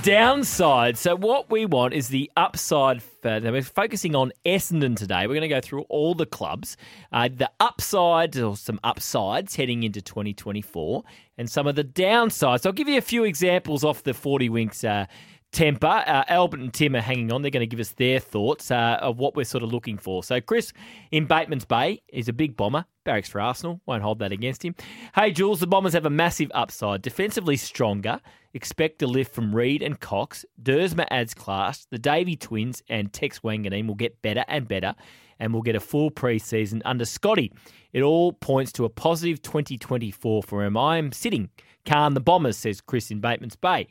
[0.04, 0.98] downside.
[0.98, 3.02] So, what we want is the upside.
[3.02, 5.28] For, we're focusing on Essendon today.
[5.28, 6.78] We're going to go through all the clubs,
[7.12, 11.04] uh, the upsides or some upsides heading into 2024,
[11.38, 12.62] and some of the downsides.
[12.62, 14.84] So I'll give you a few examples off the 40 Winks.
[14.84, 15.06] Uh,
[15.52, 16.08] Tempur.
[16.08, 17.42] Uh, Albert and Tim are hanging on.
[17.42, 20.24] They're going to give us their thoughts uh, of what we're sort of looking for.
[20.24, 20.74] So, Chris
[21.12, 22.86] in Bateman's Bay is a big bomber.
[23.06, 23.82] Barracks for Arsenal.
[23.86, 24.76] Won't hold that against him.
[25.16, 27.02] Hey, Jules, the Bombers have a massive upside.
[27.02, 28.20] Defensively stronger.
[28.54, 30.46] Expect a lift from Reid and Cox.
[30.62, 31.88] Duursma adds class.
[31.90, 34.96] The Davey twins and Tex Wanganeen will get better and better
[35.40, 37.52] and we'll get a full pre-season under Scotty.
[37.94, 40.78] It all points to a positive 2024 for him.
[40.78, 41.50] I am sitting
[41.86, 43.88] calm the Bombers, says Chris in Bateman's Bay.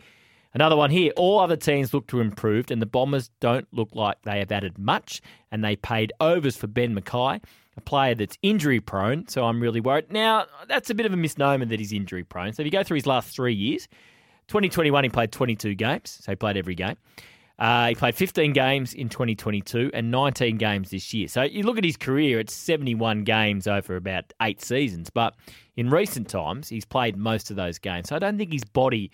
[0.57, 1.13] Another one here.
[1.19, 4.79] All other teams look to improve, and the Bombers don't look like they have added
[4.79, 5.21] much.
[5.53, 7.45] And they paid overs for Ben McKay,
[7.77, 9.29] a player that's injury prone.
[9.29, 10.11] So I'm really worried.
[10.11, 12.55] Now, that's a bit of a misnomer that he's injury prone.
[12.55, 13.87] So if you go through his last three years,
[14.49, 16.97] 2021 he played 22 games, so he played every game.
[17.59, 21.29] Uh, he played 15 games in 2022 and 19 games this year.
[21.29, 25.11] So you look at his career, it's 71 games over about eight seasons.
[25.11, 25.35] But
[25.77, 28.09] in recent times, he's played most of those games.
[28.09, 29.11] So I don't think his body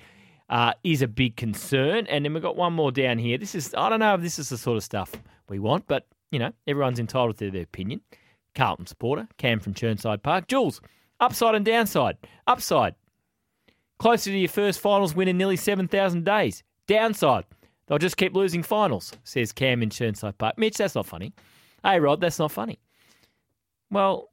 [0.53, 2.07] uh, is a big concern.
[2.07, 3.39] And then we've got one more down here.
[3.39, 5.11] This is, I don't know if this is the sort of stuff
[5.49, 8.03] we want, but, you know, everyone's entitled to their opinion.
[8.55, 10.47] Carlton supporter, Cam from Chirnside Park.
[10.47, 10.81] Jules,
[11.19, 12.19] upside and downside.
[12.47, 12.95] Upside,
[13.99, 16.63] closer to your first finals win in nearly 7,000 days.
[16.87, 17.47] Downside,
[17.87, 20.57] They'll just keep losing finals, says Cam in Chirnside Park.
[20.57, 21.35] Mitch, that's not funny.
[21.83, 22.79] Hey, Rod, that's not funny.
[23.91, 24.31] Well,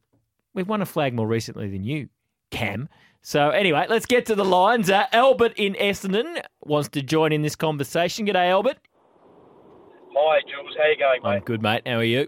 [0.54, 2.10] we've won a flag more recently than you,
[2.52, 2.88] Cam.
[3.22, 4.90] So anyway, let's get to the lines.
[4.90, 8.26] Uh, Albert in Essendon wants to join in this conversation.
[8.26, 8.78] G'day, Albert.
[10.16, 10.76] Hi, Jules.
[10.78, 11.30] How you going, mate?
[11.30, 11.84] I'm good, mate.
[11.86, 12.28] How are you?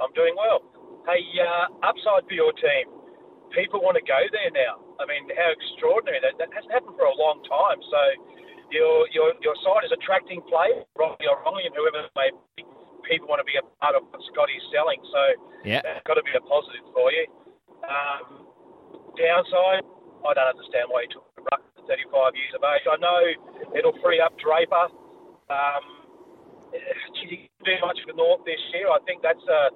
[0.00, 0.62] I'm doing well.
[1.06, 2.90] Hey, uh, upside for your team.
[3.54, 4.82] People want to go there now.
[4.98, 6.18] I mean, how extraordinary.
[6.22, 7.78] That, that hasn't happened for a long time.
[7.90, 8.00] So
[8.70, 12.66] your your your side is attracting players, wrongly or wrongly, and whoever may be,
[13.06, 14.98] people want to be a part of what Scotty's selling.
[15.10, 15.22] So
[15.62, 17.26] yeah, that's got to be a positive for you.
[17.86, 18.45] Um,
[19.16, 19.82] downside,
[20.22, 22.84] I don't understand why he took the Ruck at 35 years of age.
[22.86, 23.20] I know
[23.74, 24.92] it'll free up Draper.
[25.48, 25.84] Um,
[27.16, 28.88] he didn't do much for North this year.
[28.92, 29.72] I think that's a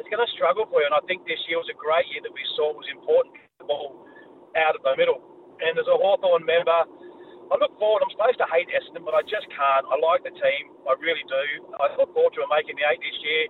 [0.00, 2.24] it's going to struggle for you, and I think this year was a great year
[2.24, 3.36] that we saw was important.
[3.60, 4.08] The ball
[4.56, 5.20] out of the middle,
[5.60, 6.80] and as a Hawthorn member
[7.52, 8.00] I look forward.
[8.00, 9.84] I'm supposed to hate Essendon, but I just can't.
[9.84, 10.72] I like the team.
[10.88, 11.44] I really do.
[11.76, 13.44] I look forward to making the eight this year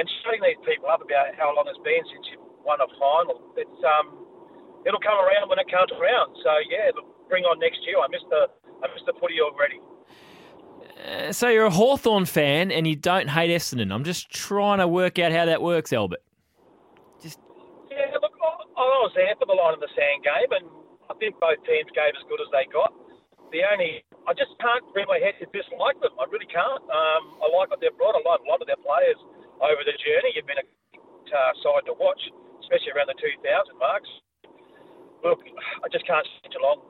[0.00, 3.44] and showing these people up about how long it's been since you've won a final.
[3.60, 4.23] It's um,
[4.86, 6.36] it'll come around when it comes around.
[6.42, 7.96] So yeah, look, bring on next year.
[7.98, 8.46] I missed the
[8.82, 9.80] I missed the footy already.
[10.94, 13.92] Uh, so you're a Hawthorn fan and you don't hate Essendon.
[13.92, 16.22] I'm just trying to work out how that works, Albert.
[17.20, 17.38] Just
[17.90, 20.66] yeah, look, I, I was there for the line of the sand game, and
[21.10, 22.92] I think both teams gave as good as they got
[23.54, 26.10] the only I just can't bring my head to dislike them.
[26.18, 26.82] I really can't.
[26.90, 28.18] Um, I like what they've brought.
[28.18, 29.20] I like a lot of their players
[29.62, 30.34] over the journey.
[30.34, 32.18] You've been a uh, side to watch,
[32.66, 33.44] especially around the 2000
[33.78, 34.10] marks.
[35.24, 35.40] Look,
[35.82, 36.80] I just can't see Geelong.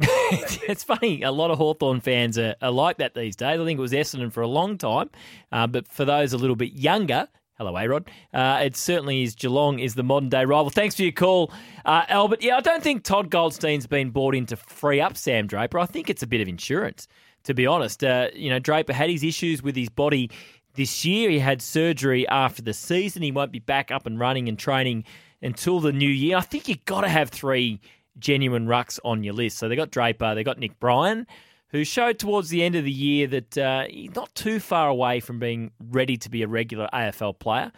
[0.68, 1.22] it's funny.
[1.22, 3.60] A lot of Hawthorn fans are, are, like that these days.
[3.60, 5.10] I think it was Essendon for a long time.
[5.50, 7.28] Uh, but for those a little bit younger,
[7.58, 8.10] Hello, A Rod.
[8.32, 10.70] Uh, it certainly is Geelong is the modern day rival.
[10.70, 11.52] Thanks for your call,
[11.84, 12.42] uh, Albert.
[12.42, 15.78] Yeah, I don't think Todd Goldstein's been bought in to free up Sam Draper.
[15.78, 17.06] I think it's a bit of insurance,
[17.44, 18.02] to be honest.
[18.02, 20.30] Uh, you know, Draper had his issues with his body
[20.74, 21.30] this year.
[21.30, 23.22] He had surgery after the season.
[23.22, 25.04] He won't be back up and running and training
[25.42, 26.36] until the new year.
[26.36, 27.80] I think you've got to have three
[28.18, 29.58] genuine rucks on your list.
[29.58, 31.26] So they got Draper, they got Nick Bryan
[31.72, 35.20] who showed towards the end of the year that uh, he's not too far away
[35.20, 37.72] from being ready to be a regular AFL player.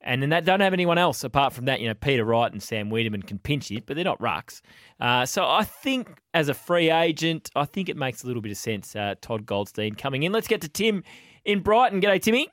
[0.00, 1.80] And then they don't have anyone else apart from that.
[1.80, 4.60] You know, Peter Wright and Sam Weideman can pinch it, but they're not rucks.
[5.00, 8.50] Uh, so I think as a free agent, I think it makes a little bit
[8.50, 8.96] of sense.
[8.96, 10.32] Uh, Todd Goldstein coming in.
[10.32, 11.04] Let's get to Tim
[11.44, 12.00] in Brighton.
[12.00, 12.48] G'day, Timmy.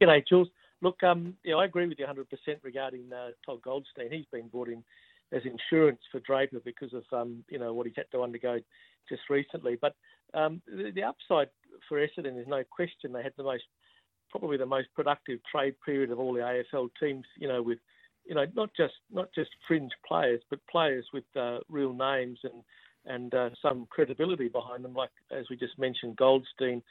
[0.00, 0.48] G'day, Jules.
[0.82, 2.26] Look, um, yeah, I agree with you 100%
[2.62, 4.10] regarding uh, Todd Goldstein.
[4.10, 4.82] He's been brought in
[5.32, 8.58] as insurance for Draper because of um, you know what he's had to undergo
[9.08, 9.78] just recently.
[9.80, 9.94] But
[10.34, 11.48] um, the, the, upside
[11.88, 13.12] for Essendon is no question.
[13.12, 13.64] They had the most,
[14.30, 17.24] probably the most productive trade period of all the AFL teams.
[17.38, 17.78] You know, with
[18.24, 22.62] you know not just not just fringe players, but players with uh, real names and
[23.04, 26.82] and uh, some credibility behind them, like as we just mentioned, Goldstein,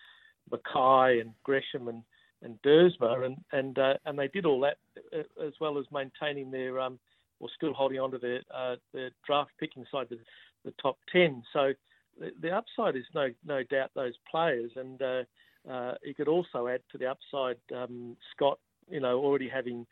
[0.51, 2.03] McKay, and Gresham and
[2.43, 4.77] and Duursma, and and uh, and they did all that
[5.15, 6.99] uh, as well as maintaining their um,
[7.39, 10.17] or still holding on to their uh, their draft pick inside the,
[10.65, 11.43] the top ten.
[11.53, 11.73] So
[12.19, 15.23] the, the upside is no no doubt those players, and uh,
[15.69, 18.59] uh, you could also add to the upside um, Scott,
[18.89, 19.85] you know, already having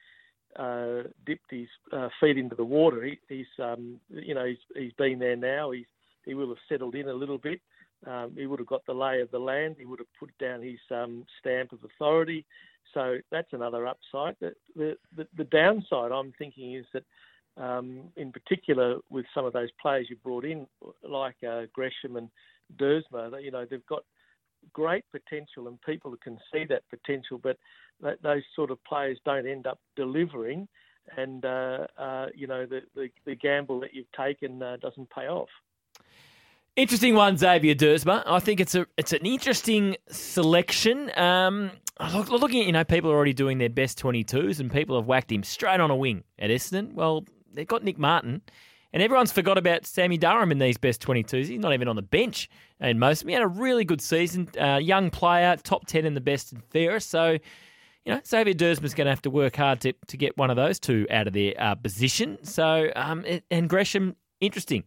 [0.55, 3.03] uh, dipped his uh, feet into the water.
[3.03, 5.71] He, he's um, you know he's, he's been there now.
[5.71, 5.85] He's
[6.25, 7.61] he will have settled in a little bit.
[8.05, 9.75] Um, he would have got the lay of the land.
[9.77, 12.45] He would have put down his um, stamp of authority.
[12.93, 14.35] So that's another upside.
[14.39, 17.03] The, the, the, the downside I'm thinking is that
[17.57, 20.65] um, in particular with some of those players you brought in,
[21.03, 22.29] like uh, Gresham and,
[22.77, 23.41] Duursma.
[23.41, 24.03] You know, they've got
[24.73, 27.57] great potential and people can see that potential, but
[28.21, 30.67] those sort of players don't end up delivering,
[31.17, 35.27] and uh, uh, you know the, the the gamble that you've taken uh, doesn't pay
[35.27, 35.49] off.
[36.75, 38.23] Interesting one, Xavier Duursma.
[38.25, 41.11] I think it's a it's an interesting selection.
[41.17, 41.71] Um,
[42.13, 45.05] look, looking at you know people are already doing their best 22s, and people have
[45.05, 46.93] whacked him straight on a wing at Essendon.
[46.93, 48.41] Well, they've got Nick Martin,
[48.93, 51.45] and everyone's forgot about Sammy Durham in these best 22s.
[51.45, 53.29] He's not even on the bench and most of them.
[53.29, 56.63] He had a really good season, uh, young player, top 10 in the best and
[56.65, 57.09] fairest.
[57.09, 57.31] So,
[58.05, 60.55] you know, Xavier Duursma's going to have to work hard to, to get one of
[60.55, 62.39] those two out of their uh, position.
[62.43, 64.85] So, um, and Gresham, interesting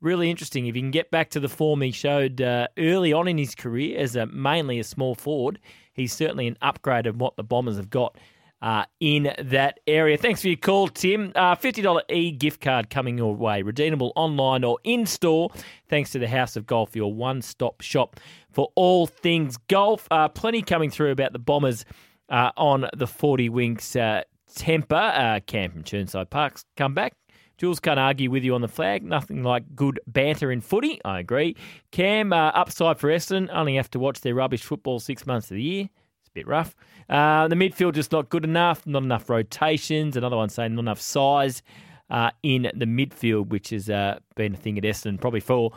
[0.00, 0.66] really interesting.
[0.66, 3.54] If you can get back to the form he showed uh, early on in his
[3.54, 5.58] career as a, mainly a small forward,
[5.92, 8.16] he's certainly an upgrade of what the Bombers have got
[8.60, 10.16] uh, in that area.
[10.16, 11.32] Thanks for your call, Tim.
[11.34, 15.50] Uh, $50 e gift card coming your way, redeemable online or in store.
[15.88, 18.18] Thanks to the House of Golf, your one stop shop
[18.50, 20.08] for all things golf.
[20.10, 21.84] Uh, plenty coming through about the Bombers
[22.28, 24.22] uh, on the 40 Winks uh,
[24.54, 25.36] Tempur.
[25.36, 27.14] Uh, Cam from Chirnside Parks come back.
[27.58, 29.02] Jules can't argue with you on the flag.
[29.02, 31.00] Nothing like good banter in footy.
[31.04, 31.56] I agree.
[31.90, 33.48] Cam, uh, upside for Essendon.
[33.52, 35.88] Only have to watch their rubbish football six months of the year.
[36.20, 36.76] It's a bit rough.
[37.08, 38.86] Uh, the midfield just not good enough.
[38.86, 40.16] Not enough rotations.
[40.16, 41.62] Another one saying not enough size
[42.10, 45.72] uh, in the midfield, which has uh, been a thing at Essendon probably for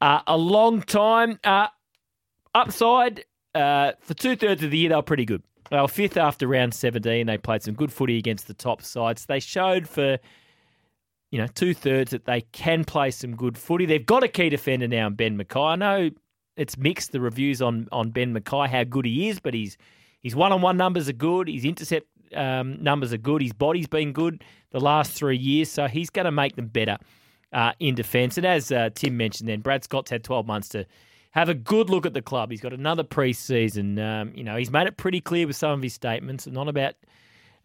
[0.00, 1.38] uh, a long time.
[1.44, 1.68] Uh,
[2.54, 5.42] upside for two thirds of the year, they were pretty good.
[5.70, 7.26] They were fifth after round 17.
[7.26, 9.26] They played some good footy against the top sides.
[9.26, 10.18] They showed for
[11.36, 13.84] you know, two thirds that they can play some good footy.
[13.84, 15.72] They've got a key defender now in Ben McKay.
[15.72, 16.10] I know
[16.56, 19.76] it's mixed the reviews on on Ben McKay how good he is, but he's
[20.22, 21.46] his one on one numbers are good.
[21.46, 23.42] His intercept um, numbers are good.
[23.42, 26.96] His body's been good the last three years, so he's going to make them better
[27.52, 28.38] uh, in defence.
[28.38, 30.86] And as uh, Tim mentioned, then Brad Scott's had twelve months to
[31.32, 32.50] have a good look at the club.
[32.50, 33.98] He's got another pre-season.
[33.98, 36.94] Um, you know, he's made it pretty clear with some of his statements, not about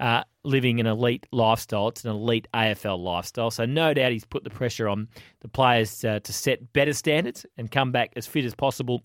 [0.02, 1.90] uh, living an elite lifestyle.
[1.90, 3.52] It's an elite AFL lifestyle.
[3.52, 5.08] So no doubt he's put the pressure on
[5.42, 9.04] the players uh, to set better standards and come back as fit as possible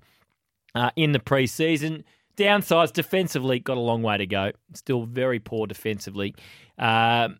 [0.74, 2.02] uh, in the pre-season.
[2.38, 4.52] Downsides defensively got a long way to go.
[4.74, 6.34] Still very poor defensively.
[6.78, 7.38] Um,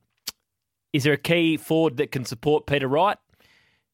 [0.93, 3.19] is there a key forward that can support Peter Wright?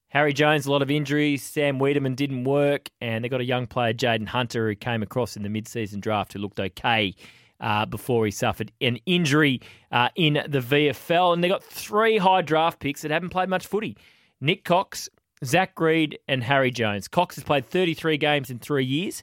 [0.09, 1.43] Harry Jones, a lot of injuries.
[1.43, 5.36] Sam Weideman didn't work, and they got a young player, Jaden Hunter, who came across
[5.36, 7.14] in the mid-season draft, who looked okay
[7.62, 9.60] uh, before he suffered an injury
[9.90, 11.32] uh, in the VFL.
[11.32, 13.97] And they got three high draft picks that haven't played much footy
[14.40, 15.09] Nick Cox,
[15.44, 17.09] Zach Reid, and Harry Jones.
[17.09, 19.22] Cox has played 33 games in three years.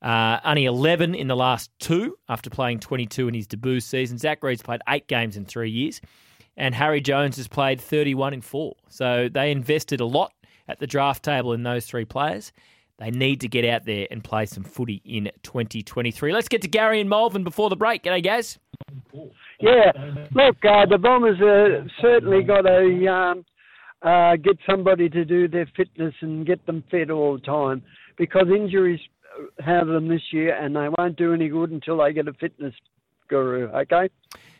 [0.00, 4.18] Uh, only 11 in the last two after playing 22 in his debut season.
[4.18, 6.00] Zach Reid's played eight games in three years.
[6.56, 8.76] And Harry Jones has played 31 in four.
[8.88, 10.32] So they invested a lot
[10.68, 12.52] at the draft table in those three players.
[12.98, 16.32] They need to get out there and play some footy in 2023.
[16.32, 18.04] Let's get to Gary and Malvern before the break.
[18.04, 18.58] G'day, Gaz.
[19.60, 19.92] Yeah,
[20.34, 23.44] look, uh, the Bombers uh, certainly got to um,
[24.02, 27.82] uh, get somebody to do their fitness and get them fit all the time
[28.16, 29.00] because injuries
[29.64, 32.74] have them this year and they won't do any good until they get a fitness
[33.28, 34.08] guru, okay?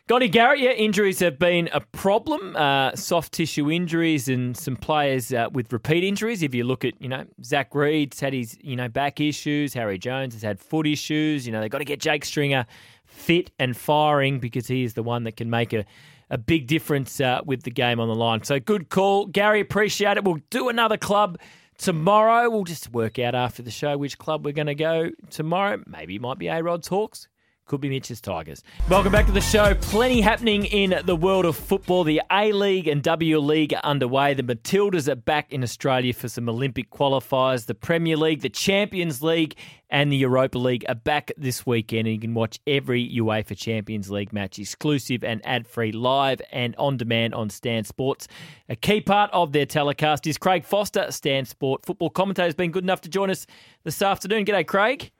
[0.06, 2.54] Gonny Garrett, yeah, injuries have been a problem.
[2.56, 6.42] Uh, soft tissue injuries and some players uh, with repeat injuries.
[6.42, 9.72] If you look at, you know, Zach Reid's had his, you know, back issues.
[9.72, 11.46] Harry Jones has had foot issues.
[11.46, 12.66] You know, they've got to get Jake Stringer
[13.06, 15.86] fit and firing because he is the one that can make a,
[16.28, 18.44] a big difference uh, with the game on the line.
[18.44, 19.24] So good call.
[19.24, 20.24] Gary, appreciate it.
[20.24, 21.38] We'll do another club
[21.78, 22.50] tomorrow.
[22.50, 25.82] We'll just work out after the show which club we're going to go tomorrow.
[25.86, 27.26] Maybe it might be A-Rod's Hawks.
[27.66, 28.62] Could be Mitch's Tigers.
[28.90, 29.74] Welcome back to the show.
[29.74, 32.04] Plenty happening in the world of football.
[32.04, 34.34] The A League and W League are underway.
[34.34, 37.64] The Matildas are back in Australia for some Olympic qualifiers.
[37.64, 39.56] The Premier League, the Champions League,
[39.88, 42.06] and the Europa League are back this weekend.
[42.06, 46.76] And you can watch every UEFA Champions League match exclusive and ad free live and
[46.76, 48.28] on demand on Stan Sports.
[48.68, 52.72] A key part of their telecast is Craig Foster, Stan Sport football commentator, has been
[52.72, 53.46] good enough to join us
[53.84, 54.44] this afternoon.
[54.44, 55.10] G'day, Craig.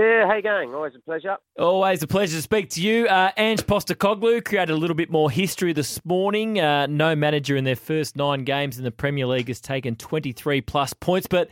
[0.00, 0.74] Yeah, how you going?
[0.74, 1.36] Always a pleasure.
[1.58, 3.06] Always a pleasure to speak to you.
[3.06, 6.58] Uh, Ange Postecoglou created a little bit more history this morning.
[6.58, 10.62] Uh, no manager in their first nine games in the Premier League has taken 23
[10.62, 11.50] plus points, but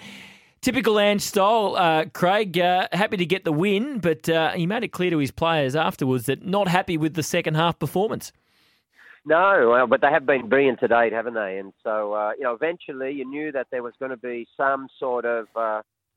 [0.63, 4.83] typical Ange style, uh, Craig, uh, happy to get the win, but uh, he made
[4.83, 8.33] it clear to his players afterwards that not happy with the second half performance.
[9.27, 11.59] No, well, but they have been brilliant to date, haven't they?
[11.59, 14.89] And so, uh, you know, eventually you knew that there was going to be some
[14.99, 15.49] sort of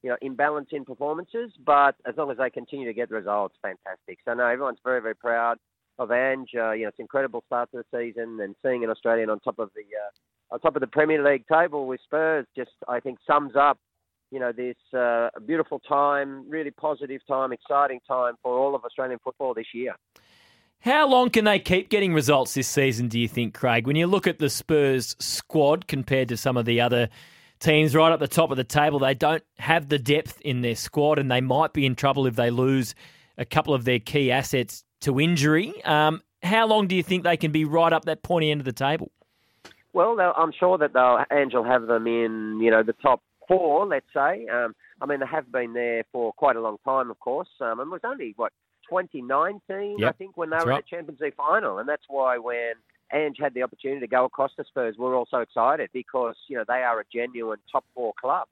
[0.03, 4.19] you know, imbalance in performances, but as long as they continue to get results, fantastic.
[4.25, 5.57] So no, everyone's very, very proud
[5.99, 6.49] of Ange.
[6.55, 9.39] Uh, you know, it's an incredible start to the season, and seeing an Australian on
[9.39, 12.99] top of the uh, on top of the Premier League table with Spurs just, I
[12.99, 13.77] think, sums up
[14.31, 19.19] you know, this uh, beautiful time, really positive time, exciting time for all of Australian
[19.23, 19.93] football this year.
[20.79, 23.85] How long can they keep getting results this season, do you think, Craig?
[23.85, 27.09] When you look at the Spurs squad compared to some of the other
[27.61, 30.75] teams right up the top of the table, they don't have the depth in their
[30.75, 32.93] squad and they might be in trouble if they lose
[33.37, 35.81] a couple of their key assets to injury.
[35.85, 38.65] Um, how long do you think they can be right up that pointy end of
[38.65, 39.11] the table?
[39.93, 43.85] Well, I'm sure that they'll Ange will have them in, you know, the top four,
[43.85, 44.47] let's say.
[44.47, 47.49] Um, I mean, they have been there for quite a long time, of course.
[47.59, 48.53] Um, and it was only what
[48.89, 50.83] 2019, I think, when they that's were in right.
[50.89, 52.73] the Champions League final, and that's why when
[53.13, 56.57] Ange had the opportunity to go across the Spurs, we're all so excited because you
[56.57, 58.47] know they are a genuine top four club.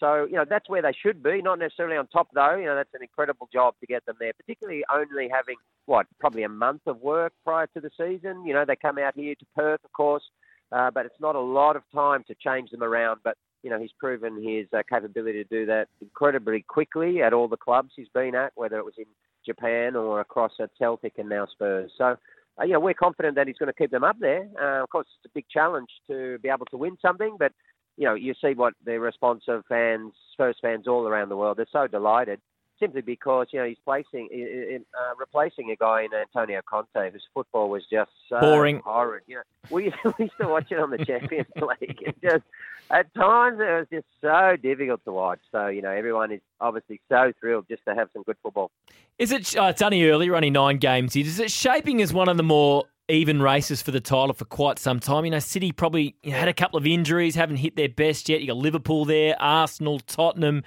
[0.00, 2.56] So you know that's where they should be, not necessarily on top though.
[2.56, 6.42] You know that's an incredible job to get them there, particularly only having what probably
[6.42, 8.44] a month of work prior to the season.
[8.44, 10.24] You know they come out here to Perth, of course,
[10.72, 13.20] uh, but it's not a lot of time to change them around.
[13.22, 17.48] But you know he's proven his uh, capability to do that incredibly quickly at all
[17.48, 19.06] the clubs he's been at, whether it was in
[19.46, 21.92] Japan or across at Celtic and now Spurs.
[21.96, 22.16] So.
[22.60, 24.46] Uh, you know, we're confident that he's going to keep them up there.
[24.60, 27.52] Uh, of course, it's a big challenge to be able to win something, but
[27.96, 31.58] you know, you see what the response of fans, Spurs fans all around the world.
[31.58, 32.40] They're so delighted
[32.80, 37.68] simply because you know he's placing, uh, replacing a guy in Antonio Conte whose football
[37.68, 38.80] was just so Boring.
[38.84, 39.22] horrid.
[39.26, 42.02] You know, we used, we used to watch it on the Champions League.
[42.02, 42.44] It just
[42.90, 45.40] at times it was just so difficult to watch.
[45.52, 48.70] So you know, everyone is obviously so thrilled just to have some good football.
[49.18, 49.56] Is it?
[49.56, 51.16] Uh, it's only early, only nine games.
[51.16, 54.78] Is it shaping as one of the more even races for the title for quite
[54.78, 55.24] some time?
[55.24, 58.40] You know, City probably had a couple of injuries, haven't hit their best yet.
[58.40, 60.64] You got Liverpool there, Arsenal, Tottenham.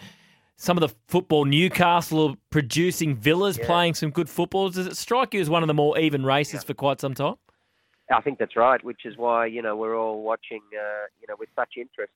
[0.60, 4.70] Some of the football, Newcastle are producing Villas, playing some good football.
[4.70, 7.36] Does it strike you as one of the more even races for quite some time?
[8.12, 11.36] I think that's right, which is why you know we're all watching, uh, you know,
[11.38, 12.14] with such interest,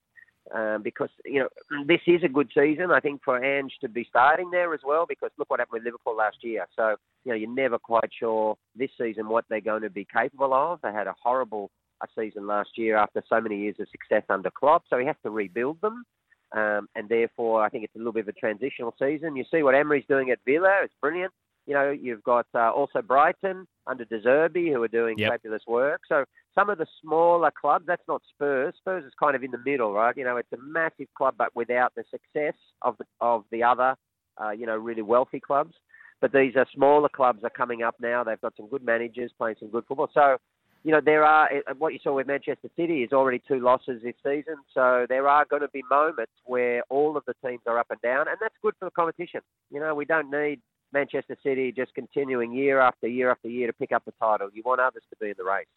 [0.56, 1.50] um, because you know
[1.86, 2.90] this is a good season.
[2.92, 5.84] I think for Ange to be starting there as well, because look what happened with
[5.84, 6.66] Liverpool last year.
[6.76, 6.96] So
[7.26, 10.80] you know you're never quite sure this season what they're going to be capable of.
[10.82, 11.70] They had a horrible
[12.02, 15.18] a season last year after so many years of success under Klopp, so he has
[15.24, 16.06] to rebuild them.
[16.54, 19.36] Um, and therefore, I think it's a little bit of a transitional season.
[19.36, 21.32] You see what Emery's doing at Villa; it's brilliant.
[21.68, 25.32] You know, you've got uh, also Brighton under De Zerbi who are doing Yep.
[25.32, 26.02] fabulous work.
[26.10, 26.26] So
[26.56, 28.74] some of the smaller clubs, that's not Spurs.
[28.78, 30.16] Spurs is kind of in the middle, right?
[30.18, 33.96] You know, it's a massive club, but without the success of the, of the other,
[34.42, 35.76] uh, you know, really wealthy clubs.
[36.20, 38.24] But these are smaller clubs are coming up now.
[38.24, 40.10] They've got some good managers playing some good football.
[40.14, 40.38] So,
[40.84, 44.02] you know, there are uh, what you saw with Manchester City is already two losses
[44.04, 44.56] this season.
[44.74, 48.02] So there are going to be moments where all of the teams are up and
[48.02, 49.42] down, and that's good for the competition.
[49.72, 50.60] You know, we don't need
[50.94, 54.50] Manchester City just continuing year after year after year to pick up the title.
[54.54, 55.68] You want others to be in the race.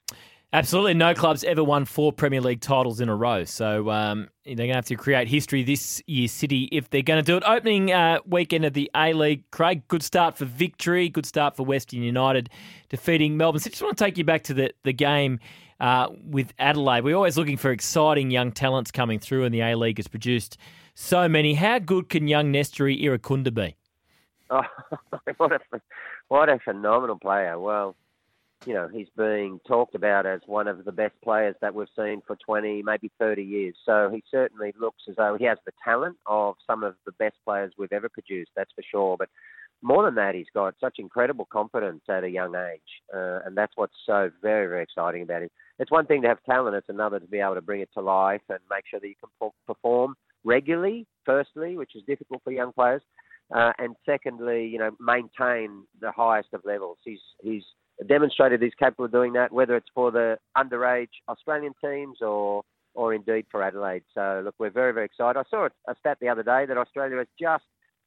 [0.55, 0.95] Absolutely.
[0.95, 3.43] No club's ever won four Premier League titles in a row.
[3.43, 7.23] So um, they're going to have to create history this year, City, if they're going
[7.23, 7.43] to do it.
[7.45, 11.67] Opening uh, weekend of the A League, Craig, good start for victory, good start for
[11.67, 12.51] Western United
[12.89, 13.59] defeating Melbourne.
[13.59, 15.41] So just want to take you back to the, the game
[15.81, 17.03] uh, with Adelaide.
[17.03, 20.57] We're always looking for exciting young talents coming through, and the A League has produced
[20.95, 21.55] so many.
[21.55, 23.75] How good can young Nestory Irankunda be?
[24.51, 24.63] Oh,
[25.37, 25.59] what a
[26.29, 27.59] what a phenomenal player!
[27.59, 27.97] Well,
[28.67, 32.23] you know he's being talked about as one of the best players that we've seen
[32.27, 33.75] for twenty, maybe thirty years.
[33.85, 37.37] So he certainly looks as though he has the talent of some of the best
[37.45, 38.51] players we've ever produced.
[38.57, 39.17] That's for sure.
[39.19, 39.29] But
[39.83, 42.81] more than that, he's got such incredible confidence at a young age,
[43.15, 45.51] uh, and that's what's so very very exciting about him.
[45.79, 48.01] It's one thing to have talent; it's another to be able to bring it to
[48.01, 50.15] life and make sure that you can perform
[50.45, 51.07] regularly.
[51.25, 53.03] Firstly, which is difficult for young players.
[53.55, 56.97] Uh, and secondly, you know, maintain the highest of levels.
[57.05, 57.65] He's he's
[58.09, 62.63] demonstrated he's capable of doing that, whether it's for the underage Australian teams or
[62.95, 64.05] or indeed for Adelaide.
[64.15, 65.39] So look, we're very very excited.
[65.39, 67.65] I saw a stat the other day that Australia has just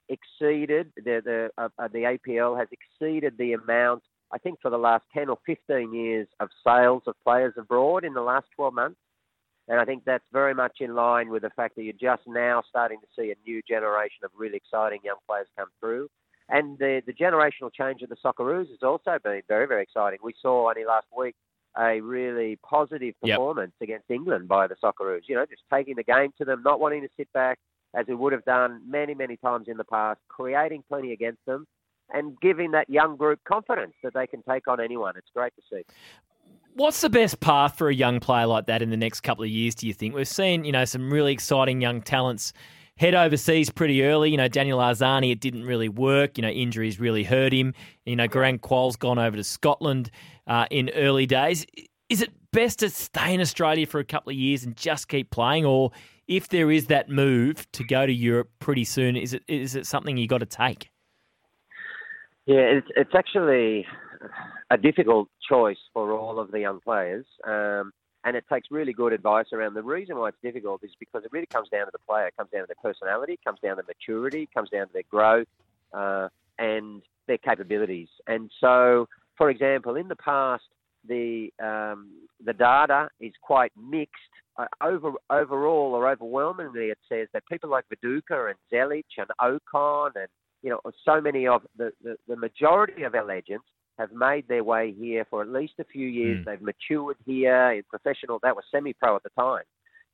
[0.08, 4.02] exceeded the the uh, uh, the APL has exceeded the amount
[4.32, 8.14] I think for the last ten or fifteen years of sales of players abroad in
[8.14, 8.98] the last twelve months.
[9.68, 12.62] And I think that's very much in line with the fact that you're just now
[12.66, 16.08] starting to see a new generation of really exciting young players come through.
[16.48, 20.18] And the, the generational change of the Socceroos has also been very, very exciting.
[20.22, 21.34] We saw only last week
[21.76, 23.36] a really positive Yep.
[23.36, 25.22] performance against England by the Socceroos.
[25.28, 27.58] You know, just taking the game to them, not wanting to sit back
[27.94, 31.66] as we would have done many, many times in the past, creating plenty against them
[32.12, 35.14] and giving that young group confidence that they can take on anyone.
[35.16, 35.82] It's great to see.
[36.74, 39.50] What's the best path for a young player like that in the next couple of
[39.50, 40.14] years, do you think?
[40.14, 42.52] We've seen, you know, some really exciting young talents
[42.98, 44.30] head overseas pretty early.
[44.30, 46.36] You know, Daniel Arzani, it didn't really work.
[46.36, 47.74] You know, injuries really hurt him.
[48.04, 50.10] You know, Garang Kuol's gone over to Scotland
[50.46, 51.64] uh, in early days.
[52.08, 55.30] Is it best to stay in Australia for a couple of years and just keep
[55.30, 55.90] playing, or
[56.26, 59.86] if there is that move to go to Europe pretty soon, is it is it
[59.86, 60.90] something you got to take?
[62.46, 63.86] Yeah, it's, it's actually
[64.70, 67.92] a difficult choice for all of the young players, um,
[68.24, 69.74] and it takes really good advice around.
[69.74, 72.26] The reason why it's difficult is because it really comes down to the player.
[72.26, 74.92] It comes down to their personality, it comes down to maturity, it comes down to
[74.92, 75.46] their growth
[75.92, 76.28] uh,
[76.58, 78.08] and their capabilities.
[78.26, 80.64] And so, for example, in the past,
[81.06, 82.10] the um,
[82.44, 84.14] the data is quite mixed.
[84.56, 90.10] Uh, over overall or overwhelmingly, it says that people like Viduka and Zelic and Okon
[90.16, 90.26] and
[90.62, 93.62] you know so many of the, the, the majority of our legends
[93.98, 96.38] have made their way here for at least a few years.
[96.38, 96.50] Hmm.
[96.50, 98.38] They've matured here in professional.
[98.42, 99.64] That was semi-pro at the time,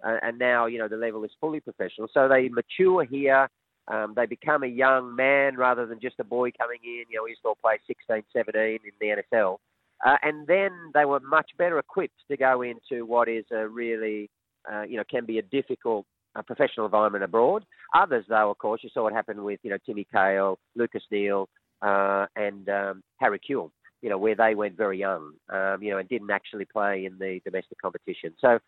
[0.04, 2.08] uh, and now you know the level is fully professional.
[2.12, 3.48] So they mature here.
[3.86, 7.04] Um, they become a young man rather than just a boy coming in.
[7.10, 9.58] You know, he used to all play 16, 17 in the NSL.
[10.04, 14.30] Uh, and then they were much better equipped to go into what is a really,
[14.70, 16.06] uh, you know, can be a difficult
[16.36, 17.64] uh, professional environment abroad.
[17.94, 21.48] Others, though, of course, you saw what happened with, you know, Timmy Cahill, Lucas Neill,
[21.88, 23.70] uh, and um, Harry Kewell,
[24.02, 27.14] you know, where they went very young, um, you know, and didn't actually play in
[27.18, 28.30] the domestic competition.
[28.40, 28.58] So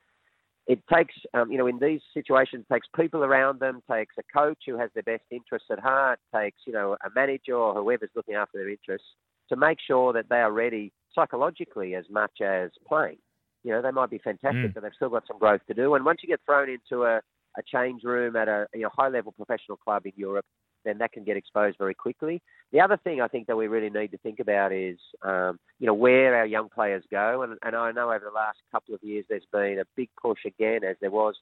[0.66, 4.58] it takes, um, you know, in these situations, takes people around them, takes a coach
[4.66, 8.34] who has their best interests at heart, takes, you know, a manager or whoever's looking
[8.34, 9.08] after their interests
[9.48, 13.18] to make sure that they are ready psychologically as much as playing.
[13.62, 14.74] You know, they might be fantastic, Mm.
[14.74, 15.94] but they've still got some growth to do.
[15.94, 17.16] And once you get thrown into a,
[17.60, 20.46] a change room at a you know, high level professional club in Europe,
[20.86, 22.42] then that can get exposed very quickly.
[22.72, 25.86] The other thing I think that we really need to think about is, um, you
[25.86, 27.42] know, where our young players go.
[27.42, 30.44] And, and I know over the last couple of years there's been a big push
[30.44, 31.34] again, as there was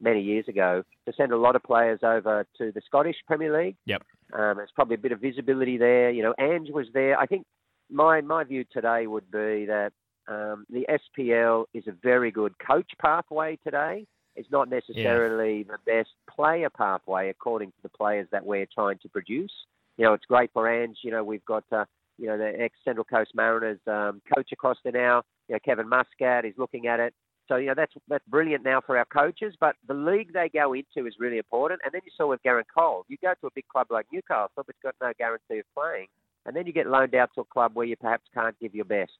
[0.00, 3.76] many years ago, to send a lot of players over to the Scottish Premier League.
[3.86, 4.02] Yep.
[4.32, 6.10] Um, there's probably a bit of visibility there.
[6.10, 7.18] You know, Ange was there.
[7.18, 7.46] I think
[7.90, 9.92] my my view today would be that
[10.28, 14.06] um, the SPL is a very good coach pathway today.
[14.38, 19.08] It's not necessarily the best player pathway according to the players that we're trying to
[19.08, 19.52] produce.
[19.96, 20.98] You know, it's great for Ange.
[21.02, 21.84] You know, we've got uh,
[22.18, 25.22] you know the ex Central Coast Mariners um, coach across there now.
[25.48, 27.14] You know, Kevin Muscat is looking at it.
[27.48, 29.54] So you know that's that's brilliant now for our coaches.
[29.58, 31.80] But the league they go into is really important.
[31.84, 34.52] And then you saw with Garang Kuol, you go to a big club like Newcastle,
[34.54, 36.06] but it's got no guarantee of playing,
[36.46, 38.84] and then you get loaned out to a club where you perhaps can't give your
[38.84, 39.18] best.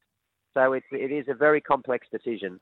[0.54, 2.60] So it it is a very complex decision.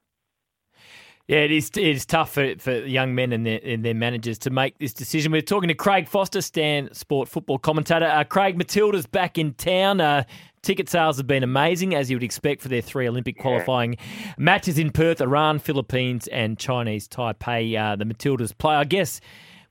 [1.29, 1.71] Yeah, it is.
[1.71, 4.93] It is tough for, for young men and their, and their managers to make this
[4.93, 5.33] decision.
[5.33, 8.07] We're talking to Craig Foster, Stan Sport football commentator.
[8.07, 10.01] Uh, Craig, Matilda's back in town.
[10.01, 10.23] Uh,
[10.63, 13.97] ticket sales have been amazing, as you would expect for their three Olympic qualifying
[14.39, 17.77] matches in Perth, Iran, Philippines, and Chinese Taipei.
[17.77, 18.77] Uh, the Matildas play.
[18.77, 19.21] I guess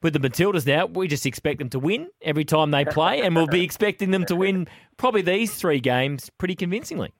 [0.02, 3.34] with the Matildas now, we just expect them to win every time they play, and
[3.34, 4.68] we'll be expecting them to win
[4.98, 7.14] probably these three games pretty convincingly.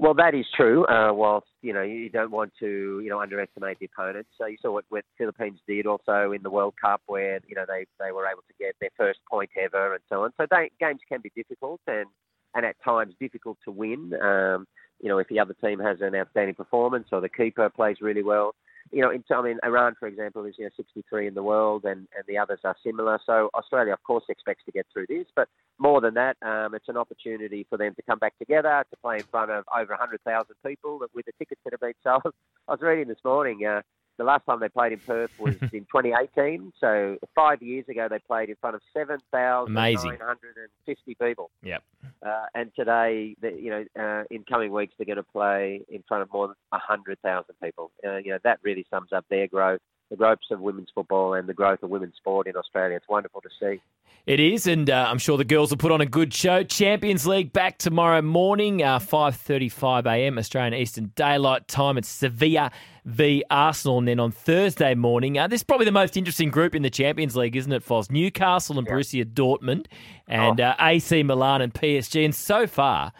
[0.00, 0.86] Well, that is true.
[0.86, 4.30] Uh, whilst you know you don't want to you know underestimate the opponents.
[4.38, 7.66] So you saw what, what Philippines did also in the World Cup, where you know
[7.68, 10.32] they, they were able to get their first point ever and so on.
[10.38, 12.06] So they, games can be difficult and
[12.54, 14.14] and at times difficult to win.
[14.22, 14.66] Um,
[15.02, 18.22] you know if the other team has an outstanding performance or the keeper plays really
[18.22, 18.54] well.
[18.92, 21.84] You know, in, I mean, Iran, for example, is you know 63 in the world,
[21.84, 23.20] and, and the others are similar.
[23.24, 25.48] So Australia, of course, expects to get through this, but
[25.78, 29.16] more than that, um, it's an opportunity for them to come back together to play
[29.16, 32.34] in front of over 100,000 people with the tickets that have been sold.
[32.68, 33.64] I was reading this morning.
[33.64, 33.82] Uh,
[34.20, 36.74] the last time they played in Perth was in 2018.
[36.78, 41.50] So five years ago, they played in front of 7,950 people.
[41.62, 41.82] Yep.
[42.24, 46.04] Uh, and today, the, you know, uh, in coming weeks, they're going to play in
[46.06, 47.90] front of more than 100,000 people.
[48.06, 49.80] Uh, you know, that really sums up their growth,
[50.10, 52.96] the growth of women's football and the growth of women's sport in Australia.
[52.96, 53.80] It's wonderful to see.
[54.26, 56.62] It is, and uh, I'm sure the girls will put on a good show.
[56.62, 60.36] Champions League back tomorrow morning, uh, 5:35 a.m.
[60.36, 61.96] Australian Eastern Daylight Time.
[61.96, 62.70] It's Sevilla
[63.06, 66.74] v Arsenal, and then on Thursday morning, uh, this is probably the most interesting group
[66.74, 68.10] in the Champions League, isn't it, Foz?
[68.10, 69.86] Newcastle and Borussia Dortmund,
[70.28, 72.22] and uh, AC Milan and PSG.
[72.22, 73.12] And so far,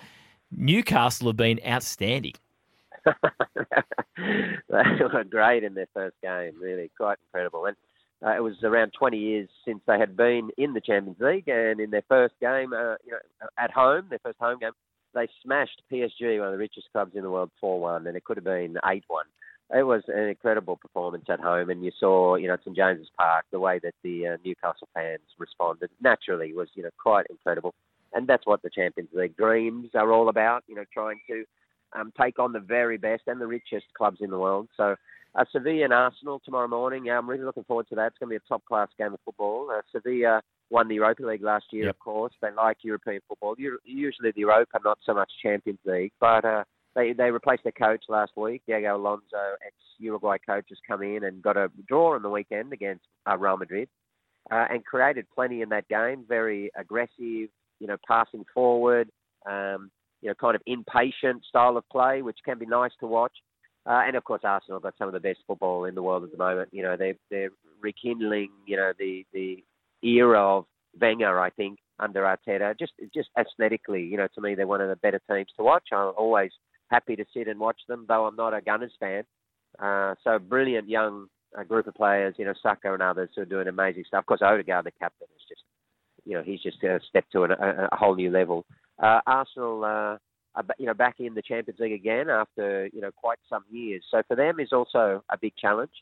[0.51, 2.35] Newcastle have been outstanding.
[4.69, 7.67] They were great in their first game, really quite incredible.
[7.67, 7.77] And
[8.25, 11.81] uh, it was around 20 years since they had been in the Champions League, and
[11.81, 14.73] in their first game, uh, you know, at home, their first home game,
[15.15, 18.37] they smashed PSG, one of the richest clubs in the world, 4-1, and it could
[18.37, 19.01] have been 8-1.
[19.75, 23.47] It was an incredible performance at home, and you saw, you know, St James's Park,
[23.51, 27.75] the way that the uh, Newcastle fans responded naturally was, you know, quite incredible.
[28.13, 31.45] And that's what the Champions League dreams are all about, you know, trying to
[31.95, 34.69] um, take on the very best and the richest clubs in the world.
[34.77, 34.97] So
[35.35, 37.09] uh, Sevilla and Arsenal tomorrow morning.
[37.11, 38.07] I'm really looking forward to that.
[38.09, 39.71] It's going to be a top class game of football.
[39.73, 41.95] Uh, Sevilla won the Europa League last year, Yep.
[41.95, 42.33] of course.
[42.41, 43.55] They like European football.
[43.59, 46.65] U- Usually the Europa, not so much Champions League, but uh,
[46.95, 48.63] they they replaced their coach last week.
[48.67, 52.73] Diego Alonso, ex Uruguay coach, has come in and got a draw on the weekend
[52.73, 53.89] against uh, Real Madrid,
[54.51, 56.25] uh, and created plenty in that game.
[56.29, 59.09] Very aggressive, you know, passing forward,
[59.47, 59.91] um,
[60.23, 63.33] you know, kind of impatient style of play, which can be nice to watch.
[63.87, 66.25] Uh, and of course, Arsenal have got some of the best football in the world
[66.25, 66.69] at the moment.
[66.73, 69.65] You know, they're they're rekindling, you know, the the
[70.03, 70.67] era of
[71.01, 72.79] Wenger, I think, under Arteta.
[72.79, 75.85] Just just aesthetically, you know, to me, they're one of the better teams to watch.
[75.93, 76.51] I'm always
[76.91, 79.25] happy to sit and watch them, though I'm not a Gunners fan.
[79.79, 81.29] Uh, so brilliant young
[81.59, 84.21] uh, group of players, you know, Saka and others who are doing amazing stuff.
[84.21, 85.63] Of course, Odegaard, the captain, is just,
[86.25, 88.67] you know, he's just uh, stepped to an, a, a whole new level.
[89.03, 90.19] Uh, Arsenal, uh,
[90.55, 94.05] are, you know, back in the Champions League again after you know quite some years.
[94.11, 95.93] So for them is also a big challenge.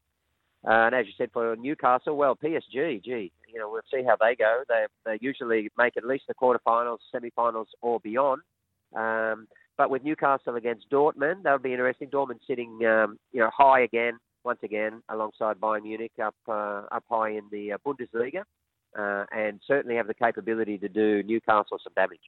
[0.67, 4.17] Uh, and as you said, for Newcastle, well, PSG, gee, you know, we'll see how
[4.21, 4.65] they go.
[4.69, 8.43] They they usually make at least the quarterfinals, semi-finals, or beyond.
[8.97, 9.47] Um,
[9.77, 12.09] but with Newcastle against Dortmund, that'll be interesting.
[12.09, 17.05] Dortmund sitting, um, you know, high again, once again, alongside Bayern Munich, up uh, up
[17.09, 18.43] high in the uh, Bundesliga,
[18.99, 22.19] uh, and certainly have the capability to do Newcastle some damage.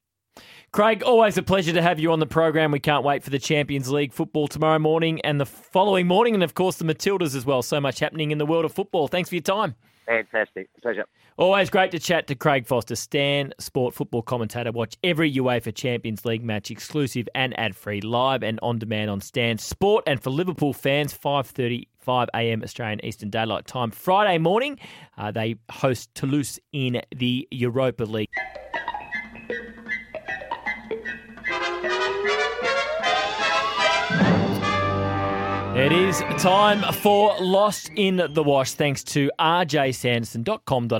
[0.73, 2.71] Craig, always a pleasure to have you on the program.
[2.71, 6.45] We can't wait for the Champions League football tomorrow morning and the following morning, and
[6.45, 7.61] of course the Matildas as well.
[7.63, 9.09] So much happening in the world of football.
[9.09, 9.75] Thanks for your time.
[10.07, 11.07] Fantastic, pleasure.
[11.37, 14.71] Always great to chat to Craig Foster, Stan Sport football commentator.
[14.71, 19.59] Watch every UEFA Champions League match exclusive and ad-free, live and on demand on Stan
[19.59, 20.05] Sport.
[20.07, 22.63] And for Liverpool fans, 5:35 a.m.
[22.63, 24.79] Australian Eastern Daylight Time Friday morning,
[25.19, 28.29] uh, they host Toulouse in the Europa League.
[35.81, 40.91] It is time for Lost in the Wash, thanks to rjsanderson.com.au.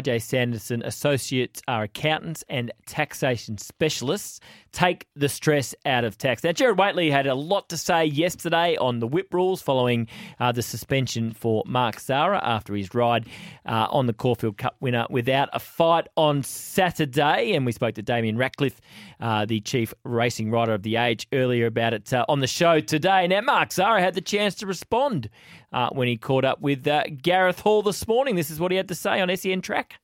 [0.00, 4.40] RJ Sanderson Associates are accountants and taxation specialists.
[4.72, 6.42] Take the stress out of tax.
[6.42, 10.08] Now, Jared Waitley had a lot to say yesterday on the whip rules following
[10.40, 13.26] uh, the suspension for Mark Zahra after his ride
[13.66, 17.52] uh, on the Caulfield Cup winner without a fight on Saturday.
[17.52, 18.78] And we spoke to Damien Ractliffe,
[19.20, 22.80] uh, the chief racing rider of the age, earlier about it uh, on the show
[22.80, 23.28] today.
[23.28, 25.28] Now, Mark Zahra had the chance to respond
[25.72, 28.36] uh, when he caught up with uh, Gareth Hall this morning.
[28.36, 29.96] This is what he had to say on SEN Track.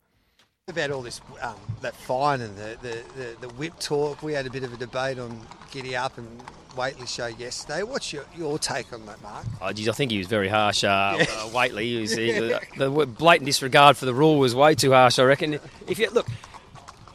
[0.69, 4.47] About all this, um, that fine and the, the, the, the whip talk, we had
[4.47, 5.41] a bit of a debate on
[5.71, 6.29] Giddy Up and
[6.77, 7.83] Waitley show yesterday.
[7.83, 9.47] What's your, your take on that, Mark?
[9.61, 10.85] Oh, geez, I think he was very harsh.
[10.85, 10.89] Uh,
[11.21, 14.93] uh, Waitley, he was, he, the, the blatant disregard for the rule was way too
[14.93, 15.19] harsh.
[15.19, 15.59] I reckon.
[15.87, 16.29] If you look,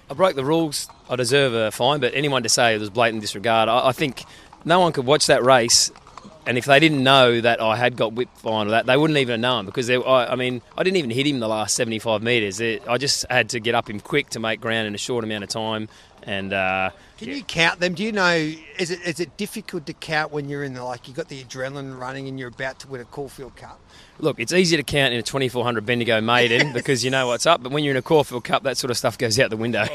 [0.10, 0.90] I broke the rules.
[1.10, 2.00] I deserve a fine.
[2.00, 4.24] But anyone to say it was blatant disregard, I, I think
[4.66, 5.92] no one could watch that race.
[6.46, 9.18] And if they didn't know that I had got whipped fine or that, they wouldn't
[9.18, 11.76] even have known because they, I, I mean, I didn't even hit him the last
[11.76, 12.60] 75 metres.
[12.60, 15.24] It, I just had to get up him quick to make ground in a short
[15.24, 15.88] amount of time.
[16.24, 17.94] And uh, Can you count them?
[17.96, 18.34] Do you know,
[18.80, 21.44] is it is it difficult to count when you're in the, like, you've got the
[21.44, 23.80] adrenaline running and you're about to win a Caulfield Cup?
[24.20, 27.62] Look, it's easy to count in a 2400 Bendigo maiden because you know what's up,
[27.64, 29.86] but when you're in a Caulfield Cup, that sort of stuff goes out the window.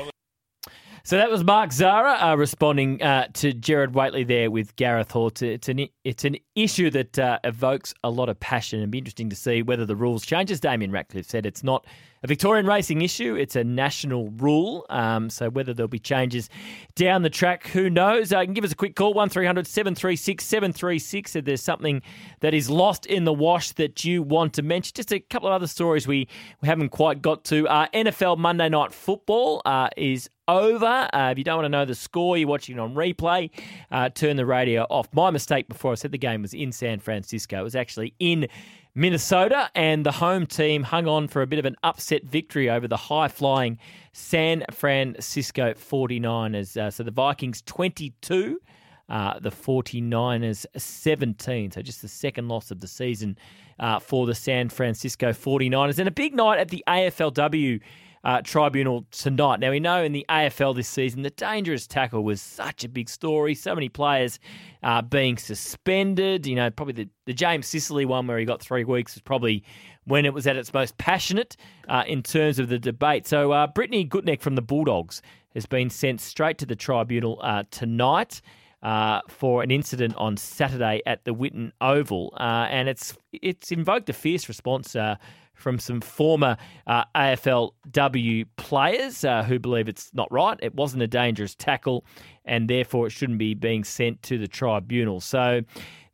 [1.09, 5.33] So that was Mark Zahra uh, responding uh, to Jared Waitley there with Gareth Hall.
[5.41, 9.31] It's, an, it's an issue that uh, evokes a lot of passion and be interesting
[9.31, 10.51] to see whether the rules change.
[10.51, 11.87] As Damien Ractliffe said, it's not
[12.23, 14.87] a Victorian racing issue, it's a national rule.
[14.91, 16.51] Um, so whether there'll be changes
[16.95, 18.33] down the track, who knows?
[18.33, 22.03] Uh, you can give us a quick call, 1300 736 736 if there's something
[22.41, 24.93] that is lost in the wash that you want to mention.
[24.95, 26.29] Just a couple of other stories we,
[26.61, 27.69] we haven't quite got to.
[27.69, 31.09] Uh, NFL Monday Night Football uh, is over.
[31.13, 33.51] Uh, if you don't want to know the score, you're watching it on replay,
[33.91, 35.09] uh, turn the radio off.
[35.13, 37.61] My mistake before I said the game was in San Francisco.
[37.61, 38.49] It was actually in
[38.99, 42.89] Minnesota, and the home team hung on for a bit of an upset victory over
[42.89, 43.79] the high flying
[44.13, 46.77] San Francisco 49ers.
[46.77, 48.61] Uh, so the Vikings 22.
[49.09, 51.71] Uh, the 49ers 17.
[51.71, 53.39] So just the second loss of the season
[53.79, 55.99] uh, for the San Francisco 49ers.
[55.99, 57.81] And a big night at the AFLW
[58.25, 59.61] uh, tribunal tonight.
[59.61, 63.09] Now, we know in the AFL this season, the dangerous tackle was such a big
[63.09, 63.55] story.
[63.55, 64.39] So many players
[64.83, 66.47] uh, being suspended.
[66.47, 69.65] You know, probably the, the James Sicily one where he got three weeks was probably
[70.05, 71.57] when it was at its most passionate
[71.89, 73.27] uh, in terms of the debate.
[73.27, 75.23] So, uh, Brittany Gutknecht from the Bulldogs
[75.55, 78.41] has been sent straight to the tribunal uh, tonight.
[78.81, 84.09] Uh, for an incident on Saturday at the Whitten Oval, uh, and it's it's invoked
[84.09, 85.17] a fierce response uh,
[85.59, 86.57] from some former
[86.87, 90.59] uh, AFLW players uh, who believe it's not right.
[90.63, 92.05] It wasn't a dangerous tackle,
[92.45, 95.21] and therefore it shouldn't be being sent to the tribunal.
[95.21, 95.63] So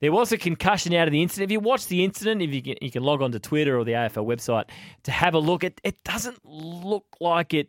[0.01, 1.51] there was a concussion out of the incident.
[1.51, 3.85] If you watch the incident, if you can, you can log on to Twitter or
[3.85, 4.65] the AFL website
[5.05, 7.69] to have a look, it, it doesn't look like it.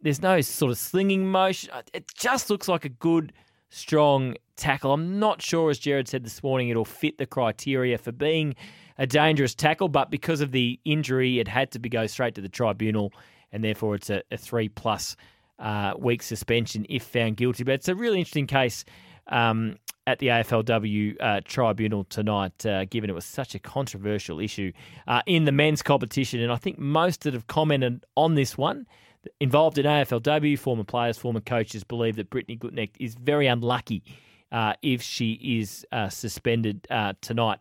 [0.00, 1.70] There's no sort of slinging motion.
[1.92, 3.32] It just looks like a good,
[3.68, 4.92] strong tackle.
[4.92, 8.54] I'm not sure, as Jared said this morning, it'll fit the criteria for being
[8.98, 12.40] a dangerous tackle, but because of the injury, it had to be go straight to
[12.40, 13.12] the tribunal,
[13.52, 15.16] and therefore it's a, a three plus
[15.58, 17.64] uh, week suspension if found guilty.
[17.64, 18.84] But it's a really interesting case.
[19.28, 19.76] Um,
[20.06, 24.72] at the AFLW uh, tribunal tonight, uh, given it was such a controversial issue
[25.06, 26.40] uh, in the men's competition.
[26.40, 28.86] And I think most that have commented on this one,
[29.38, 34.02] involved in AFLW, former players, former coaches, believe that Brittany Gutknecht is very unlucky
[34.52, 37.58] uh, if she is uh, suspended uh, tonight.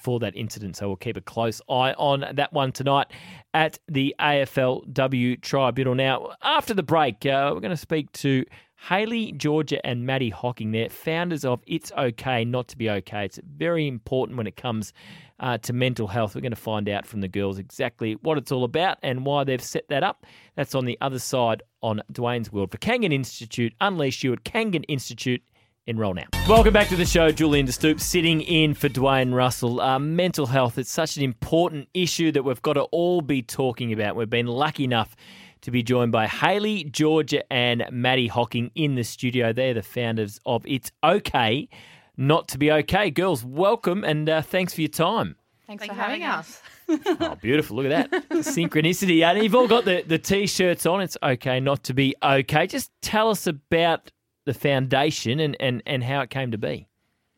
[0.00, 0.76] for that incident.
[0.76, 3.08] So we'll keep a close eye on that one tonight
[3.52, 5.94] at the AFLW Tribunal.
[5.94, 8.44] Now, after the break, we're going to speak to
[8.88, 13.24] Haley, Georgia, and Maddie Hocking, they're founders of It's Okay Not to Be Okay.
[13.24, 14.92] It's very important when it comes
[15.40, 16.34] uh, to mental health.
[16.34, 19.44] We're going to find out from the girls exactly what it's all about and why
[19.44, 20.24] they've set that up.
[20.54, 22.70] That's on the other side on Dwayne's World.
[22.70, 25.42] For Kangan Institute, unleash you at Kangan Institute.
[25.88, 26.26] Enroll now.
[26.48, 27.30] Welcome back to the show.
[27.30, 29.80] Julian De Stoop sitting in for Dwayne Russell.
[29.80, 33.92] Uh, mental health, it's such an important issue that we've got to all be talking
[33.92, 34.16] about.
[34.16, 35.14] We've been lucky enough
[35.60, 39.52] to be joined by Haley, Georgia, and Maddie Hocking in the studio.
[39.52, 41.68] They're the founders of It's Okay
[42.16, 43.12] Not to Be Okay.
[43.12, 45.36] Girls, welcome and uh, thanks for your time.
[45.68, 46.62] Thanks, for having us.
[46.88, 47.76] oh, beautiful.
[47.76, 48.28] Look at that.
[48.30, 49.22] Synchronicity.
[49.22, 51.00] And you've all got the, the t shirts on.
[51.00, 52.68] It's okay not to be okay.
[52.68, 54.12] Just tell us about
[54.46, 56.88] the foundation and, and, and how it came to be.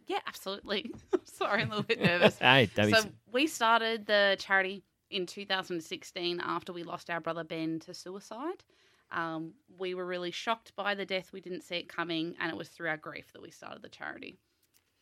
[0.06, 0.92] Yeah, absolutely.
[1.24, 2.38] Sorry, I'm a little bit nervous.
[2.40, 3.02] hey, so,
[3.32, 8.62] we started the charity in 2016 after we lost our brother Ben to suicide.
[9.10, 11.32] Um, we were really shocked by the death.
[11.32, 13.88] We didn't see it coming, and it was through our grief that we started the
[13.88, 14.38] charity.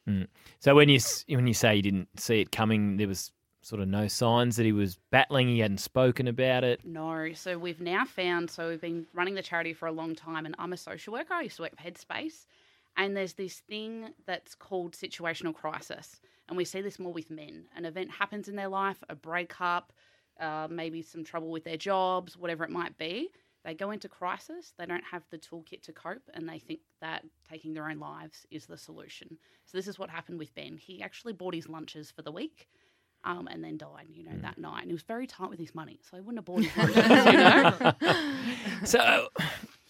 [0.08, 0.28] Mm.
[0.60, 3.32] So when you when you say you didn't see it coming, there was
[3.66, 5.48] sort of no signs that he was battling.
[5.48, 6.80] He hadn't spoken about it.
[6.84, 7.32] No.
[7.34, 8.48] So we've now found.
[8.48, 11.34] So we've been running the charity for a long time, and I'm a social worker.
[11.34, 12.46] I used to work for Headspace,
[12.96, 16.20] and there's this thing that's called situational crisis.
[16.48, 17.64] And we see this more with men.
[17.76, 19.92] An event happens in their life, a breakup,
[20.38, 23.30] uh, maybe some trouble with their jobs, whatever it might be.
[23.64, 27.24] They go into crisis, they don't have the toolkit to cope, and they think that
[27.50, 29.38] taking their own lives is the solution.
[29.64, 30.76] So, this is what happened with Ben.
[30.76, 32.68] He actually bought his lunches for the week.
[33.26, 34.42] Um, and then died, you know, mm.
[34.42, 34.82] that night.
[34.82, 37.26] And he was very tight with his money, so he wouldn't have bought his lunches,
[37.26, 37.38] you
[38.12, 38.54] know.
[38.84, 39.28] so,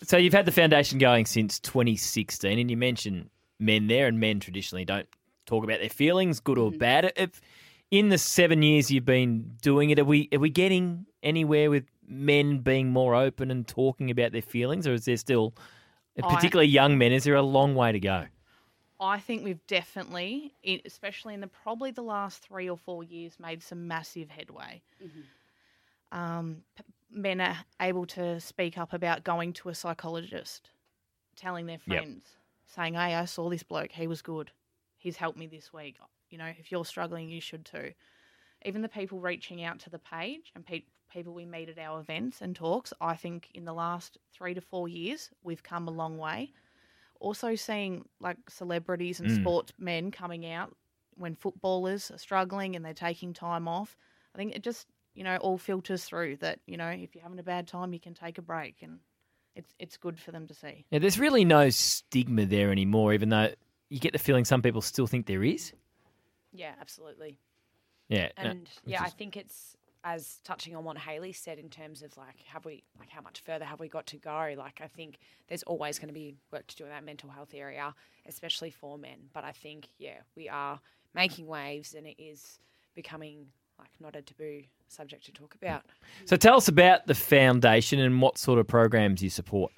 [0.03, 3.29] so you've had the foundation going since 2016, and you mentioned
[3.61, 5.07] men there, and men traditionally don't
[5.45, 6.79] talk about their feelings, good or mm-hmm.
[6.79, 7.13] bad.
[7.15, 7.43] If
[7.91, 11.85] in the seven years you've been doing it, are we are we getting anywhere with
[12.09, 15.55] men being more open and talking about their feelings, or is there still,
[16.17, 18.27] particularly I, young men, is there a long way to go?
[18.99, 20.53] I think we've definitely,
[20.85, 24.83] especially in the probably the last three or four years, made some massive headway.
[25.03, 26.19] Mm-hmm.
[26.19, 26.63] Um,
[27.11, 30.71] men are able to speak up about going to a psychologist,
[31.35, 32.75] telling their friends, yep.
[32.75, 33.93] saying, "Hey, I saw this bloke.
[33.93, 34.51] He was good."
[35.07, 35.97] he's helped me this week.
[36.31, 37.93] You know, if you're struggling, you should too.
[38.65, 40.83] Even the people reaching out to the page and pe-
[41.13, 44.61] people we meet at our events and talks, I think in the last three to
[44.61, 46.53] four years, we've come a long way.
[47.21, 49.41] Also, seeing like celebrities and mm.
[49.41, 50.75] sportsmen coming out
[51.17, 53.97] when footballers are struggling and they're taking time off.
[54.35, 57.39] I think it just, you know, all filters through that, you know, if you're having
[57.39, 58.99] a bad time, you can take a break and
[59.55, 60.85] it's it's good for them to see.
[60.91, 63.51] Yeah, there's really no stigma there anymore, even though
[63.89, 65.73] you get the feeling some people still think there is.
[66.53, 67.39] Yeah, absolutely.
[68.09, 69.07] Yeah, and no, yeah, is...
[69.07, 72.85] I think it's as touching on what Haley said in terms of like have we
[72.99, 74.55] like how much further have we got to go?
[74.57, 75.19] Like I think
[75.49, 77.95] there's always going to be work to do in that mental health area,
[78.27, 79.19] especially for men.
[79.33, 80.81] But I think yeah, we are
[81.15, 82.59] making waves, and it is
[82.95, 83.47] becoming
[83.79, 85.83] like not a taboo subject to talk about.
[86.25, 89.73] So tell us about the foundation and what sort of programs you support.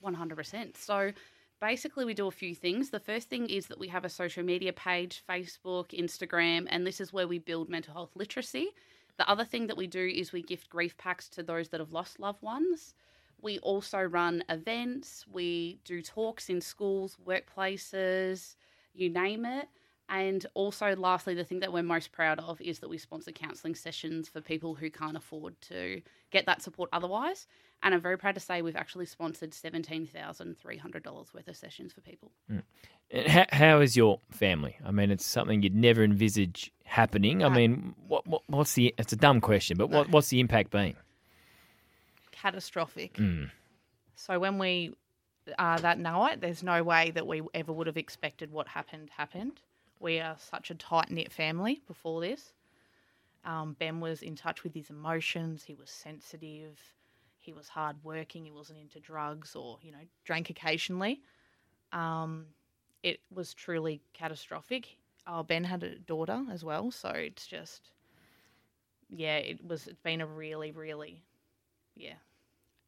[0.00, 0.76] One hundred percent.
[0.76, 1.12] So
[1.60, 2.90] basically we do a few things.
[2.90, 7.00] The first thing is that we have a social media page, Facebook, Instagram, and this
[7.00, 8.68] is where we build mental health literacy.
[9.18, 11.92] The other thing that we do is we gift grief packs to those that have
[11.92, 12.94] lost loved ones.
[13.40, 18.56] We also run events, we do talks in schools, workplaces,
[18.94, 19.68] you name it.
[20.08, 23.74] And also, lastly, the thing that we're most proud of is that we sponsor counselling
[23.74, 27.46] sessions for people who can't afford to get that support otherwise.
[27.82, 32.30] And I'm very proud to say we've actually sponsored $17,300 worth of sessions for people.
[32.50, 32.62] Mm.
[33.28, 34.76] How, how is your family?
[34.84, 37.44] I mean, it's something you'd never envisage happening.
[37.44, 38.94] I mean, what, what, what's the?
[38.98, 40.94] It's a dumb question, but what, what's the impact been?
[42.32, 43.14] Catastrophic.
[43.14, 43.50] Mm.
[44.16, 44.94] So when we
[45.58, 49.60] uh, that night, there's no way that we ever would have expected what happened happened.
[50.00, 52.52] We are such a tight knit family before this.
[53.44, 55.62] Um, ben was in touch with his emotions.
[55.62, 56.80] He was sensitive.
[57.38, 58.44] He was hardworking.
[58.44, 61.20] He wasn't into drugs or you know drank occasionally.
[61.92, 62.46] Um,
[63.02, 64.96] it was truly catastrophic.
[65.26, 67.90] Oh, Ben had a daughter as well, so it's just,
[69.10, 69.86] yeah, it was.
[69.86, 71.22] It's been a really, really,
[71.96, 72.14] yeah.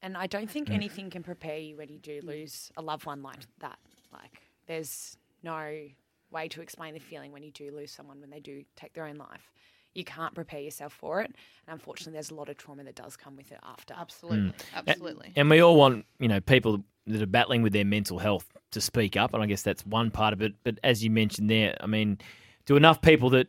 [0.03, 0.75] And I don't think Mm.
[0.75, 3.79] anything can prepare you when you do lose a loved one like that.
[4.13, 5.89] Like, there's no
[6.31, 9.07] way to explain the feeling when you do lose someone when they do take their
[9.07, 9.51] own life.
[9.95, 11.27] You can't prepare yourself for it.
[11.67, 13.95] And unfortunately, there's a lot of trauma that does come with it after.
[13.97, 14.51] Absolutely.
[14.51, 14.87] Mm.
[14.87, 15.33] Absolutely.
[15.37, 18.81] And we all want, you know, people that are battling with their mental health to
[18.81, 20.55] speak up, and I guess that's one part of it.
[20.63, 22.19] But as you mentioned there, I mean,
[22.67, 23.49] do enough people that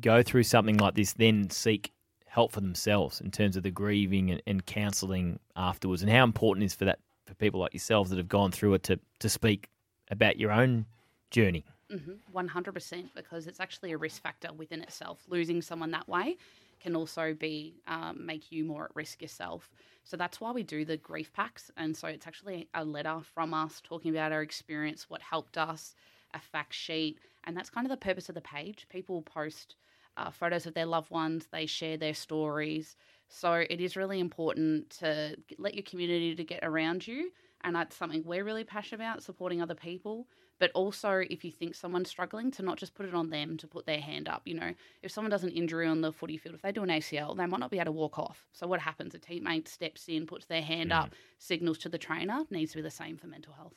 [0.00, 1.92] go through something like this then seek
[2.26, 6.64] help for themselves in terms of the grieving and, and counselling afterwards, and how important
[6.64, 9.68] is for that for people like yourselves that have gone through it to to speak
[10.10, 10.84] about your own
[11.30, 11.64] journey.
[11.90, 12.36] Mm-hmm.
[12.36, 15.24] 100% because it's actually a risk factor within itself.
[15.28, 16.36] Losing someone that way
[16.80, 19.70] can also be um, make you more at risk yourself.
[20.04, 21.70] So that's why we do the grief packs.
[21.76, 25.94] And so it's actually a letter from us talking about our experience, what helped us,
[26.34, 28.86] a fact sheet, and that's kind of the purpose of the page.
[28.90, 29.76] People post
[30.16, 32.96] uh, photos of their loved ones, they share their stories.
[33.28, 37.30] So it is really important to let your community to get around you,
[37.62, 40.26] and that's something we're really passionate about, supporting other people.
[40.58, 43.66] But also, if you think someone's struggling, to not just put it on them to
[43.66, 44.42] put their hand up.
[44.44, 46.88] You know, if someone does an injury on the footy field, if they do an
[46.88, 48.46] ACL, they might not be able to walk off.
[48.52, 49.14] So what happens?
[49.14, 51.14] A teammate steps in, puts their hand up, mm.
[51.38, 52.44] signals to the trainer.
[52.50, 53.74] Needs to be the same for mental health.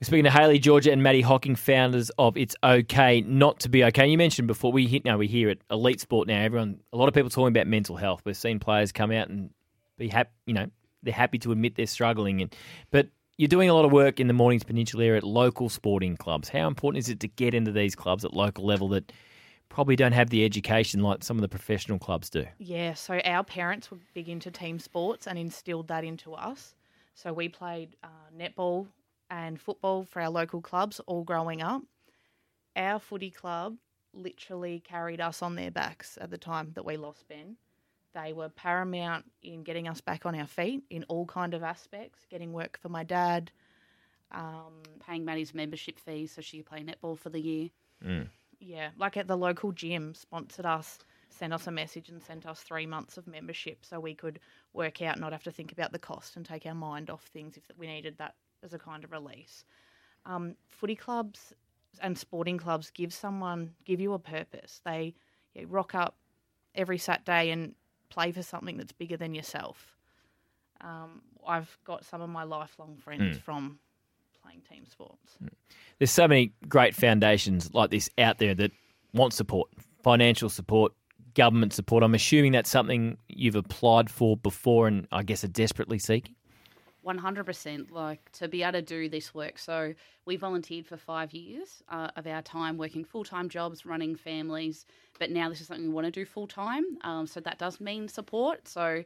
[0.00, 3.84] We're speaking to Haley Georgia and Maddie Hocking, founders of It's Okay Not to Be
[3.84, 4.08] Okay.
[4.08, 6.40] You mentioned before we hit now we hear it elite sport now.
[6.42, 8.22] Everyone, a lot of people talking about mental health.
[8.24, 9.50] We've seen players come out and
[9.98, 10.30] be happy.
[10.46, 10.66] You know,
[11.02, 12.42] they're happy to admit they're struggling.
[12.42, 12.54] And
[12.90, 16.16] but you're doing a lot of work in the Mornington Peninsula area at local sporting
[16.16, 16.48] clubs.
[16.48, 19.12] How important is it to get into these clubs at local level that
[19.68, 22.44] probably don't have the education like some of the professional clubs do?
[22.58, 26.74] Yeah, so our parents were big into team sports and instilled that into us.
[27.14, 28.86] So we played uh, netball
[29.30, 31.82] and football for our local clubs all growing up.
[32.76, 33.76] Our footy club
[34.12, 37.56] literally carried us on their backs at the time that we lost Ben.
[38.14, 42.26] They were paramount in getting us back on our feet in all kind of aspects,
[42.30, 43.50] getting work for my dad,
[44.32, 47.68] um, Paying Maddie's membership fees so she could play netball for the year.
[48.60, 50.98] yeah, like at the local gym, sponsored us,
[51.30, 54.38] sent us a message, and sent us three months of membership so we could
[54.72, 57.56] work out, not have to think about the cost, and take our mind off things
[57.56, 59.64] if we needed that as a kind of release.
[60.24, 61.52] Um, footy clubs
[62.00, 64.80] and sporting clubs give someone give you a purpose.
[64.84, 65.14] They
[65.54, 66.16] yeah, rock up
[66.74, 67.74] every Saturday and
[68.12, 69.96] play for something that's bigger than yourself.
[70.80, 73.40] Um, I've got some of my lifelong friends Mm.
[73.42, 73.78] from
[74.42, 75.36] playing team sports.
[75.98, 78.72] There's so many great foundations like this out there that
[79.14, 79.68] want support,
[80.02, 80.92] financial support,
[81.34, 82.02] government support.
[82.02, 86.34] I'm assuming that's something you've applied for before and I guess are desperately seeking.
[87.04, 89.58] 100% like to be able to do this work.
[89.58, 94.86] So we volunteered for five years uh, of our time working full-time jobs running families
[95.18, 98.08] but now this is something we want to do full-time um, so that does mean
[98.08, 98.68] support.
[98.68, 99.04] So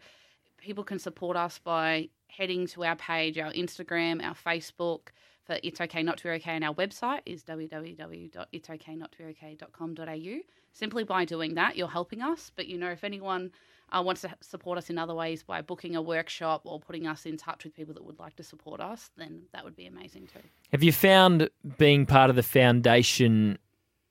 [0.59, 5.09] people can support us by heading to our page our instagram our facebook
[5.45, 10.39] for it's okay not to be okay and our website is www.it'sokaynottobeokay.com.au
[10.73, 13.53] simply by doing that you're helping us but you know if anyone
[13.93, 17.27] uh, wants to support us in other ways by booking a workshop or putting us
[17.27, 20.27] in touch with people that would like to support us, then that would be amazing
[20.27, 20.41] too.
[20.73, 21.49] Have you found
[21.79, 23.59] being part of the foundation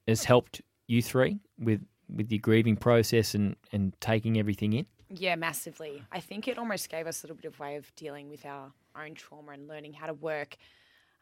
[0.07, 1.81] has helped you three with,
[2.13, 4.85] with your grieving process and, and taking everything in?
[5.09, 6.03] Yeah, massively.
[6.11, 8.71] I think it almost gave us a little bit of way of dealing with our
[8.99, 10.57] own trauma and learning how to work.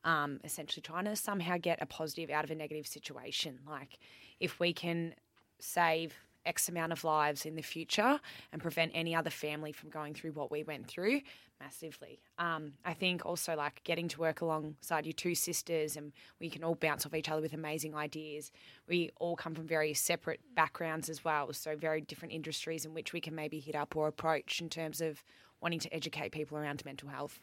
[0.06, 3.60] Um, essentially, trying to somehow get a positive out of a negative situation.
[3.66, 4.00] Like,
[4.42, 5.16] if we can
[5.60, 6.14] save
[6.45, 8.20] X amount of lives in the future
[8.52, 11.22] and prevent any other family from going through what we went through,
[11.60, 12.20] massively.
[12.38, 16.64] Um, I think also like getting to work alongside your two sisters and we can
[16.64, 18.52] all bounce off each other with amazing ideas.
[18.88, 23.14] We all come from very separate backgrounds as well, so very different industries in which
[23.14, 25.24] we can maybe hit up or approach in terms of
[25.64, 27.40] wanting to educate people around mental health.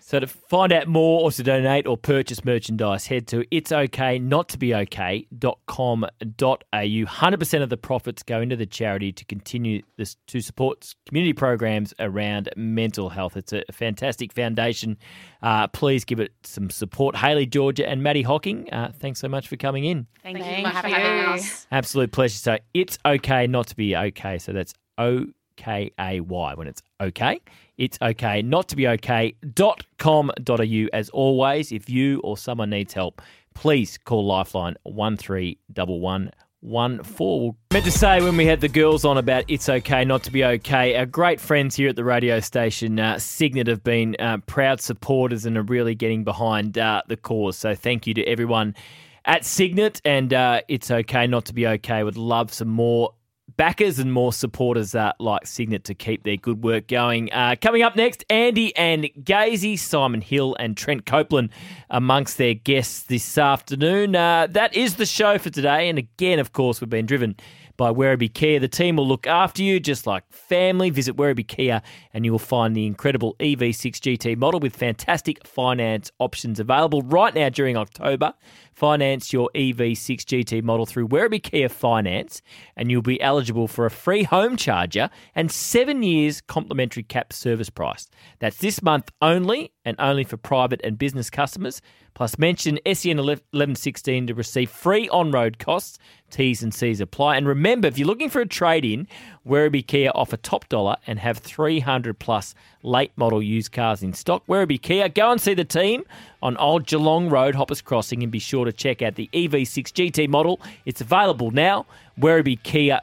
[0.00, 4.18] So to find out more or to donate or purchase merchandise, head to it's okay
[4.18, 6.10] not to be okay.com.au.
[6.10, 11.94] 100% of the profits go into the charity to continue this to support community programs
[11.98, 13.36] around mental health.
[13.36, 14.98] It's a fantastic foundation.
[15.42, 17.16] Uh, please give it some support.
[17.16, 20.06] Haley, Georgia, and Maddie Hocking, uh, thanks so much for coming in.
[20.22, 21.66] Thank, Thank you for having us.
[21.72, 22.36] Absolute pleasure.
[22.36, 24.36] So it's okay not to be okay.
[24.38, 25.26] So that's O
[25.56, 27.40] K A Y when it's okay.
[27.76, 30.86] It's okay not to be okay.com.au.
[30.92, 33.20] As always, if you or someone needs help,
[33.54, 37.56] please call Lifeline 131114.
[37.72, 40.44] Meant to say when we had the girls on about it's okay not to be
[40.44, 44.80] okay, our great friends here at the radio station, uh, Cygnett, have been uh, proud
[44.80, 47.56] supporters and are really getting behind uh, the cause.
[47.56, 48.76] So thank you to everyone
[49.24, 52.04] at Cygnett, and uh, it's okay not to be okay.
[52.04, 53.14] Would love some more
[53.56, 57.32] backers and more supporters uh, like Cygnett to keep their good work going.
[57.32, 61.50] Uh, coming up next, Andy and Gazy, Simon Hill and Trent Copeland
[61.90, 64.16] amongst their guests this afternoon.
[64.16, 67.36] Uh, that is the show for today, and again, of course, we've been driven
[67.76, 68.60] by Werribee Kia.
[68.60, 70.90] The team will look after you just like family.
[70.90, 71.82] Visit Werribee Kia
[72.12, 77.34] and you will find the incredible EV6 GT model with fantastic finance options available right
[77.34, 78.34] now during October.
[78.74, 82.42] Finance your EV6 GT model through Werribee Kia Finance
[82.76, 87.70] and you'll be eligible for a free home charger and seven years complimentary cap service
[87.70, 88.08] price.
[88.40, 91.80] That's this month only and only for private and business customers.
[92.14, 95.98] Plus, mention SEN 1116 to receive free on road costs.
[96.30, 97.36] T's and C's apply.
[97.36, 99.06] And remember, if you're looking for a trade in,
[99.46, 104.46] Werribee Kia offer top dollar and have 300 plus late model used cars in stock.
[104.46, 106.04] Werribee Kia, go and see the team
[106.42, 110.28] on Old Geelong Road, Hoppers Crossing, and be sure to check out the EV6 GT
[110.28, 110.60] model.
[110.86, 111.86] It's available now.
[112.18, 113.02] WerribeeKia.com.au,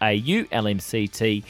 [0.00, 1.44] LMCT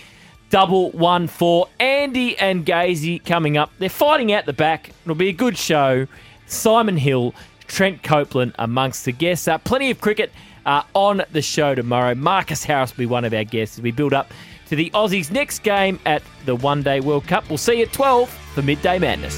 [0.48, 1.68] double one four.
[1.80, 3.70] Andy and Gazy coming up.
[3.78, 4.90] They're fighting out the back.
[5.04, 6.06] It'll be a good show.
[6.46, 7.34] Simon Hill,
[7.66, 9.48] Trent Copeland amongst the guests.
[9.48, 10.32] Uh, plenty of cricket
[10.66, 12.14] uh, on the show tomorrow.
[12.14, 14.30] Marcus Harris will be one of our guests as we build up
[14.68, 17.48] to the Aussies' next game at the One Day World Cup.
[17.48, 19.34] We'll see you at 12 for Midday Madness.